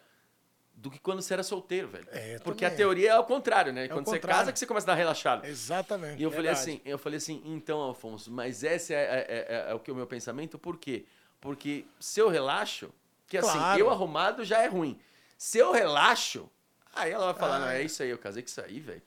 [0.80, 2.08] do que quando você era solteiro, velho.
[2.12, 2.78] É, Porque a também.
[2.78, 3.86] teoria é ao contrário, né?
[3.86, 4.40] o quando você contrário.
[4.42, 5.44] casa que você começa a dar relaxado.
[5.46, 6.20] Exatamente.
[6.20, 6.70] E eu falei Verdade.
[6.70, 9.94] assim, eu falei assim, então, Alfonso, mas esse é, é- é- é o que é
[9.94, 11.06] o meu pensamento, por quê?
[11.42, 12.92] Porque se eu relaxo,
[13.28, 13.80] que assim, Claro.
[13.80, 15.00] eu arrumado já é ruim.
[15.36, 16.48] Se eu relaxo,
[16.94, 17.60] aí ela vai falar, Ah.
[17.60, 19.02] não, é isso aí, eu casei com isso aí, velho.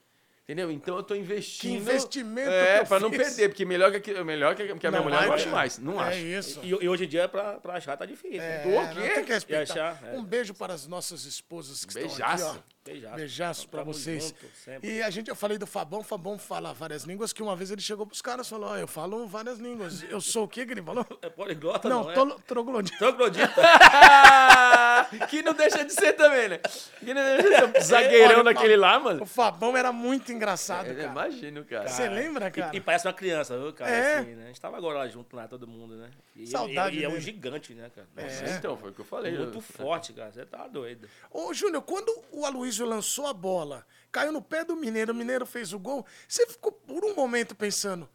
[0.51, 0.69] Entendeu?
[0.69, 1.71] Então eu tô investindo.
[1.71, 5.03] Que investimento É, pra não perder, porque melhor que, aqui- melhor que, a minha Não
[5.03, 5.77] mulher não acha mais.
[5.79, 6.17] Não é acho.
[6.17, 6.59] isso.
[6.61, 8.41] E, e hoje em dia, pra, pra achar, tá difícil.
[8.41, 8.77] É, né?
[8.77, 9.09] O não, quê?
[9.11, 9.61] tem que respeitar.
[9.73, 10.17] achar, é.
[10.17, 12.33] Um beijo para as nossas esposas que Beijaço.
[12.35, 12.71] estão aqui, ó.
[12.83, 13.15] Beijaço.
[13.15, 14.33] Beijaço pra vocês.
[14.65, 14.85] junto.
[14.85, 17.69] E a gente, eu falei do Fabão, o Fabão fala várias línguas, que uma vez
[17.69, 20.01] ele chegou pros caras e falou, ó, eu falo várias línguas.
[20.03, 21.05] Eu sou o quê que ele falou?
[21.21, 22.35] É poliglota, Não, não, é?
[22.47, 22.97] troglodita.
[22.97, 23.53] Troglodita.
[25.29, 26.59] que não deixa de ser também, né?
[26.99, 29.23] Que não deixa de ser um zagueirão Olha, daquele lá, mano.
[29.23, 31.07] O Fabão era muito engraçado, Eu cara.
[31.07, 31.87] imagino, cara.
[31.87, 32.75] Você lembra, E- cara?
[32.75, 33.91] E, parece uma criança, viu, cara?
[33.91, 34.17] É.
[34.19, 34.43] Assim, né?
[34.43, 36.09] A gente tava agora lá junto lá, todo mundo, né?
[36.35, 38.07] E, Saudade E, e é um gigante, né, cara?
[38.15, 38.55] Nossa, É.
[38.57, 39.37] Então, foi o que eu falei.
[39.37, 40.31] Muito Eu- forte, cara.
[40.31, 41.07] Você tá doido.
[41.29, 45.45] Ô, Júnior, quando o Aloysio lançou a bola, caiu no pé do Mineiro, o Mineiro
[45.45, 48.09] fez o gol, você ficou por um momento pensando,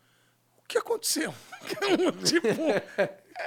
[0.58, 1.32] o que aconteceu?
[2.24, 2.48] tipo,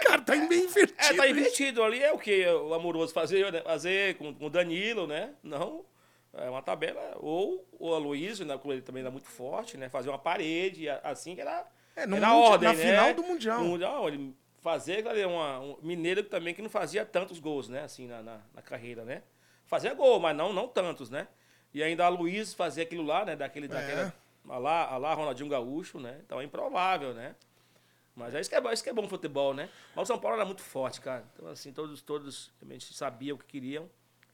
[0.05, 0.99] cara, tá bem invertido.
[0.99, 1.83] É, tá invertido.
[1.83, 3.13] Ali é o que o Amoroso
[3.51, 3.61] né?
[3.61, 5.33] fazer com, com o Danilo, né?
[5.43, 5.85] Não.
[6.33, 7.17] É uma tabela.
[7.19, 8.57] Ou o Aloysio, né?
[8.57, 9.89] como ele também era muito forte, né?
[9.89, 12.83] Fazer uma parede, assim que era, É, no era a mundi- ordem, na né?
[12.85, 13.59] final do Mundial.
[13.61, 17.81] No Mundial, ele fazer ali, uma, um mineiro também que não fazia tantos gols, né?
[17.83, 19.23] Assim, na, na, na carreira, né?
[19.69, 21.27] Fazia gol, mas não, não tantos, né?
[21.71, 23.35] E ainda a Luiz fazia aquilo lá, né?
[23.35, 24.11] Daquele, daquela,
[24.49, 26.19] a lá, a lá Ronaldinho Gaúcho, né?
[26.25, 27.35] Então é improvável, né?
[28.15, 29.69] Mas é isso que é, bom- isso que é bom futebol, né?
[29.95, 31.23] Mas o São Paulo era muito forte, cara.
[31.35, 33.87] Então, assim, todos, todos realmente sabiam o que queriam.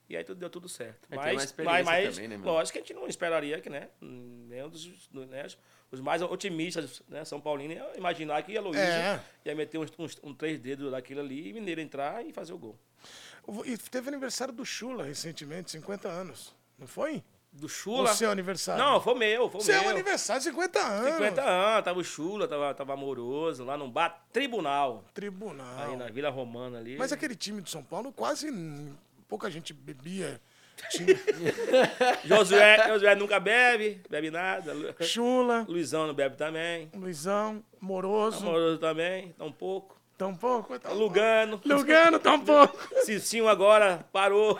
[0.07, 1.05] E aí tudo deu tudo certo.
[1.11, 3.89] É, mas, mas, mas também, né, lógico que a gente não esperaria que, né?
[3.99, 5.45] Nenhum dos né,
[5.91, 7.25] os mais otimistas, né?
[7.25, 9.19] São Paulino, ia imaginar que a Luiz É.
[9.43, 12.57] ia meter uns, uns, um três dedos daquilo ali e Mineiro entrar e fazer o
[12.57, 12.79] gol.
[13.65, 16.53] E teve aniversário do Chula recentemente, 50 anos.
[16.77, 17.23] Não foi?
[17.51, 18.13] Do O Chula.
[18.13, 18.83] seu aniversário?
[18.83, 19.89] Não, foi meu, foi Seu meu.
[19.91, 21.13] aniversário, 50 anos.
[21.13, 25.77] 50 anos, tava o Chula, tava, tava amoroso, lá no bar Tribunal, Tribunal.
[25.89, 26.97] aí na Vila Romana ali.
[26.97, 28.51] Mas aquele time de São Paulo, quase
[29.29, 30.41] pouca gente bebia.
[32.25, 34.73] Josué, Josué nunca bebe, bebe nada.
[35.01, 36.89] Chula, Luizão não bebe também.
[36.93, 39.94] Luizão, Moroso, Amoroso também, um pouco.
[40.17, 40.77] Tão pouco.
[40.79, 41.61] Tão Lugano.
[41.65, 42.77] Lugano, tão pouco.
[43.05, 44.59] Cicinho agora parou.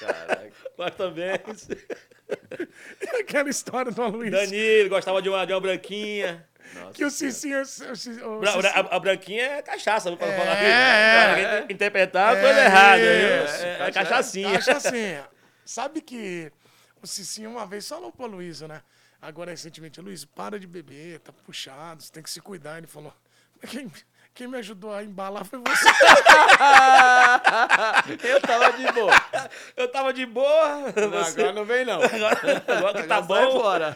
[0.00, 0.52] Caraca.
[0.76, 1.30] Mas também.
[3.20, 4.30] Aquela história do Luiz.
[4.30, 6.46] Danilo gostava de uma, de uma branquinha.
[6.74, 7.60] Nossa, Que o Cicinho...
[7.62, 10.56] o Cici- o Bra- Cici- bra- a, a branquinha é cachaça, viu, pra É, falar
[10.62, 11.58] é.
[11.58, 11.72] aqui.
[11.72, 13.02] Interpretar É, coisa errada.
[13.02, 14.56] É, é cachaça- cachaçinha.
[14.58, 15.18] Acha assim,
[15.64, 16.52] sabe que
[17.02, 18.80] o Cicinho uma vez falou pro Luiz, né?
[19.20, 22.78] Agora, recentemente, Luiz, para de beber, tá puxado, você tem que se cuidar.
[22.78, 23.12] Ele falou,
[23.60, 23.90] "Mas quem,
[24.40, 25.86] quem me ajudou a embalar foi você.
[28.26, 29.12] Eu tava de boa.
[29.76, 30.90] Eu tava de boa.
[30.92, 32.00] Você, Agora não vem, não.
[32.02, 33.60] agora, agora que tá sai bom.
[33.60, 33.94] fora.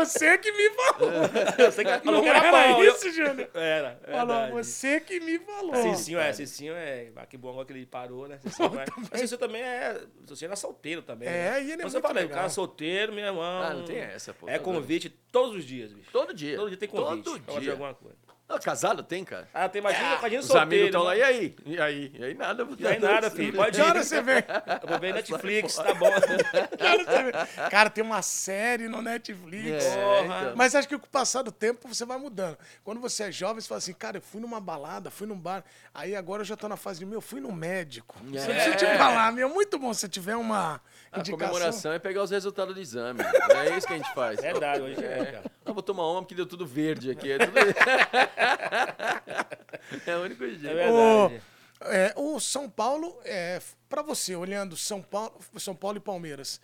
[0.00, 1.10] Você que me falou.
[1.70, 2.84] Você que falou Não que era era bom.
[2.84, 3.48] isso, Júnior.
[3.54, 4.52] Era, Falou, verdade.
[4.52, 5.74] você que me falou.
[5.76, 7.08] Cicinho é, Cicinho é.
[7.16, 8.38] Ah, que bom agora que ele parou, né?
[8.42, 8.84] Cicinho, é.
[9.10, 9.98] Mas Cicinho também é.
[10.26, 11.26] Cicinho era solteiro também.
[11.26, 11.62] É, né?
[11.62, 12.36] e ele é Então, muito você falei, o legal.
[12.38, 13.62] cara solteiro, meu irmão.
[13.62, 14.46] Ah, não tem essa, pô.
[14.46, 16.10] É Tá convite todos os dias, bicho.
[16.12, 16.56] Todo dia.
[16.56, 17.24] Todo dia tem convite.
[17.24, 17.72] Todo pra fazer dia.
[17.72, 18.25] alguma coisa.
[18.48, 19.48] Não, casado tem, cara.
[19.52, 20.62] Ah, tem, imagina, imagina Os solteiro.
[20.68, 21.18] amigos estão lá, né?
[21.18, 21.56] e aí?
[21.66, 22.12] E aí?
[22.14, 22.66] E aí nada.
[22.78, 23.54] E aí nada, filho.
[23.56, 23.84] Pode Que ir.
[23.90, 24.36] hora você vem?
[24.82, 26.06] Eu vou ver Netflix, tá bom.
[26.16, 27.70] Que você?
[27.70, 29.84] Cara, tem uma série no Netflix.
[29.84, 30.40] É, Porra.
[30.42, 30.52] então.
[30.56, 32.56] Mas acho que com o passar do tempo você vai mudando.
[32.84, 35.64] Quando você é jovem, você fala assim, cara, eu fui numa balada, fui num bar.
[35.92, 38.14] Aí agora eu já tô na fase de, meu, eu fui no médico.
[38.28, 38.30] É.
[38.46, 40.80] Deixa eu te falar, meu, muito bom se tiver uma
[41.10, 41.48] A indicação.
[41.48, 43.20] comemoração é pegar os resultados do exame.
[43.22, 44.40] É isso que a gente faz.
[44.40, 45.56] Verdade, hoje é, cara.
[45.64, 47.32] Eu vou tomar uma porque deu tudo verde aqui.
[47.32, 47.52] É, tudo...
[50.06, 50.74] é o único É jeito.
[50.74, 51.42] verdade.
[51.80, 56.60] É, o São Paulo, é, para você, olhando São Paulo, São Paulo e Palmeiras,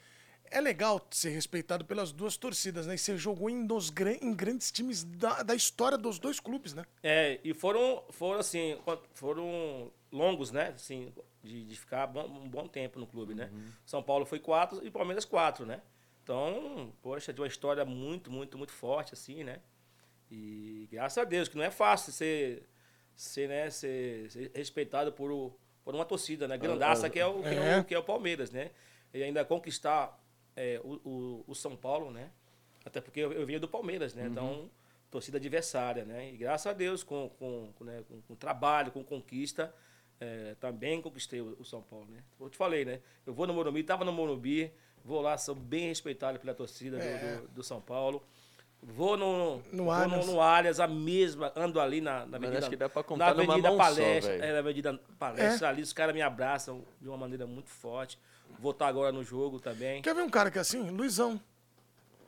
[0.50, 2.94] é legal ser respeitado pelas duas torcidas, né?
[2.94, 6.84] E você jogou em, dos, em grandes times da, da história dos dois clubes, né?
[7.02, 8.78] É, e foram, foram assim,
[9.14, 10.68] foram longos, né?
[10.74, 11.12] Assim,
[11.42, 13.50] de, de ficar bom- um bom tempo no clube, né?
[13.84, 15.80] São Paulo foi quatro e Palmeiras quatro, né?
[16.22, 19.58] Então, poxa, de uma história muito, muito, muito forte, assim, né?
[20.34, 22.66] E graças a Deus, que não é fácil ser,
[23.14, 25.54] ser, né, ser, ser respeitado por, o-
[25.84, 26.56] por uma torcida, né?
[26.56, 27.78] Grandaça, que é o, que é É.
[27.80, 28.70] o, que é o Palmeiras, né?
[29.12, 30.18] E ainda conquistar
[30.56, 32.30] é, o, o, o São Paulo, né?
[32.84, 34.26] Até porque eu, eu venho do Palmeiras, né?
[34.26, 34.70] Então,
[35.10, 36.30] torcida adversária, né?
[36.32, 39.74] E graças a Deus, com, com, com, né, com, com trabalho, com conquista,
[40.18, 42.22] é, também conquistei o, o São Paulo, né?
[42.40, 43.00] Eu te falei, né?
[43.26, 44.72] Eu vou no Morumbi, tava no Morumbi,
[45.04, 47.36] vou lá, sou bem respeitado pela torcida do- É.
[47.36, 48.22] do, do São Paulo.
[48.82, 50.26] Vou no, No vou Allianz.
[50.26, 53.00] no, no Allianz, a mesma, ando ali na, na Mas Avenida, acho que dá pra
[53.02, 54.32] na contar numa Avenida mão só, Palestra.
[54.32, 54.44] velho.
[54.44, 58.18] é, na Avenida Palestra ali, os caras me abraçam de uma maneira muito forte.
[58.58, 60.02] Vou estar agora no jogo também.
[60.02, 60.90] Quer ver um cara que é assim?
[60.90, 61.40] Luizão.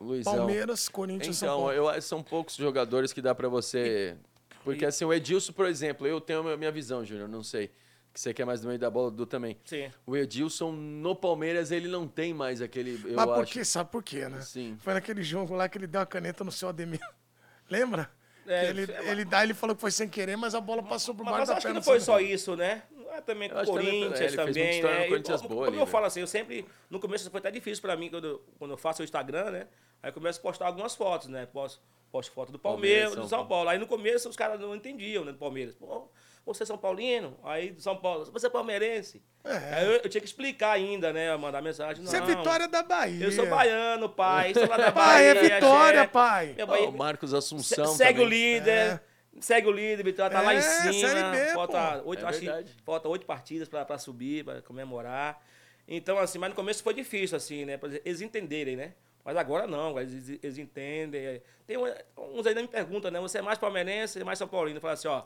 [0.00, 0.36] Luizão.
[0.36, 1.92] Palmeiras, Corinthians, São Então, Paulo.
[1.94, 4.16] eu, são poucos jogadores que dá pra você.
[4.62, 7.70] Porque assim, o Edilson, por exemplo, eu tenho a minha visão, Júnior, não sei.
[8.14, 9.58] Que você quer mais do meio da bola, do também.
[9.64, 9.90] Sim.
[10.06, 12.92] O Edilson, no Palmeiras, ele não tem mais aquele.
[13.04, 13.52] Eu Mas por acho.
[13.52, 13.64] quê?
[13.64, 14.40] Sabe por quê, né?
[14.40, 14.78] Sim.
[14.80, 17.00] Foi naquele jogo lá que ele deu a caneta no seu Ademir.
[17.68, 18.08] Lembra?
[18.46, 21.12] É, ele, é, ele dá, ele falou que foi sem querer, mas a bola passou
[21.14, 21.80] por Mas, baixo mas da acho que perna.
[21.80, 22.82] não foi só isso, né?
[23.10, 25.02] É também com o Corinthians é, também, né?
[25.04, 25.86] no Corinthians E, boa como ali, eu velho.
[25.86, 28.76] falo assim, eu sempre, no começo foi até difícil pra mim, quando, eu- quando eu
[28.76, 29.66] faço o Instagram, né?
[30.02, 31.46] Aí eu começo a postar algumas fotos, né?
[31.46, 31.80] Posto,
[32.12, 33.70] posto foto do Palmeiras, Palmeiras, do São São Paulo.
[33.70, 35.32] Aí no começo os caras não entendiam, né?
[35.32, 35.74] Do Palmeiras.
[35.74, 36.08] Pô,
[36.44, 37.36] você é São Paulino?
[37.42, 39.22] Aí do São Paulo, você é palmeirense?
[39.44, 39.74] É.
[39.76, 41.34] Aí eu, eu tinha que explicar ainda, né?
[41.36, 42.04] Mandar mensagem.
[42.04, 43.24] Você é não, Vitória da Bahia.
[43.24, 44.52] Eu sou baiano, pai.
[44.54, 45.54] Sou lá da Pai, é Bahia.
[45.54, 46.56] Vitória, é- pai.
[46.60, 47.86] Ah, Bahia- o Marcos Se- Assunção.
[47.94, 49.02] segue o líder.
[49.40, 50.92] Segue o líder, Vitória tá lá É, em cima.
[51.08, 52.10] Série B, falta pô.
[52.10, 52.40] oito, É acho
[52.84, 55.42] falta oito partidas pra, pra subir, pra comemorar.
[55.88, 57.76] Então, assim, mas no começo foi difícil, assim, né?
[57.76, 58.94] Pra eles entenderem, né?
[59.24, 61.24] Mas agora não, eles, eles entendem.
[61.26, 61.42] é.
[61.66, 61.92] Tem um-
[62.38, 63.18] uns ainda me perguntam, né?
[63.20, 64.76] Você é mais palmeirense ou mais São Paulino?
[64.76, 65.22] Eu falo assim, ó,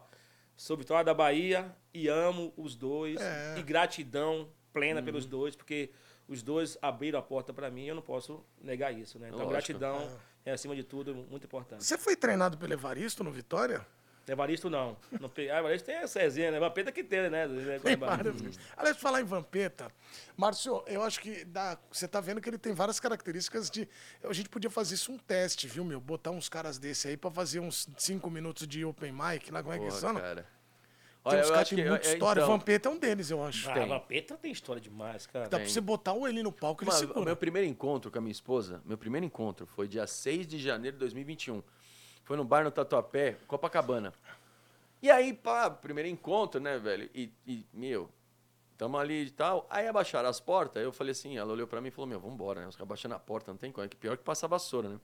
[0.59, 3.19] sou Vitória da Bahia e amo os dois.
[3.21, 3.57] É.
[3.59, 5.31] E gratidão plena pelos Uhum.
[5.31, 5.91] dois, porque
[6.29, 9.29] os dois abriram a porta pra mim e eu não posso negar isso, né?
[9.29, 9.53] Então, Lógico.
[9.53, 11.83] gratidão é, acima de tudo, muito importante.
[11.85, 13.87] Você foi treinado pelo Evaristo no Vitória?
[14.29, 14.97] Evaristo não.
[15.21, 16.61] não pe- ah, Evaristo tem essa resenha, né?
[16.61, 17.49] Vampeta que tem, né?
[17.83, 18.59] Tem várias vezes.
[18.77, 19.91] Aliás, falar em Vampeta,
[20.37, 23.89] Márcio, eu acho que dá, você tá vendo que ele tem várias características de.
[24.23, 26.01] A gente podia fazer isso um teste, viu, meu?
[26.01, 29.75] Botar uns caras desse aí pra fazer uns cinco minutos de open mic, lá como
[29.75, 29.87] é que?
[31.29, 31.43] Tem cara.
[31.43, 32.41] uns eu caras que tem muita é, história.
[32.41, 33.69] então, Vampeta é um deles, eu acho.
[33.69, 33.89] Ah, Tem.
[33.89, 35.49] Vampeta tem história demais, cara.
[35.49, 37.21] Dá pra você botar o ele no palco, ele Mas, segura.
[37.21, 40.59] o meu primeiro encontro com a minha esposa, meu primeiro encontro foi dia 6 de
[40.59, 41.63] janeiro de 2021.
[42.29, 44.13] Foi no bar no Tatuapé, Copacabana.
[45.01, 47.09] E aí, pá, primeiro encontro, né, velho?
[47.15, 48.07] E, e, meu,
[48.77, 49.67] tamo ali e tal.
[49.71, 52.61] Aí abaixaram as portas, eu falei assim, ela olhou pra mim e falou, meu, vambora,
[52.61, 52.69] né?
[52.69, 53.87] Os caras abaixando a porta, não tem como.
[53.87, 55.01] É que pior que passar vassoura, né?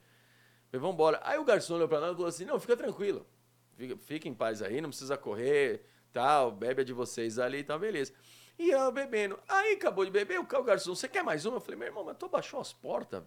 [0.70, 1.18] Falei, vambora.
[1.24, 3.26] Aí o garçom olhou pra nós e falou assim, não, fica tranquilo.
[3.74, 7.64] Fica, fica em paz aí, não precisa correr, tal, bebe a de vocês ali e
[7.64, 8.12] tal, beleza.
[8.58, 9.40] E eu bebendo.
[9.48, 11.56] Aí acabou de beber, o garçom, você quer mais uma?
[11.56, 13.22] Eu falei, meu irmão, mas tu baixou as portas?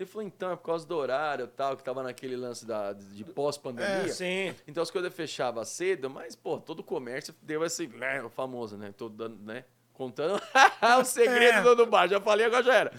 [0.00, 3.22] Ele falou, então, é por causa do horário tal, que tava naquele lance da, de
[3.22, 4.06] pós-pandemia.
[4.06, 4.54] É, sim.
[4.66, 8.94] Então as coisas fechavam cedo, mas, pô, todo comércio deu esse, né, o famoso, né?
[8.96, 9.64] Tô dando, né?
[9.92, 10.40] Contando
[11.00, 11.74] o segredo É.
[11.74, 12.08] do, bar.
[12.08, 12.92] Já falei, agora já era.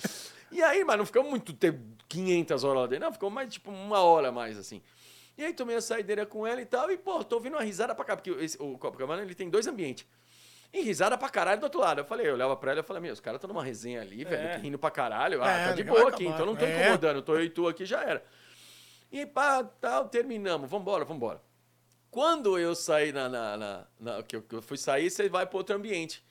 [0.51, 3.05] E aí, mas não ficamos muito tempo, 500 horas lá dentro.
[3.05, 4.79] Não, ficou mais, tipo, uma hora a mais, assim.
[5.35, 7.95] E aí tomei a saideira com ela e tal, e, pô, tô ouvindo uma risada
[7.95, 10.05] pra cá, porque esse- o Copacabana, ele tem dois ambientes.
[10.73, 11.99] E risada pra caralho do outro lado.
[11.99, 14.23] Eu falei, eu olhava pra ela e falei, meu, os caras estão numa resenha ali,
[14.23, 14.55] velho, É.
[14.55, 15.43] que rindo pra caralho.
[15.43, 16.81] Ah, É, tá de boa aqui, então não tô É.
[16.83, 17.21] incomodando.
[17.21, 18.23] Tô eu e tu aqui, já era.
[19.11, 20.69] E pá, tal, terminamos.
[20.69, 21.41] Vambora, vambora.
[22.09, 23.27] Quando eu saí na.
[23.29, 26.23] na, na- na- que, eu, que eu fui sair, você vai pro outro ambiente.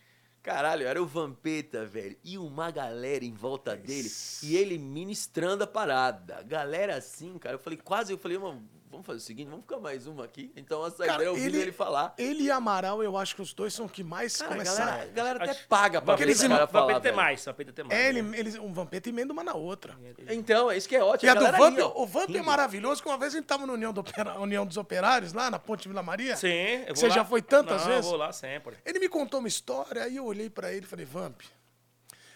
[0.43, 2.17] Caralho, era o Vampeta, velho.
[2.25, 4.09] E uma galera em volta dele.
[4.43, 6.43] E ele ministrando a parada.
[6.45, 7.57] Galera assim, cara.
[7.57, 10.53] Eu falei, quase, eu falei, mano, vamos fazer o seguinte, vamos ficar mais uma aqui.
[10.57, 12.13] Então a saída Cara, eu ouvindo ele, falar.
[12.19, 14.87] Ele e Amaral, eu acho que os dois são os que mais Cara, a começaram.
[14.91, 17.23] galera, a galera até Acho- paga pra ver Vampeta- esse cara falar, Vampeta tem velho.
[17.23, 17.99] mais, Vampeta tem mais.
[18.01, 18.39] É, ele, né?
[18.39, 19.97] eles, um Vampeta emenda uma na outra.
[20.29, 21.27] Então, é isso que é ótimo.
[21.27, 23.65] E a do galera Vamp, o Vamp é maravilhoso, que uma vez a gente tava
[23.67, 26.37] na União, do Opera- União dos Operários, lá na Ponte Vila Maria.
[26.37, 27.15] Sim, eu vou Você lá.
[27.15, 28.05] já foi tantas Não, vezes?
[28.05, 28.77] Eu vou lá sempre.
[28.85, 31.41] Ele me contou uma história, aí eu olhei pra ele e falei, Vamp,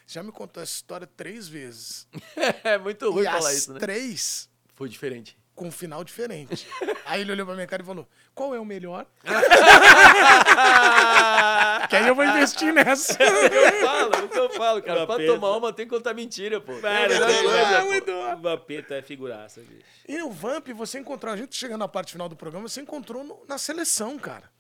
[0.07, 2.07] já me contou essa história três vezes.
[2.65, 3.81] É muito ruim e falar as isso, né?
[3.81, 5.37] três Foi diferente.
[5.55, 6.67] Com um final diferente.
[7.07, 9.07] aí ele olhou pra minha cara e falou, qual é o melhor?
[11.89, 13.17] que aí eu vou investir nessa.
[13.23, 15.07] eu falo, é o que eu falo, cara.
[15.07, 15.33] Pra Vampeta.
[15.35, 16.75] tomar uma tem que contar mentira, pô.
[16.75, 19.85] Velho, É a melhor velho, coisa, é Vampeta é figuraça, bicho.
[20.09, 23.25] E o Vamp, você encontrou, a gente chegando na parte final do programa, você encontrou
[23.25, 24.51] no- na seleção, cara.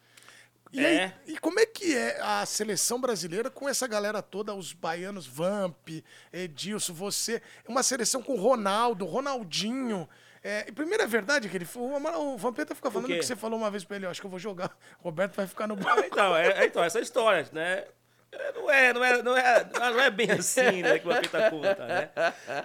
[0.72, 1.04] E, É.
[1.26, 5.26] aí- e como é que é a seleção brasileira com essa galera toda, os baianos,
[5.26, 5.88] Vamp,
[6.32, 10.08] Edilson, você, uma seleção com Ronaldo, Ronaldinho.
[10.46, 13.70] É, primeiro é verdade que ele o, o Vampeta fica falando que você falou uma
[13.70, 14.70] vez pra ele, eu acho que eu vou jogar.
[15.00, 16.00] O Roberto vai ficar no banco.
[16.04, 17.84] Então, é, é- então, essa história, né?
[18.30, 21.50] É, Não é, não é, não é, não é bem assim, né, que o Vampeta
[21.50, 22.10] conta, né?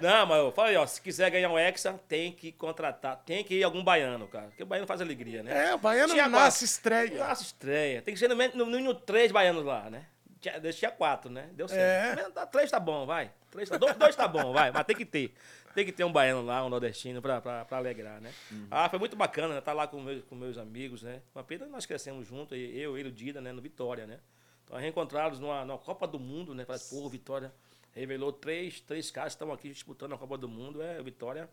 [0.02, 3.54] Não, mas eu falei, ó, se quiser ganhar um Hexa, tem que contratar, tem que
[3.54, 4.46] ir algum baiano, cara.
[4.48, 5.68] Porque o baiano faz alegria, né?
[5.70, 6.64] É, o baiano Tinha nasce, quatro.
[6.64, 7.24] estreia.
[7.28, 8.02] Nossa, estreia.
[8.02, 10.06] Tem que ser no mínimo, três baianos lá, né?
[10.40, 11.48] Tinha, tinha quatro, né?
[11.52, 12.18] Deu certo.
[12.20, 12.30] É.
[12.30, 13.30] Tá- Três tá bom, vai.
[13.50, 14.70] Três tá, dois, dois tá bom, vai.
[14.72, 15.34] Mas tem que ter.
[15.74, 18.32] Tem que ter um baiano lá, um nordestino, pra, pra, pra alegrar, né?
[18.70, 19.60] Ah, foi muito bacana, né?
[19.60, 21.22] Tá lá com meus, com meus amigos, né?
[21.34, 23.52] Uma pena nós crescemos juntos, eu, ele e o Dida, né?
[23.52, 24.18] No Vitória, né?
[24.64, 26.64] Então, reencontrados numa, numa Copa do Mundo, né?
[26.64, 27.52] Falei, pô, Vitória
[27.92, 30.82] revelou três, três caras que estão aqui disputando a Copa do Mundo.
[30.82, 31.48] É, Vitória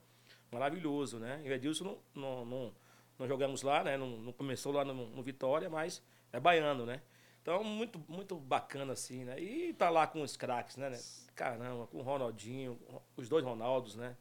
[0.52, 1.42] maravilhoso, né?
[1.44, 2.74] E o Edilson não, não, não,
[3.20, 3.98] não jogamos lá, né?
[3.98, 7.02] Não, não começou lá no, no Vitória, mas é baiano, né?
[7.48, 9.40] Então, muito, muito bacana, assim, né?
[9.40, 11.00] E tá lá com os craques, né, né?
[11.34, 12.78] Caramba, com o Ronaldinho,
[13.16, 14.18] os dois Ronaldos, né?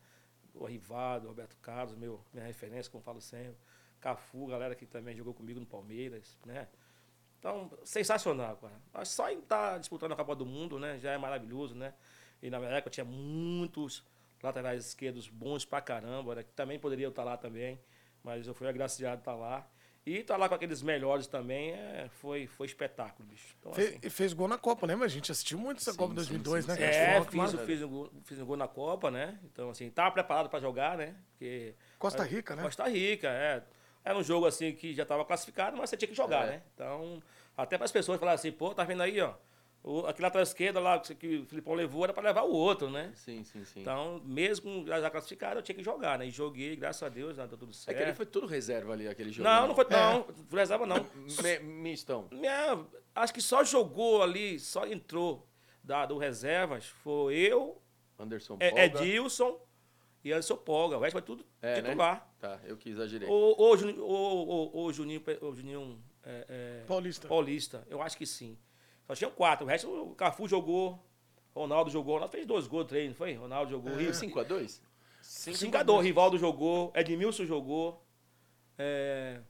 [0.55, 3.57] O Rivado, o Roberto Carlos, meu, minha referência, como falo sempre.
[3.99, 6.69] Cafu, galera que também jogou comigo no Palmeiras, né?
[7.41, 8.81] Então, sensacional, cara.
[8.93, 10.97] Mas só em estar tá disputando a Copa do Mundo, né?
[11.01, 11.95] Já é maravilhoso, né?
[12.41, 14.05] E na verdade eu tinha muitos
[14.41, 16.45] laterais esquerdos bons pra caramba, né?
[16.45, 17.81] Que também poderiam estar lá também.
[18.23, 19.69] Mas eu fui agraciado estar lá.
[20.07, 23.57] E estar lá com aqueles melhores também é, foi, foi espetáculo, bicho.
[23.59, 25.05] Então, Fe, assim, fez gol na Copa, lembra?
[25.05, 26.87] A gente assistiu muito essa sim, Copa 2002, sim, sim, né?
[26.87, 29.37] É, fiz, fiz, um gol, fiz um gol na Copa, né?
[29.43, 31.17] Então, assim, tava preparado para jogar, né?
[31.31, 32.63] Porque, Costa Rica, né?
[32.63, 33.65] Costa Rica, é.
[34.05, 36.51] Era um jogo, assim, que já estava classificado, mas você tinha que jogar, é.
[36.51, 36.63] né?
[36.73, 37.21] Então,
[37.57, 39.35] até para as pessoas falarem assim, pô, tá vendo aí, ó.
[39.87, 43.13] O, aquele lateral esquerda lá que o Filipão levou era para levar o outro, né?
[43.15, 43.83] Sim, sim, sim.
[43.83, 46.27] Então, mesmo já classificado, eu tinha que jogar, né?
[46.27, 47.47] E joguei, graças a Deus, né?
[47.47, 47.97] Deu tudo certo.
[47.97, 49.49] É que ele foi tudo reserva ali, aquele jogo.
[49.49, 49.69] Não, né?
[49.69, 50.27] não foi, não.
[50.53, 50.57] É.
[50.57, 51.07] Reserva não.
[51.63, 52.27] Mistão.
[52.33, 52.85] Minha,
[53.15, 55.47] acho que só jogou ali, só entrou
[55.85, 57.81] da, do reservas, foi eu,
[58.19, 58.85] Anderson Polga.
[58.87, 59.61] Edilson
[60.25, 60.97] e Anderson Polga.
[60.99, 61.91] O resto foi tudo é, né?
[61.91, 62.15] titular.
[62.17, 62.23] Né?
[62.41, 63.29] Tá, eu que exagerei.
[63.29, 67.29] Ou o, Juninho, o, o, Juninho, o Juninho é, é, Paulista.
[67.29, 68.59] Paulista, eu acho que sim.
[69.07, 69.65] Só tinham quatro.
[69.65, 70.99] O resto, o Cafu jogou,
[71.55, 72.15] Ronaldo jogou.
[72.15, 73.35] Ronaldo fez dois gols, três, não foi?
[73.35, 73.93] Ronaldo jogou.
[73.93, 74.11] É.
[74.11, 74.81] 5x2?
[75.23, 76.03] 5x2.
[76.03, 78.03] Rivaldo jogou, Edmilson jogou.
[78.79, 79.41] É,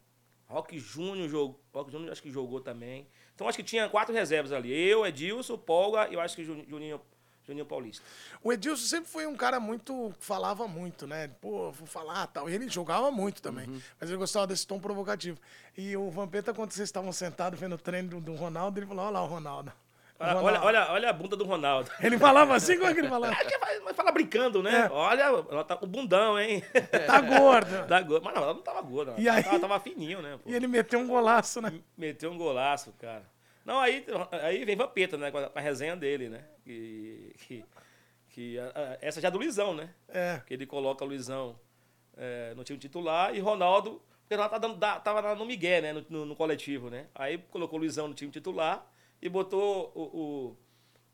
[0.47, 1.61] Rock Júnior jogou.
[1.73, 3.07] Rock Júnior acho que jogou também.
[3.35, 4.73] Então acho que tinha quatro reservas ali.
[4.73, 7.01] Eu, Edilson, Polga e eu acho que Juninho
[7.47, 8.05] Juninho Paulista.
[8.43, 10.13] O Edilson sempre foi um cara muito.
[10.19, 11.29] falava muito, né?
[11.41, 12.51] Pô, vou falar tal.
[12.51, 13.69] E ele jogava muito também.
[13.69, 13.81] Uhum.
[14.01, 15.39] Mas ele gostava desse tom provocativo.
[15.77, 19.05] E o Vampeta, quando vocês estavam sentados vendo o treino do, do Ronaldo, ele falou:
[19.05, 19.73] olha lá o Ronaldo.
[20.19, 21.91] Olha, olha, olha, olha, a bunda do Ronaldo.
[22.01, 22.77] Ele falava assim?
[22.79, 23.37] Como é que ele falava?
[23.85, 24.87] Mas fala brincando, né?
[24.87, 24.91] É.
[24.91, 26.65] Olha, ela tá com o bundão, hein?
[27.07, 27.87] Tá gordo.
[27.87, 28.25] tá gordo.
[28.25, 29.15] Mas não, ela não tava gorda.
[29.19, 29.45] E aí...
[29.45, 30.39] Ela tava fininho, né?
[30.43, 30.49] Pô.
[30.49, 31.71] E ele meteu um golaço, né?
[31.99, 33.25] Meteu um golaço, cara.
[33.63, 34.07] Não, aí,
[34.43, 35.31] aí vem Vampeta, né?
[35.31, 36.45] Com a, com a resenha dele, né?
[36.67, 37.65] Que, que
[38.37, 39.89] que a, essa já é do Luizão, né?
[40.09, 40.43] É.
[40.47, 41.59] Que ele coloca o Luizão
[42.15, 45.93] é, no time titular e Ronaldo, porque Ronaldo tá dando, da, tava no Miguel, né?
[45.95, 47.07] No, no, no, coletivo, né?
[47.15, 48.87] Aí colocou o Luizão no time titular
[49.23, 50.57] e botou o,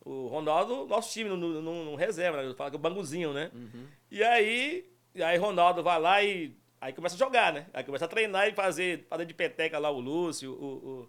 [0.05, 2.53] o, o Ronaldo nosso time no, no, no reserva, né?
[2.55, 3.53] Fala que é o banguzinho, né?
[3.55, 3.87] Uhum.
[4.11, 7.67] E aí, e aí Ronaldo vai lá e aí começa a jogar, né?
[7.73, 11.09] Aí começa a treinar e fazer, fazer de peteca lá o Lúcio, o,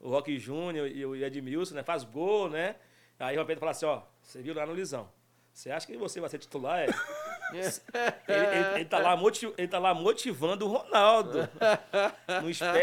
[0.00, 1.84] o, o Rock Júnior e o Edmilson, né?
[1.84, 2.74] Faz gol, né?
[3.18, 5.08] Aí o Pedro fala assim, ó, você viu lá no Lisão.
[5.52, 6.80] Você acha que você vai ser titular?
[6.80, 6.86] É?
[7.52, 7.66] ele,
[8.28, 11.48] ele, ele, tá lá motiv, ele tá lá motivando o Ronaldo.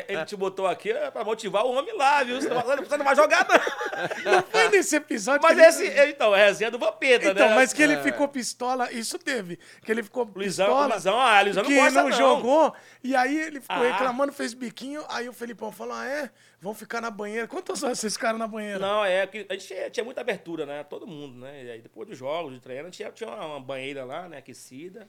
[0.08, 2.40] ele te botou aqui é pra motivar o homem lá, viu?
[2.40, 4.34] Você não, você não vai jogar, não.
[4.34, 5.42] Não foi nesse episódio.
[5.42, 6.12] Mas esse, ele...
[6.12, 7.56] então, é a resenha do Vampeta, então, né?
[7.56, 8.04] mas que ele é.
[8.04, 9.58] ficou pistola, isso teve.
[9.84, 10.94] Que ele ficou Luizão, pistola.
[10.94, 12.74] Luizão, ah, Luizão não que gosta, não, não jogou.
[13.04, 13.92] E aí ele ficou ah.
[13.92, 15.04] reclamando, fez biquinho.
[15.10, 16.30] Aí o Felipão falou: ah, é?
[16.62, 17.48] Vão ficar na banheira.
[17.48, 18.80] Quantas horas vocês ficaram na banheira?
[18.80, 20.84] Não, é que a gente tinha, tinha muita abertura, né?
[20.84, 21.64] Todo mundo, né?
[21.64, 24.38] E aí depois dos jogos, de treino, tinha, tinha uma, uma banheira lá, né?
[24.38, 25.08] Aquecida.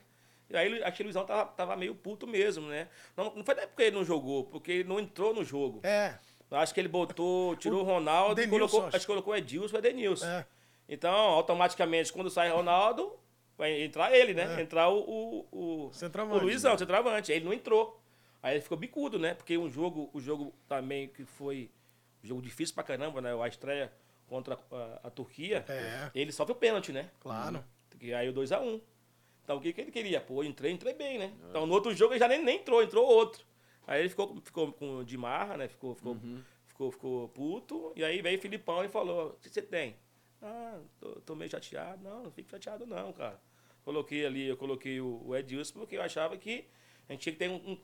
[0.49, 2.89] E aí o Luizão tava, tava meio puto mesmo, né?
[3.17, 5.81] Não, não foi porque ele não jogou, porque ele não entrou no jogo.
[5.85, 6.19] É.
[6.51, 8.87] Acho que ele botou, tirou o, Ronaldo e colocou.
[8.87, 8.97] Acho.
[8.97, 10.27] acho que colocou Edilson e Edenilson.
[10.27, 10.47] É.
[10.89, 13.17] Então, automaticamente, quando sai Ronaldo,
[13.57, 14.57] vai entrar ele, né?
[14.59, 14.61] É.
[14.61, 16.79] Entrar o, o, o, o Luizão, né?
[16.79, 17.31] centroavante.
[17.31, 18.01] Ele não entrou.
[18.43, 19.35] Aí ele ficou bicudo, né?
[19.35, 21.71] Porque um jogo, o jogo também que foi
[22.25, 23.31] um jogo difícil pra caramba, né?
[23.35, 23.93] A estreia
[24.27, 26.11] contra a, a Turquia, é.
[26.15, 27.11] ele sofre o pênalti, né?
[27.21, 27.65] Claro.
[28.01, 28.63] E aí o 2x1.
[28.63, 28.81] Um.
[29.43, 30.21] Então o que, que ele queria?
[30.21, 31.35] Pô, entrei, entrei bem, né?
[31.45, 31.49] É.
[31.49, 33.45] Então no outro jogo ele já nem, nem entrou, entrou outro.
[33.87, 35.69] Aí ele ficou, ficou com de marra, né?
[35.69, 36.43] Ficou, ficou, uhum.
[36.65, 37.93] ficou, ficou puto.
[37.97, 39.97] E aí veio o Filipão e falou: O que você tem?
[40.41, 42.03] Ah, tô, tô, meio chateado.
[42.03, 43.41] Não, não fico chateado, não, cara.
[43.85, 46.67] Coloquei ali, eu coloquei o, o Edilson porque eu achava que
[47.11, 47.77] a gente tinha que ter, um,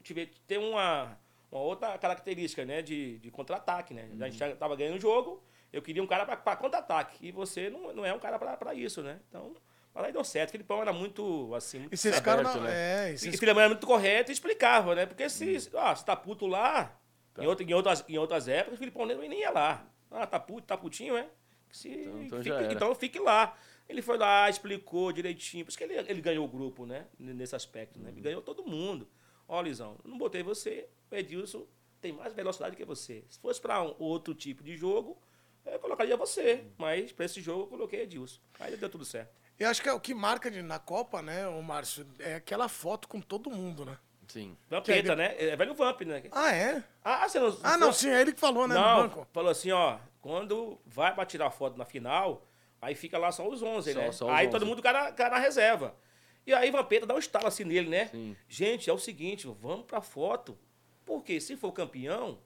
[0.46, 1.18] ter uma,
[1.50, 2.80] uma outra característica, né?
[2.80, 4.08] De, de contra-ataque, né?
[4.12, 4.22] Uhum.
[4.22, 5.42] A gente estava ganhando o jogo,
[5.72, 7.26] eu queria um cara para contra-ataque.
[7.26, 9.18] E você não, não é um cara para isso, né?
[9.28, 9.52] Então,
[9.92, 10.52] mas aí deu certo.
[10.52, 13.08] Filipão era muito, assim, muito e vocês aberto, né?
[13.08, 13.18] É, e.
[13.18, 15.06] Filipão era muito correto e explicava, né?
[15.06, 15.80] Porque se, uhum.
[15.80, 16.96] ah, você tá puto lá,
[17.34, 17.42] tá.
[17.42, 19.84] Em, outra, em, outras, em outras épocas, o Filipão nem, nem ia lá.
[20.08, 21.26] Ah, tá puto, tá putinho, é?
[21.72, 23.56] Se, então, então, fique, então fique lá.
[23.88, 25.64] Ele foi lá, explicou direitinho.
[25.64, 27.06] Por isso que ele, ele ganhou o grupo, né?
[27.18, 28.10] Nesse aspecto, né?
[28.10, 28.22] Ele uhum.
[28.22, 29.08] ganhou todo mundo.
[29.48, 31.66] Ó, Lisão, não botei você, o Edilson
[32.00, 33.24] tem mais velocidade que você.
[33.28, 35.16] Se fosse para um outro tipo de jogo,
[35.64, 36.54] eu colocaria você.
[36.54, 36.72] Uhum.
[36.78, 38.40] Mas para esse jogo eu coloquei Edilson.
[38.58, 39.30] Aí deu tudo certo.
[39.58, 42.68] Eu acho que é o que marca de, na Copa, né, o Márcio, é aquela
[42.68, 43.96] foto com todo mundo, né?
[44.28, 44.56] Sim.
[44.68, 45.16] Vampeta, é...
[45.16, 45.34] né?
[45.38, 46.24] É velho Vamp, né?
[46.32, 46.84] Ah, é?
[47.02, 47.56] Ah, você não.
[47.62, 48.74] Ah, não, sim, é ele que falou, né?
[48.74, 52.45] Não, falou assim, ó, quando vai pra tirar foto na final,
[52.80, 54.12] aí fica lá só os 11, só, né?
[54.12, 54.52] Só os aí 11.
[54.52, 55.94] todo mundo cai na, cai na reserva.
[56.46, 58.06] E aí Vampeta dá um estalo assim nele, né?
[58.06, 58.36] Sim.
[58.48, 60.56] Gente, é o seguinte, vamos pra foto.
[61.04, 62.38] Porque se for campeão,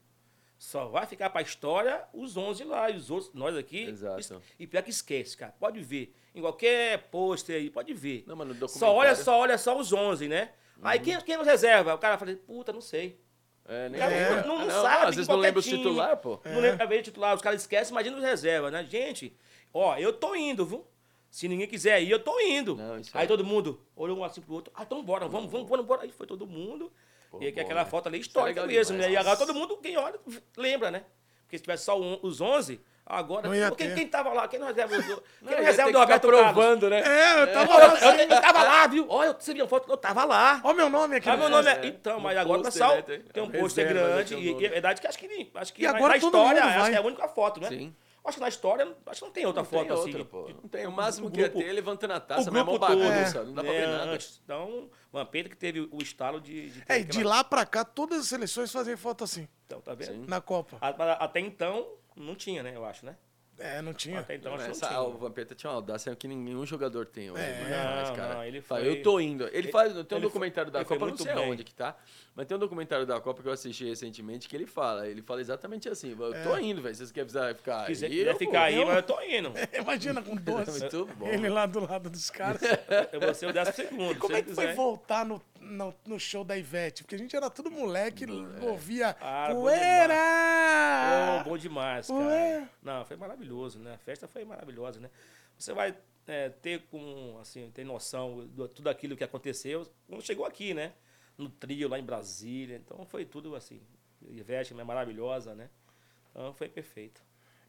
[0.58, 3.84] só vai ficar pra história os 11 lá e os outros, nós aqui.
[3.84, 4.42] Exato.
[4.58, 5.52] E pior que esquece, cara.
[5.58, 6.14] Pode ver.
[6.34, 8.24] Em qualquer pôster aí, pode ver.
[8.26, 10.50] Não, mano, no Só olha, só olha só os 11, né?
[10.82, 11.04] Aí Uhum.
[11.04, 11.94] quem, quem nos reserva?
[11.94, 13.18] O cara fala, puta, não sei.
[13.66, 14.46] É, nem Cara, lembra.
[14.46, 15.76] não- não Ah, sabe Às vezes não lembra o time.
[15.78, 16.40] titular, pô.
[16.44, 18.84] Não lembra ver titular, os caras esquecem, imagina os reserva, né?
[18.88, 19.36] Gente,
[19.72, 20.86] ó, eu tô indo, viu?
[21.30, 22.74] Se ninguém quiser ir, eu tô indo.
[22.76, 23.26] Não, aí é.
[23.26, 24.72] todo mundo olhou um assim pro outro.
[24.74, 26.02] Ah, então bora, vamos, vamos, vamos, bora.
[26.02, 26.92] Aí foi todo mundo.
[27.40, 27.90] e aí que bom, aquela né?
[27.90, 29.14] foto ali é Isso é histórica legal mesmo, demais, né?
[29.14, 30.18] E agora todo mundo, quem olha,
[30.56, 31.04] lembra, né?
[31.44, 33.56] Porque se tivesse só um- os 11, agora.
[33.56, 33.94] Ia quem, ter.
[33.94, 34.48] quem tava lá?
[34.48, 37.00] Quem não reserva do, quem Não, reserva do Roberto provando, né?
[37.00, 39.06] É, eu tava Ó, lá eu, eu- eu tava lá, viu?
[39.08, 39.90] Olha, você viu a foto?
[39.90, 40.60] Eu tava lá.
[40.64, 41.28] Ó, meu nome aqui.
[41.28, 41.86] Ah, no meu nome é.
[41.86, 44.34] Então, mas agora o pessoal né, tem- um a pôster né, grande.
[44.34, 46.64] E, e é verdade que acho que, acho que E na, agora na todo história,
[46.64, 47.68] acho que é a única foto, né?
[47.68, 47.94] Sim.
[48.24, 50.24] Acho que na história, acho que não tem outra Não tem foto outra, assim.
[50.28, 50.42] pô.
[50.46, 50.86] de- Não tem.
[50.86, 52.70] O máximo do que ia grupo- ter é levantando a o taça, mas é grupo
[52.72, 52.98] uma todo.
[52.98, 53.44] bagunça.
[53.44, 54.10] Não dá pra ver É, nada.
[54.10, 54.40] antes.
[54.44, 56.70] Então, Vampeta que teve o estalo de.
[56.70, 59.48] de ter É, e de aquela- lá pra cá, todas as seleções fazem foto assim,
[59.66, 60.12] Então, tá vendo?
[60.12, 60.24] Sim.
[60.28, 60.76] na Copa.
[60.80, 62.72] A- Até então, não tinha, né?
[62.76, 63.16] Eu acho, né?
[63.60, 64.20] É, não tinha.
[64.20, 65.00] Até então, Não, essa- não tinha.
[65.02, 67.42] o Vampeta tinha uma audácia que nenhum jogador tem hoje.
[67.42, 67.60] É.
[67.60, 68.34] mais, Não, cara.
[68.34, 69.48] não, ele Fala, foi- Eu tô indo.
[69.52, 69.92] Ele faz.
[69.92, 71.44] Tem um ele foi- documentário da ele Copa, não sei bem.
[71.44, 71.96] aonde que tá.
[72.34, 75.06] Mas tem um documentário da Copa que eu assisti recentemente que ele fala.
[75.06, 76.94] Ele fala exatamente assim: Eu tô indo, velho.
[76.94, 78.12] Vocês querem precisar ficar Se quiser, aí?
[78.12, 79.52] quiser eu ficar aí, eu- mas eu tô indo.
[79.78, 80.80] Imagina com 12.
[80.80, 81.26] Muito bom.
[81.28, 82.62] Ele lá do lado dos caras.
[83.12, 84.18] Eu vou ser o décimo segundo.
[84.18, 87.02] Como é que foi voltar no, no, no show da Ivete?
[87.02, 88.26] Porque a gente era tudo moleque,
[88.60, 90.14] ouvia Ah, bom poeira!
[91.40, 92.20] Oh, bom demais, cara.
[92.20, 92.68] Ué.
[92.82, 93.94] Não, foi maravilhoso, né?
[93.94, 95.10] A festa foi maravilhosa, né?
[95.56, 100.44] Você vai é, ter com, assim, ter noção de tudo aquilo que aconteceu quando chegou
[100.44, 100.92] aqui, né?
[101.38, 102.76] No trio lá em Brasília.
[102.76, 103.80] Então foi tudo assim.
[104.28, 105.70] Ivete é maravilhosa, né?
[106.30, 107.22] Então foi perfeito.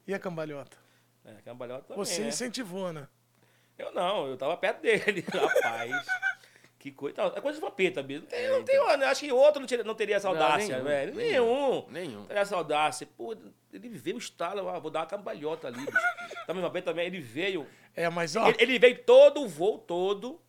[0.06, 0.76] E a cambalhota?
[1.24, 2.28] É, Cambalhota também, Você né?
[2.28, 3.06] incentivou, né?
[3.78, 6.06] Eu não, eu tava perto dele, rapaz.
[6.82, 7.22] Que coisa.
[7.36, 8.22] É coisa de vampeta mesmo.
[8.24, 10.74] Não tem, não tem, eu acho que outro não teria, não teria essa Não, audácia,
[10.74, 11.14] nenhum, velho.
[11.14, 12.24] nenhum, Nenhum.
[12.24, 13.08] Teria essa audácia.
[13.16, 13.36] Pô,
[13.72, 15.78] ele veio estalo, ah, vou dar uma cambalhota ali.
[16.44, 17.68] Também vampeta também, ele veio.
[17.94, 20.42] É, mas ó, Ele, ele veio todo o voo todo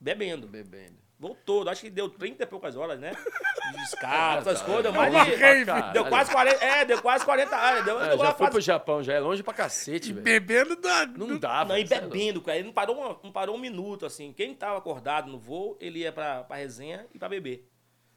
[0.00, 0.46] bebendo.
[0.48, 0.96] Bebendo.
[1.18, 1.68] Voo todo.
[1.70, 3.12] Acho que deu 30 e poucas horas, né?
[3.74, 4.92] De escala, essas coisas.
[4.94, 5.64] Mas rave.
[5.64, 5.92] Caralho.
[5.94, 6.64] deu quase 40.
[6.64, 7.84] É, deu quase 40 horas.
[7.84, 10.22] Deu, É, deu já foi pro Japão, já é longe pra cacete, velho.
[10.22, 11.06] bebendo da.
[11.06, 12.58] Não do- dá, Não, e é bebendo, cara.
[12.58, 14.32] Ele não parou, uma- não parou um minuto, assim.
[14.32, 17.66] Quem tava acordado no voo, ele ia pra, pra resenha e pra beber.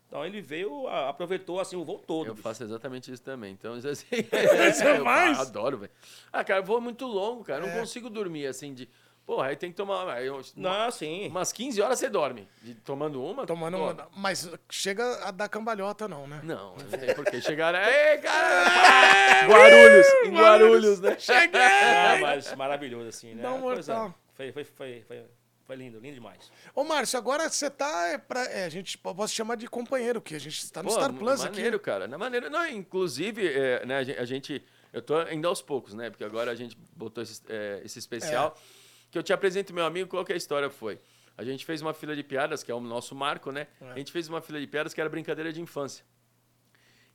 [0.07, 2.27] Então ele veio, aproveitou, assim, o voo todo.
[2.27, 2.43] Eu bicho.
[2.43, 3.53] faço exatamente isso também.
[3.53, 4.05] Então, assim,
[4.73, 5.39] Você eu faz?
[5.39, 5.91] adoro, velho.
[6.34, 7.63] Ah, cara, voo muito longo, cara.
[7.63, 7.71] Eu É.
[7.73, 8.89] não consigo dormir assim de.
[9.30, 10.10] Porra, aí tem que tomar.
[10.10, 11.27] Aí eu- Não, sim.
[11.27, 12.49] Umas 15 horas você dorme.
[12.64, 13.45] De- tomando uma.
[13.45, 14.07] Tomando pô, uma.
[14.15, 16.41] Mas chega a dar cambalhota, não, né?
[16.43, 17.77] Não, não tem porque chegaram.
[17.77, 19.45] Ei, cara!
[19.47, 20.07] Guarulhos!
[20.26, 21.15] Em Guarulhos, né?
[21.19, 21.61] Cheguei!
[21.61, 23.47] Ah, mas maravilhoso, assim, né?
[23.47, 24.19] Um Coisa- mortal.
[24.34, 25.23] Foi, foi, foi, foi,
[25.68, 26.51] foi lindo, lindo demais.
[26.73, 28.07] Ô, Márcio, agora você tá.
[28.07, 30.89] É, pra, é, a gente po- posso chamar de companheiro, que a gente está no
[30.89, 31.85] Pô, Star Plus maneiro, aqui.
[31.85, 32.07] cara.
[32.07, 32.49] Na maneira.
[32.49, 34.65] Não, inclusive, é, né, a gente.
[34.91, 36.10] Eu tô indo aos poucos, né?
[36.10, 38.57] Porque agora a gente botou esse, é, esse especial.
[38.76, 38.78] É.
[39.11, 40.99] Que eu te apresento meu amigo, qual que é a história foi?
[41.38, 43.68] A gente fez uma fila de piadas, que é o nosso marco, né?
[43.81, 43.91] É.
[43.91, 46.03] A gente fez uma fila de piadas que era brincadeira de infância.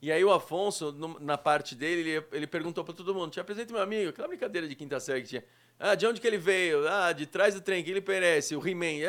[0.01, 3.41] E aí o Afonso, no- na parte dele, ele, ele perguntou para todo mundo, te
[3.41, 5.45] apresenta meu amigo, aquela brincadeira de quinta série que tinha.
[5.79, 6.87] Ah, de onde que ele veio?
[6.89, 9.01] Ah, de trás do trem, que ele perece, o He-Man.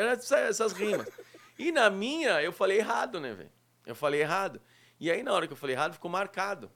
[0.48, 1.08] Essas rimas.
[1.58, 3.50] E na minha, eu falei errado, né, velho?
[3.86, 4.60] Eu falei errado.
[5.00, 6.70] E aí, na hora que eu falei errado, ficou marcado.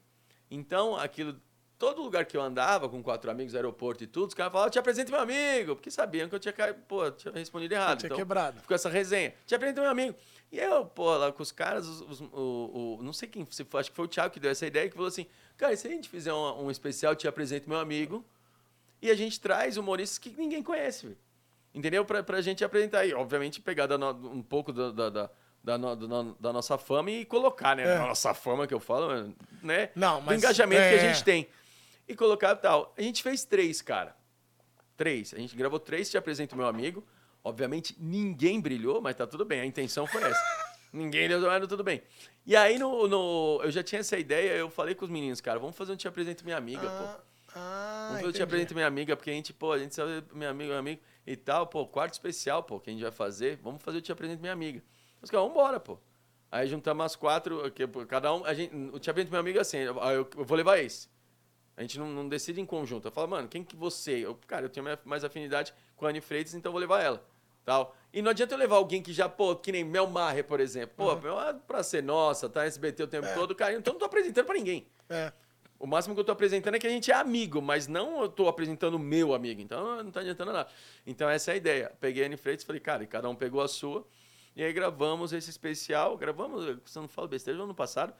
[0.50, 1.38] Então, aquilo...
[1.80, 4.78] Todo lugar que eu andava com quatro amigos, aeroporto e tudo, os caras falavam, te
[4.78, 6.52] apresento meu amigo, porque sabiam que eu tinha,
[6.86, 8.00] pô, tinha respondido errado.
[8.00, 8.60] Tinha Então, quebrado.
[8.60, 9.32] Ficou essa resenha.
[9.46, 10.14] Te apresento meu amigo.
[10.52, 13.64] E eu, pô, lá com os caras, os- os- o, o- não sei quem, se
[13.64, 15.24] foi, acho que foi o Thiago que deu essa ideia, que falou assim,
[15.56, 18.22] cara, e se a gente fizer um, um especial, te apresento meu amigo,
[19.00, 21.18] e a gente traz humoristas que ninguém conhece, velho.
[21.74, 22.04] Entendeu?
[22.04, 23.06] Pra, pra gente apresentar.
[23.06, 25.30] E, obviamente, pegar da no- um pouco da, da, da,
[25.64, 27.84] da no- do da nossa fama e colocar, né?
[27.84, 27.98] É.
[28.00, 29.32] Nossa fama que eu falo,
[29.62, 29.88] né?
[29.94, 31.00] Não, Do mas- engajamento que é.
[31.08, 31.48] a gente tem.
[32.10, 32.92] E colocar tal.
[32.98, 34.16] A gente fez três, cara.
[34.96, 35.32] Três.
[35.32, 37.06] A gente gravou três, te apresento meu amigo.
[37.42, 39.60] Obviamente, ninguém brilhou, mas tá tudo bem.
[39.60, 40.40] A intenção foi essa.
[40.92, 42.02] ninguém deu mas tudo bem.
[42.44, 45.58] E aí, no, no- eu já tinha essa ideia, eu falei com os meninos, cara,
[45.58, 46.86] vamos fazer um Te Apresento Minha Amiga, pô.
[46.88, 47.20] Ah,
[47.54, 48.42] ah, Vamos fazer o Te.
[48.42, 51.36] Apresento Minha Amiga, porque a gente, pô, a gente sabe, meu amigo, meu amigo e
[51.36, 54.40] tal, pô, quarto especial, pô, que a gente vai fazer, vamos fazer o Te Apresento
[54.40, 54.82] Minha Amiga.
[55.22, 55.96] Os caras, vambora, pô.
[56.50, 59.78] Aí juntamos as quatro, que, cada um, a gente, o Te Apresento Minha Amiga, assim,
[59.78, 59.96] eu-
[60.36, 61.08] eu vou levar esse.
[61.76, 63.08] A gente não, não decide em conjunto.
[63.08, 64.12] Eu falo, mano, quem que você?
[64.24, 67.24] Eu, cara, eu tenho mais- afinidade com a Anne Freitas, então eu vou levar ela.
[67.64, 67.94] Tal.
[68.12, 70.94] E não adianta eu levar alguém que já, pô, que nem Mel Maher, por exemplo.
[70.96, 73.72] Pô, Mel é pra ser nossa, tá SBT o tempo todo, cara.
[73.74, 74.86] Então eu não tô apresentando pra ninguém.
[75.08, 75.32] É.
[75.78, 78.28] O máximo que eu tô apresentando é que a gente é amigo, mas não eu
[78.28, 79.60] tô apresentando o meu amigo.
[79.62, 80.68] Então não tá adiantando nada.
[81.06, 81.92] Então essa é a ideia.
[82.00, 84.06] Peguei a Anne Freitas e falei, cara, e cada um pegou a sua.
[84.56, 86.16] E aí gravamos esse especial.
[86.18, 88.12] Gravamos, você não fala besteira, no ano passado.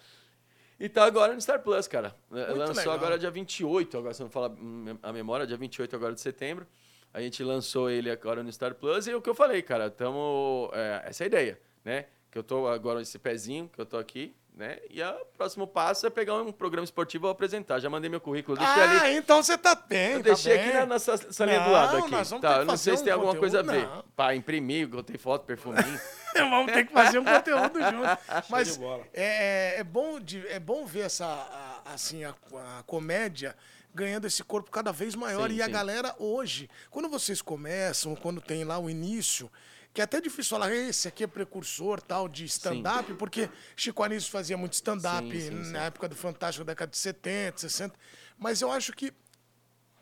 [0.81, 2.16] E tá agora no Star Plus, cara.
[2.31, 2.94] Lançou legal.
[2.94, 6.66] agora dia 28, agora se não fala hum, a memória, dia 28 agora de setembro.
[7.12, 9.90] A gente lançou ele agora no Star Plus e é o que eu falei, cara,
[9.90, 12.07] tamo, é, essa é a ideia, né?
[12.31, 14.78] Que eu tô agora esse pezinho, que eu tô aqui, né?
[14.89, 17.78] E o próximo passo é pegar um programa esportivo e apresentar.
[17.81, 19.16] Já mandei meu currículo, deixei ah, ali.
[19.16, 20.69] então você tá bem, Eu tá deixei bem.
[20.69, 22.11] aqui na nossa salinha do Não, lado aqui.
[22.11, 23.86] nós vamos Tá, eu não sei fazer se tem um alguma coisa a ver.
[23.86, 24.05] não.
[24.16, 26.01] Pra imprimir, eu tenho foto, perfuminho.
[26.51, 28.19] Vamos ter que fazer um conteúdo junto.
[28.48, 28.78] Mas
[29.12, 32.35] é, é, é bom de, é bom ver essa a- assim a,
[32.78, 33.57] a comédia
[33.94, 35.51] ganhando esse corpo cada vez maior.
[35.51, 35.73] Sim, e a sim.
[35.73, 39.51] galera hoje, quando vocês começam, quando tem lá o início,
[39.93, 44.31] que é até difícil falar, esse aqui é precursor tal de stand-up, porque Chico Anísio
[44.31, 47.94] fazia muito stand-up Sim, sim, na época do Fantástico, da década de 70, 60,
[48.39, 49.12] mas eu acho que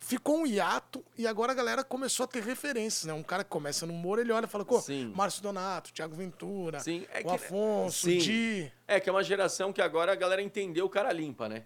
[0.09, 3.13] ficou um hiato e agora a galera começou a ter referências, né?
[3.13, 5.13] Um cara que começa no humor, ele olha e fala, pô, Sim.
[5.15, 8.17] Márcio Donato, Thiago Ventura, Sim, é o que- Afonso, Sim.
[8.17, 8.73] o Di.
[8.87, 11.65] É, que é uma geração que agora a galera entendeu o cara limpa, né?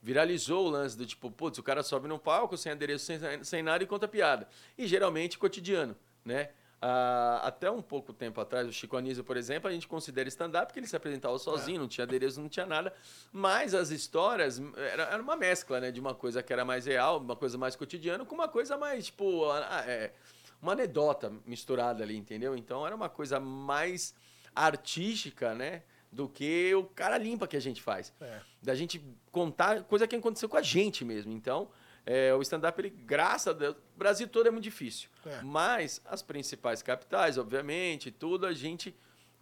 [0.00, 3.62] Viralizou o lance do tipo, putz, o cara sobe no palco sem adereço, sem, sem
[3.62, 4.48] nada e conta piada.
[4.78, 5.94] E geralmente cotidiano,
[6.24, 6.48] né?
[6.84, 10.66] Ah, até um pouco tempo atrás, o Chico Anísio, por exemplo, a gente considera stand-up
[10.66, 12.92] porque ele se apresentava sozinho, não tinha adereço, não tinha nada.
[13.30, 15.92] Mas as histórias era, era uma mescla, né?
[15.92, 19.06] De uma coisa que era mais real, uma coisa mais cotidiana, com uma coisa mais,
[19.06, 20.12] tipo, ah, é,
[20.60, 22.56] uma anedota misturada ali, entendeu?
[22.56, 24.12] Então era uma coisa mais
[24.52, 25.84] artística, né?
[26.10, 28.12] Do que o cara limpa que a gente faz.
[28.20, 28.40] É.
[28.60, 29.00] Da gente
[29.30, 31.32] contar coisa que aconteceu com a gente mesmo.
[31.32, 31.70] Então,
[32.04, 35.08] é, o stand-up, ele, graças a Deus, o Brasil todo é muito difícil.
[35.24, 35.40] É.
[35.42, 38.94] Mas as principais capitais, obviamente, tudo, a gente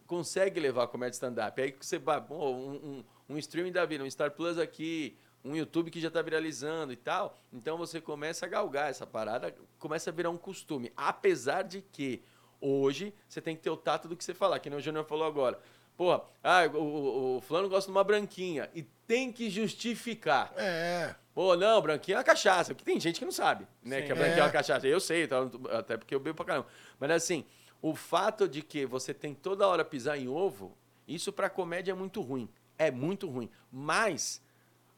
[0.06, 1.60] consegue levar a comédia stand-up.
[1.60, 5.56] Aí que você vai, um, um, um streaming da vida, um Star Plus aqui, um
[5.56, 7.38] YouTube que já está viralizando e tal.
[7.52, 10.92] Então você começa a galgar essa parada, começa a virar um costume.
[10.96, 12.22] Apesar de que
[12.60, 15.04] hoje você tem que ter o tato do que você falar, que nem o Júnior
[15.04, 15.58] falou agora.
[15.96, 20.52] Porra, ah, o, o, o fulano gosta de uma branquinha e tem que justificar.
[20.56, 21.14] É.
[21.40, 22.74] Pô, não, branquinha é uma cachaça.
[22.74, 24.00] Porque tem gente que não sabe, né?
[24.00, 24.06] Sim.
[24.06, 24.40] que a branquinha é.
[24.40, 24.42] É.
[24.42, 24.86] uma cachaça.
[24.86, 25.38] Eu sei, tá?
[25.70, 26.66] até porque eu bebo pra caramba.
[26.98, 27.46] Mas assim,
[27.80, 30.76] o fato de que você tem toda hora pisar em ovo,
[31.08, 32.46] isso pra comédia é muito ruim.
[32.76, 33.48] É muito ruim.
[33.72, 34.42] Mas,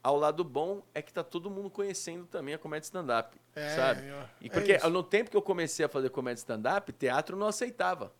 [0.03, 4.03] ao lado bom, é que tá todo mundo conhecendo também a comédia stand-up, É, sabe?
[4.41, 4.91] E é porque isso.
[4.91, 8.13] no tempo que eu comecei a fazer comédia stand-up, teatro não aceitava.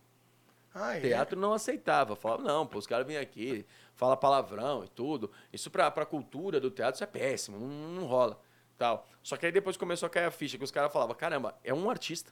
[0.73, 1.01] Ah, é.
[1.01, 2.15] Teatro não aceitava.
[2.15, 5.31] Falava, não, pô, os caras vêm aqui, fala palavrão e tudo.
[5.51, 8.39] Isso pra, pra cultura do teatro isso é péssimo, não, não rola.
[8.77, 9.07] Tal.
[9.21, 11.73] Só que aí depois começou a cair a ficha, que os caras falavam, caramba, é
[11.73, 12.31] um artista,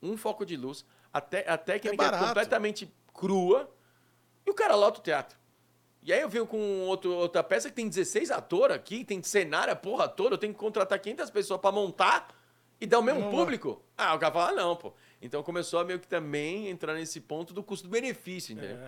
[0.00, 3.68] um foco de luz, até, a técnica é, completamente crua,
[4.46, 5.36] e o cara lota o teatro.
[6.02, 9.74] E aí eu venho com outro, outra peça que tem 16 atores aqui, tem cenário,
[9.76, 12.28] porra toda, eu tenho que contratar 500 pessoas pra montar
[12.80, 13.80] e dar o mesmo Não público.
[13.96, 14.92] Ah, o cara fala, ah, não, pô.
[15.22, 18.78] Então começou a meio que também entrar nesse ponto do custo-benefício, entendeu?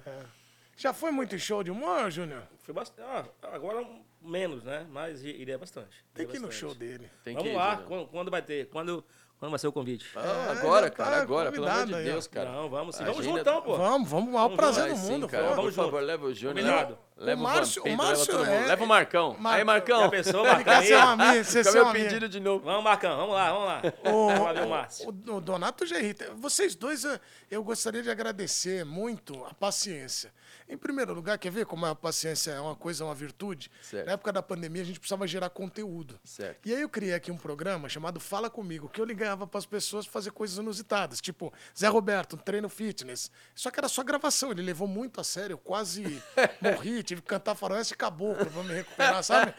[0.77, 2.43] Já foi muito show de humor, Júnior?
[2.65, 3.09] Foi bastante.
[3.09, 3.25] ah,
[3.55, 3.87] agora
[4.21, 4.85] menos, né?
[4.91, 6.05] Mas iria bastante.
[6.13, 6.61] Tem Iria que ir no bastante.
[6.61, 7.09] show dele.
[7.23, 8.69] Tem Vamos que ir, lá, quando, quando vai ter?
[8.69, 9.05] Quando,
[9.39, 10.07] quando vai ser o convite?
[10.17, 12.05] Ah, É, agora, tá cara, agora, pelo amor de aí.
[12.05, 12.51] Deus, cara.
[12.51, 13.05] Não, vamos sim.
[13.05, 13.77] Vamos agenda- juntão, pô.
[13.77, 15.29] Vamos, vamos, o maior Vamos prazer do sim, mundo.
[15.29, 15.43] cara.
[15.51, 15.65] vamos.
[15.65, 16.05] Por favor, junto.
[16.07, 16.55] leva o Júnior.
[16.57, 16.99] Combinado.
[17.17, 19.37] Leva, O o, Márcio- Vampeta, o Márcio leva é- Leva o Marcão.
[19.39, 20.01] Mar- Aí, Marcão.
[20.01, 20.75] Já pensou, Marcão?
[21.07, 22.65] um amigo, ser Fica seu meu pedido de novo.
[22.65, 23.83] Vamos, Marcão, vamos lá, vamos lá.
[24.03, 25.09] Vamos lá ver o Márcio.
[25.09, 26.33] O, Donato já irrita.
[26.37, 27.05] Vocês dois,
[27.51, 30.33] eu gostaria de agradecer muito a paciência.
[30.69, 33.71] Em primeiro lugar, quer ver como a paciência é uma coisa, uma virtude?
[33.83, 34.07] Certo.
[34.07, 36.19] Na época da pandemia, a gente precisava gerar conteúdo.
[36.25, 36.67] Certo.
[36.67, 39.67] E aí eu criei aqui um programa chamado Fala Comigo, que eu ligava para as
[39.67, 43.31] pessoas fazer coisas inusitadas, tipo Zé Roberto, um treino fitness.
[43.55, 46.23] Só que era só gravação, ele levou muito a sério, eu quase
[46.61, 49.55] morri, tive que cantar faroeste caboclo para me recuperar, sabe?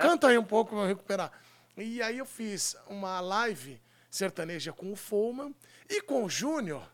[0.00, 1.32] Canta aí um pouco para me recuperar.
[1.76, 5.54] E aí eu fiz uma live sertaneja com o Foman
[5.88, 6.86] e com o Júnior.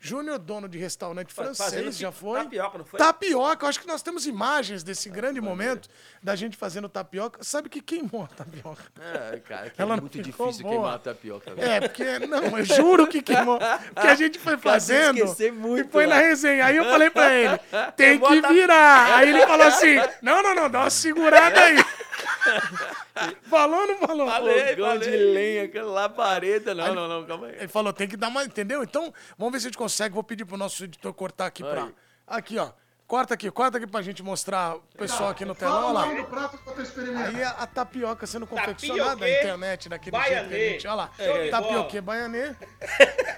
[0.00, 2.38] Júnior, dono de restaurante francês, já foi.
[2.44, 2.98] tapioca, não foi?
[2.98, 5.88] Tapioca, acho que nós temos imagens desse grande momento
[6.22, 7.42] da gente fazendo tapioca.
[7.42, 8.82] Sabe que queimou a tapioca?
[9.00, 10.74] É, cara, que Ela é muito difícil boa.
[10.74, 11.68] queimar a tapioca, velho.
[11.68, 13.58] É, porque, não, eu juro que queimou.
[13.58, 16.14] Porque a gente foi fazendo muito e foi lá.
[16.14, 16.66] na resenha.
[16.66, 17.58] Aí eu falei pra ele,
[17.96, 19.16] tem que virar.
[19.16, 21.76] Aí ele falou assim, não, não, não, dá uma segurada aí.
[23.44, 24.26] falou ou não falou?
[24.26, 24.68] Falei.
[24.68, 25.34] Fogão de falei.
[25.34, 26.74] lenha, aquela labareda.
[26.74, 27.56] Não, não, não, calma aí.
[27.56, 28.82] Ele falou, tem que dar mais, entendeu?
[28.82, 30.14] Então, vamos ver se a gente consegue.
[30.14, 31.84] Vou pedir pro nosso editor cortar aqui pra...
[31.84, 31.94] Aí.
[32.26, 32.70] Aqui, ó.
[33.08, 35.96] Corta aqui, corta aqui pra gente mostrar o pessoal aqui no telão.
[35.96, 36.24] Olha lá.
[36.24, 37.28] prato pra experimentar.
[37.28, 40.68] Aí a, a tapioca sendo confeccionada na internet daquele jeito que a baianê.
[40.72, 40.86] gente.
[40.86, 41.10] Olha lá.
[41.18, 42.52] É, tapioquê baianê.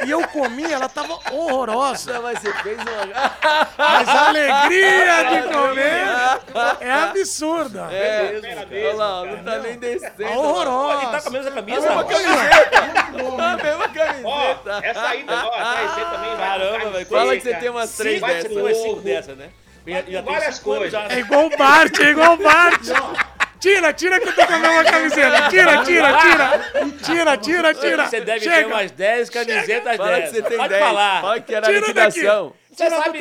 [0.05, 2.15] E eu comi, ela tava horrorosa.
[2.15, 3.37] Não, mas você fez uma.
[3.79, 7.93] Mas a alegria de comer é absurda.
[7.93, 10.15] É, mesmo, olha lá, não tá nem descendo.
[10.19, 11.21] Ele tá Horrorosa.
[11.21, 12.27] com a mesma camisa, mesma rapaz.
[12.27, 14.25] A mesma camiseta.
[14.25, 17.07] Ó, essa aí, ó, essa aí também vai Caramba, velho.
[17.07, 18.51] Fala que você tem umas três dessas.
[18.57, 19.51] umas cinco dessas, né?
[19.87, 20.93] Já, já várias coisas.
[20.93, 21.17] já, né?
[21.17, 22.81] É igual o Bart, é igual o Bart.
[23.59, 25.49] Tira, tira que eu tô com a mesma camiseta.
[25.51, 26.61] Tira, tira, tira.
[27.05, 28.07] Tira, tira, tira.
[28.09, 28.67] Você deve ter Chega.
[28.69, 30.31] umas 10 camisetas Fala que dessas.
[30.37, 30.83] você tem Pode 10.
[30.85, 31.21] falar.
[31.21, 32.53] Fala que era Tira liquidação.
[32.71, 33.19] Você Tira sabe,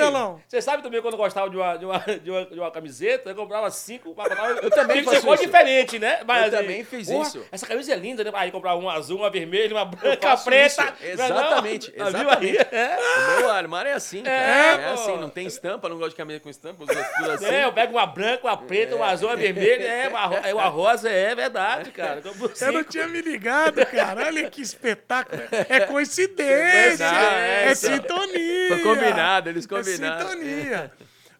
[0.47, 3.31] você sabe também quando eu gostava de uma, de uma, de uma, de uma camiseta,
[3.31, 5.37] eu comprava cinco, pra botar, eu também cor isso.
[5.37, 6.19] diferente, né?
[6.25, 7.45] Mas, Eu assim, também fiz porra, isso.
[7.51, 8.31] Essa camisa é linda, né?
[8.35, 10.93] Aí comprava uma azul, uma vermelha, uma branca, preta.
[11.01, 11.03] isso.
[11.03, 11.25] É não?
[11.25, 12.57] Exatamente, Ah, viu exatamente.
[12.59, 12.67] aí?
[12.71, 12.97] É.
[12.97, 14.37] O meu armário é assim, cara.
[14.37, 17.45] É, É, assim, não tem estampa, não gosto de camisa com estampa, uso tudo assim.
[17.45, 20.65] É, eu pego uma branca, uma preta, uma azul, uma vermelha, é, uma, é, uma
[20.67, 22.21] rosa, é verdade, cara.
[22.23, 24.27] Eu compro Eu não tinha me ligado, cara.
[24.27, 25.41] Olha que espetáculo.
[25.67, 27.05] É coincidência.
[27.05, 27.75] É, é, então.
[27.75, 28.67] sintonia.
[28.69, 30.29] Foi combinado, eles É combinaram.
[30.29, 30.91] sintonia.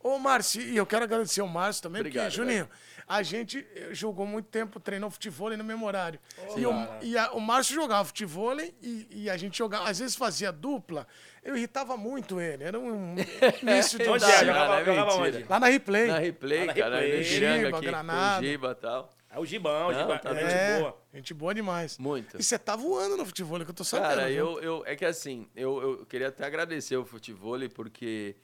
[0.02, 2.70] Ô, Márcio, e eu quero agradecer o Márcio também, Obrigado, porque, Juninho,
[3.06, 6.18] a gente eh, jogou muito tempo, treinou futebol no mesmo horário.
[6.56, 6.72] e o,
[7.02, 11.06] e a- o Márcio jogava futebol e, e a gente jogava, às vezes fazia dupla.
[11.44, 12.64] Eu irritava muito ele.
[12.64, 13.16] Era um
[13.62, 14.46] início de Onde é?
[14.46, 15.46] Jogava, é jogava onde?
[15.50, 16.08] Lá na replay.
[16.08, 17.24] Na replay, na cara, replay.
[17.24, 18.46] Giranga Giba, aqui, Granada.
[18.48, 19.10] Giba e tal.
[19.32, 20.18] É o Gibão, o Gibão.
[20.18, 20.98] tá é gente É, boa.
[21.14, 21.98] gente boa demais.
[22.00, 22.40] Muito.
[22.40, 24.08] E você tá voando no futebol, que eu tô sabendo.
[24.08, 28.36] Cara, eu, eu, é que assim, eu, eu queria até agradecer o futebol porque,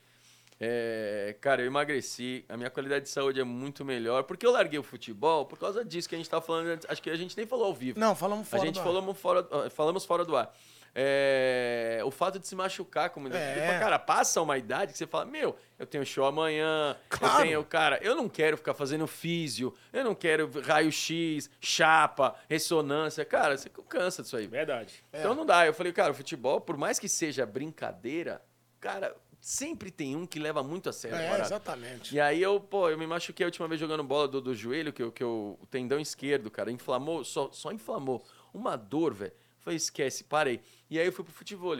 [0.59, 4.77] é, cara, eu emagreci, a minha qualidade de saúde é muito melhor, porque eu larguei
[4.77, 7.35] o futebol por causa disso que a gente tá falando antes, acho que a gente
[7.35, 7.99] nem falou ao vivo.
[7.99, 8.85] Não, falamos fora a gente do ar.
[8.85, 10.55] falamos fora, ah, falamos fora do ar.
[10.97, 13.53] É, o fato de se machucar, como É.
[13.53, 17.39] tipo, cara, passa uma idade que você fala, meu, eu tenho show amanhã, Claro.
[17.39, 23.25] eu tenho, cara, eu não quero ficar fazendo físio, eu não quero raio-x, chapa, ressonância,
[23.25, 24.47] cara, você cansa disso aí.
[24.47, 25.03] Verdade.
[25.13, 25.65] Então não dá.
[25.65, 28.41] Eu falei, cara, o futebol, por mais que seja brincadeira,
[28.79, 31.17] cara, sempre tem um que leva muito a sério.
[31.17, 32.15] É, exatamente.
[32.15, 34.93] E aí eu, pô, eu me machuquei a última vez jogando bola do, do joelho,
[34.93, 38.23] que, eu, que eu, o tendão esquerdo, cara, inflamou, só, só inflamou.
[38.53, 39.33] Uma dor, velho.
[39.65, 40.61] Falei, esquece, parei.
[40.89, 41.75] E aí eu fui pro futebol.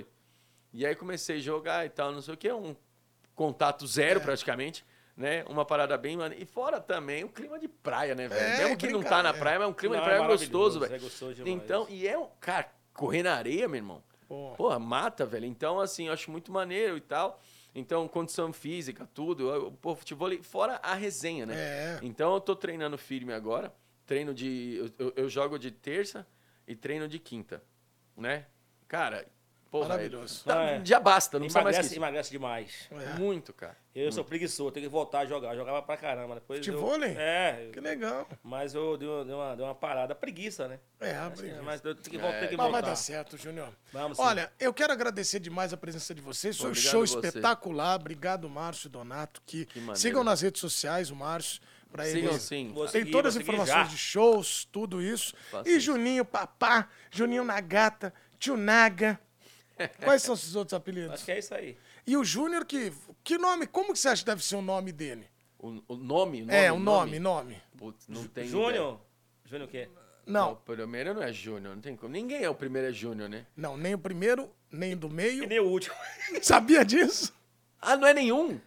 [0.73, 2.75] E aí comecei a jogar e tal, não sei o que, um
[3.35, 4.83] contato zero praticamente,
[5.15, 5.45] né?
[5.47, 6.17] Uma parada bem.
[6.37, 8.41] E fora também o clima de praia, né, velho?
[8.41, 10.27] É, Mesmo que não tá na praia, mas é um clima Não, de é praia
[10.27, 10.95] gostoso, maravilhoso, velho.
[10.95, 11.53] é gostoso demais.
[11.63, 12.27] Então, e é um.
[12.41, 14.03] Cara, correr na areia, meu irmão.
[14.27, 14.53] Pô.
[14.57, 15.45] Porra, mata, velho.
[15.45, 17.39] Então, assim, eu acho muito maneiro e tal.
[17.75, 19.71] Então, condição física, tudo.
[19.79, 21.53] Pô, futebol, fora a resenha, né?
[21.55, 21.99] É.
[22.01, 23.71] Então, eu tô treinando firme agora.
[24.07, 24.91] Treino de.
[24.97, 26.25] Eu, eu- eu jogo de terça
[26.67, 27.61] e treino de quinta,
[28.15, 28.45] né?
[28.87, 29.25] Cara,
[29.71, 29.89] porra.
[29.89, 30.43] Maravilhoso.
[30.45, 30.85] é- tá- Ah, é.
[30.85, 31.99] Já basta, não precisa mais que Emagrece, isso.
[31.99, 32.89] emagrece demais.
[33.15, 33.19] É.
[33.19, 33.75] Muito, cara.
[33.95, 35.51] Eu sou preguiçoso, tenho que voltar a jogar.
[35.53, 36.35] Eu jogava pra caramba.
[36.35, 37.13] Depois Futevôlei?
[37.13, 38.27] Eu, é, Que legal.
[38.43, 40.13] mas eu dei uma, dei uma, dei uma parada.
[40.13, 40.79] Preguiça, né?
[40.99, 41.53] É, abre.
[41.63, 42.37] Mas eu tenho que voltar.
[42.39, 42.89] tenho que Mas vai voltar.
[42.89, 43.69] dar certo, Júnior.
[43.93, 44.23] Vamos sim.
[44.23, 46.57] Olha, eu quero agradecer demais a presença de vocês.
[46.57, 47.27] Foi um Obrigado show você.
[47.27, 47.95] espetacular.
[47.95, 49.41] Obrigado, Márcio e Donato.
[49.45, 49.95] Que, maneiro.
[49.95, 51.61] sigam nas redes sociais o Márcio.
[51.91, 52.39] Pra Sigam ele.
[52.39, 52.71] sim.
[52.73, 53.91] Vou Tem seguir, todas as vou seguir informações já.
[53.95, 55.33] de shows, tudo isso.
[55.49, 55.85] Faça e isso.
[55.85, 59.19] Juninho Papá, Juninho Nagata, Tio Naga.
[60.03, 61.11] Quais são esses outros apelidos?
[61.13, 61.77] Acho que é isso aí.
[62.07, 62.91] E o Júnior, que,
[63.23, 63.65] que nome?
[63.67, 65.27] Como que você acha que deve ser o nome dele?
[65.59, 66.53] O, o nome, o nome?
[66.57, 67.61] é, o nome, nome.
[67.77, 68.45] Putz, não tem.
[68.45, 68.47] ideia.
[68.49, 69.01] Júnior?
[69.45, 69.89] Júnior o quê?
[70.25, 72.11] Não, Não, o primeiro não é Júnior, não tem como.
[72.11, 73.45] Ninguém é o primeiro é Júnior, né?
[73.55, 75.47] não, nem o primeiro, nem do E meio.
[75.47, 75.95] nem o último.
[76.41, 77.33] Sabia disso?
[77.81, 78.59] Ah, não é nenhum?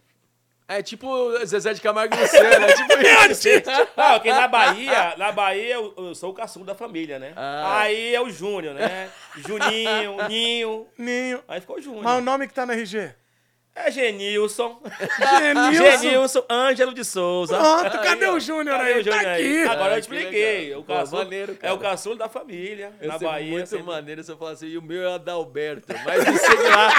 [0.69, 2.93] É tipo Zezé de Camargo e Luciano, é tipo
[3.31, 3.69] isso.
[3.97, 7.33] Não, porque na Bahia, na Bahia eu, eu sou o caçulo da família, né?
[7.35, 7.79] Ah.
[7.81, 9.09] Aí é o Júnior, né?
[9.35, 10.87] Juninho, Ninho.
[10.95, 11.43] Ninho.
[11.47, 12.03] Aí ficou Júnior.
[12.03, 13.11] Mas o nome que tá na RG?
[13.75, 14.81] É Genilson.
[15.39, 15.99] Genilson.
[16.01, 17.57] Genilson Ângelo de Souza.
[17.57, 18.99] Pronto, cadê o Júnior Cadê aí?
[18.99, 19.61] o Júnior tá aí?
[19.61, 19.69] aqui.
[19.71, 20.69] Agora eu expliquei.
[20.69, 22.91] que O caçulo, maneiro, é o caçulo da família.
[22.99, 23.51] Eu na sei Bahia.
[23.51, 25.93] muito sempre- maneiro se eu falar assim, e o meu é Adalberto.
[26.03, 26.89] Mas segue lá,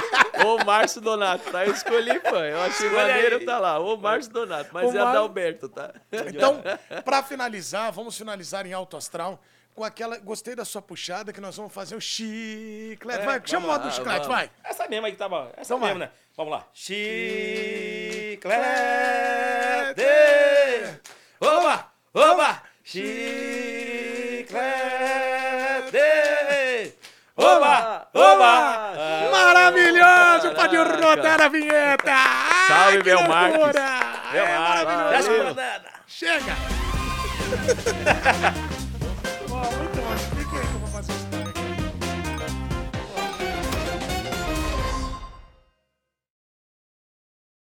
[0.46, 1.64] ô Márcio Donato, tá?
[1.66, 2.36] Eu escolhi, pô.
[2.36, 3.44] Eu achei Escolhe maneiro, aí.
[3.44, 4.70] tá lá, ô Márcio Donato.
[4.72, 5.92] Mas O é Mar- Adalberto, tá?
[6.12, 6.62] Então,
[7.04, 9.40] pra finalizar, vamos finalizar em alto astral
[9.74, 10.18] com aquela.
[10.18, 13.20] Gostei da sua puxada que nós vamos fazer o chiclete.
[13.22, 14.34] É, vai, chama o modo do chiclete, vamos.
[14.34, 14.50] vai.
[14.64, 15.50] Essa mesmo aí que tava.
[15.56, 16.08] Essa Então mesmo, vai.
[16.08, 16.12] né?
[16.36, 16.66] Vamos lá.
[16.72, 18.60] Chiclete.
[21.40, 21.92] Oba!
[22.14, 22.62] Oba!
[22.84, 23.89] Chiclete.
[28.12, 28.92] Oba!
[28.96, 30.50] Ah, Maravilhoso!
[30.54, 32.16] Pode rodar a vinheta!
[32.66, 33.56] Salve, Bel Marques.
[33.58, 34.00] loucura!
[34.32, 35.54] Meu É maravilhoso!
[35.54, 35.84] Banana.
[36.08, 36.56] Chega!
[39.48, 40.59] Muito bom.